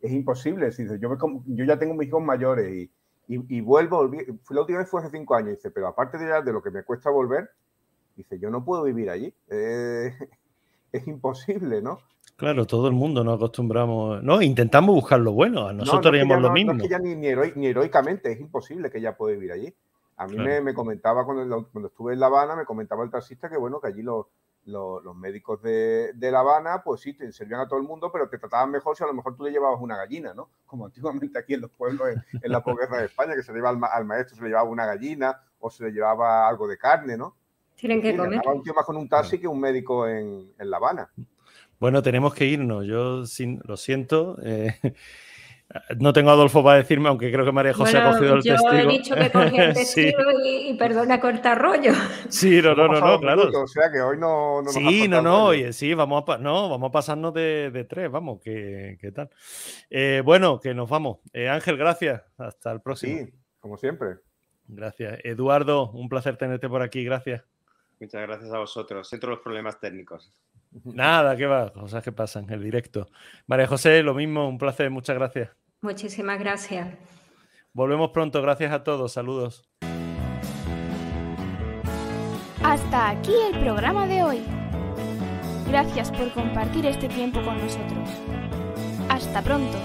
es 0.00 0.12
imposible, 0.12 0.66
dice, 0.66 0.98
yo, 0.98 1.16
yo 1.46 1.64
ya 1.64 1.78
tengo 1.78 1.94
mis 1.94 2.08
hijos 2.08 2.22
mayores 2.22 2.72
y, 2.72 2.90
y, 3.28 3.60
vuelvo, 3.60 4.10
la 4.50 4.60
última 4.60 4.78
vez 4.78 4.88
fue 4.88 5.02
hace 5.02 5.10
cinco 5.10 5.34
años, 5.34 5.50
dice, 5.50 5.70
pero 5.70 5.86
aparte 5.86 6.16
de, 6.16 6.42
de 6.42 6.52
lo 6.52 6.62
que 6.62 6.70
me 6.70 6.82
cuesta 6.82 7.10
volver, 7.10 7.50
dice, 8.16 8.38
yo 8.38 8.48
no 8.48 8.64
puedo 8.64 8.84
vivir 8.84 9.10
allí, 9.10 9.32
eh, 9.48 10.14
es 10.92 11.06
imposible, 11.06 11.82
¿no? 11.82 11.98
Claro, 12.36 12.66
todo 12.66 12.86
el 12.88 12.94
mundo 12.94 13.22
nos 13.24 13.36
acostumbramos, 13.36 14.22
no, 14.22 14.40
intentamos 14.40 14.94
buscar 14.94 15.20
lo 15.20 15.32
bueno, 15.32 15.72
nosotros 15.72 16.06
haríamos 16.06 16.40
lo 16.40 16.52
mismo. 16.52 16.72
No 16.72 16.78
es 16.78 16.84
que 16.84 16.88
ya 16.88 16.98
ni, 16.98 17.14
ni, 17.16 17.66
heroicamente, 17.66 18.32
es 18.32 18.40
imposible 18.40 18.90
que 18.90 18.98
ella 18.98 19.16
pueda 19.16 19.34
vivir 19.34 19.52
allí. 19.52 19.74
A 20.16 20.26
mí 20.26 20.36
me, 20.36 20.60
me, 20.60 20.72
comentaba 20.72 21.24
cuando, 21.24 21.68
cuando 21.70 21.88
estuve 21.88 22.14
en 22.14 22.20
La 22.20 22.26
Habana, 22.26 22.56
me 22.56 22.64
comentaba 22.64 23.04
el 23.04 23.10
taxista 23.10 23.48
que 23.48 23.56
bueno, 23.56 23.80
que 23.80 23.88
allí 23.88 24.02
los, 24.02 24.26
los, 24.68 25.16
médicos 25.16 25.62
de, 25.62 26.12
La 26.18 26.40
Habana, 26.40 26.82
pues 26.84 27.00
sí, 27.00 27.14
te 27.14 27.32
servían 27.32 27.60
a 27.60 27.68
todo 27.68 27.78
el 27.78 27.86
mundo, 27.86 28.10
pero 28.12 28.28
te 28.28 28.38
trataban 28.38 28.70
mejor 28.70 28.96
si 28.96 29.02
a 29.02 29.06
lo 29.06 29.14
mejor 29.14 29.34
tú 29.34 29.44
le 29.44 29.50
llevabas 29.50 29.80
una 29.80 29.96
gallina, 29.96 30.34
¿no? 30.34 30.50
Como 30.66 30.86
antiguamente 30.86 31.38
aquí 31.38 31.54
en 31.54 31.62
los 31.62 31.70
pueblos, 31.70 32.08
en, 32.32 32.52
la 32.52 32.62
posguerra 32.62 32.98
de 32.98 33.06
España, 33.06 33.34
que 33.34 33.42
se 33.42 33.52
le 33.52 33.58
llevaba 33.58 33.88
al, 33.88 34.04
maestro, 34.04 34.36
se 34.36 34.42
le 34.42 34.48
llevaba 34.48 34.68
una 34.68 34.86
gallina 34.86 35.40
o 35.58 35.70
se 35.70 35.84
le 35.84 35.90
llevaba 35.90 36.48
algo 36.48 36.68
de 36.68 36.76
carne, 36.76 37.16
¿no? 37.16 37.34
Tienen 37.76 38.02
que 38.02 38.16
comer. 38.16 38.40
Un 38.46 38.62
tío 38.62 38.74
más 38.74 38.84
con 38.84 38.96
un 38.96 39.08
taxi 39.08 39.38
que 39.38 39.48
un 39.48 39.60
médico 39.60 40.06
en, 40.06 40.52
La 40.58 40.76
Habana. 40.76 41.10
Bueno, 41.78 42.02
tenemos 42.02 42.34
que 42.34 42.44
irnos. 42.44 42.84
Yo 42.86 43.24
sin, 43.24 43.60
lo 43.64 43.76
siento. 43.76 44.36
Eh, 44.42 44.74
no 45.98 46.12
tengo 46.14 46.30
a 46.30 46.32
Adolfo 46.32 46.64
para 46.64 46.78
decirme, 46.78 47.08
aunque 47.08 47.30
creo 47.30 47.44
que 47.44 47.52
María 47.52 47.74
José 47.74 47.98
ha 47.98 48.12
cogido 48.12 48.36
el 48.36 48.42
testigo. 48.42 48.72
Yo 48.72 48.78
he 48.78 48.86
dicho 48.86 49.14
que 49.14 49.30
cogí 49.30 49.56
el 49.58 49.74
testigo 49.74 50.22
y, 50.42 50.74
perdona 50.74 51.20
cortar 51.20 51.60
rollo. 51.60 51.92
Sí, 52.28 52.62
no, 52.62 52.74
no, 52.74 52.88
no, 52.88 53.00
no 53.00 53.20
claro. 53.20 53.50
o 53.62 53.66
sea 53.66 53.90
que 53.92 54.00
hoy 54.00 54.18
no. 54.18 54.62
no 54.62 54.70
sí, 54.70 55.08
no, 55.08 55.20
no, 55.20 55.46
oye, 55.46 55.72
sí, 55.72 55.92
vamos 55.92 56.24
a, 56.26 56.38
no, 56.38 56.70
vamos 56.70 56.88
a 56.88 56.92
pasarnos 56.92 57.34
de, 57.34 57.70
de 57.70 57.84
tres, 57.84 58.10
vamos, 58.10 58.40
¿qué, 58.42 58.96
qué 59.00 59.12
tal? 59.12 59.28
Eh, 59.90 60.22
bueno, 60.24 60.58
que 60.58 60.72
nos 60.72 60.88
vamos. 60.88 61.18
Eh, 61.32 61.48
Ángel, 61.48 61.76
gracias. 61.76 62.22
Hasta 62.38 62.72
el 62.72 62.80
próximo. 62.80 63.18
Sí, 63.18 63.32
como 63.60 63.76
siempre. 63.76 64.16
Gracias. 64.66 65.18
Eduardo, 65.24 65.90
un 65.90 66.08
placer 66.08 66.36
tenerte 66.36 66.68
por 66.68 66.82
aquí, 66.82 67.04
gracias. 67.04 67.42
Muchas 68.00 68.22
gracias 68.22 68.52
a 68.52 68.58
vosotros. 68.58 69.08
Siento 69.08 69.26
los 69.28 69.40
problemas 69.40 69.80
técnicos. 69.80 70.32
Nada, 70.84 71.36
qué 71.36 71.46
va, 71.46 71.72
cosas 71.72 72.02
que 72.02 72.12
pasan, 72.12 72.50
el 72.50 72.62
directo. 72.62 73.08
María 73.46 73.66
José, 73.66 74.02
lo 74.02 74.14
mismo, 74.14 74.48
un 74.48 74.58
placer, 74.58 74.90
muchas 74.90 75.16
gracias. 75.16 75.50
Muchísimas 75.80 76.38
gracias. 76.38 76.96
Volvemos 77.72 78.10
pronto, 78.10 78.42
gracias 78.42 78.72
a 78.72 78.82
todos, 78.82 79.12
saludos. 79.12 79.68
Hasta 82.62 83.10
aquí 83.10 83.32
el 83.52 83.60
programa 83.60 84.06
de 84.06 84.22
hoy. 84.22 84.42
Gracias 85.68 86.10
por 86.10 86.32
compartir 86.32 86.86
este 86.86 87.08
tiempo 87.08 87.40
con 87.42 87.56
nosotros. 87.58 88.08
Hasta 89.08 89.42
pronto. 89.42 89.78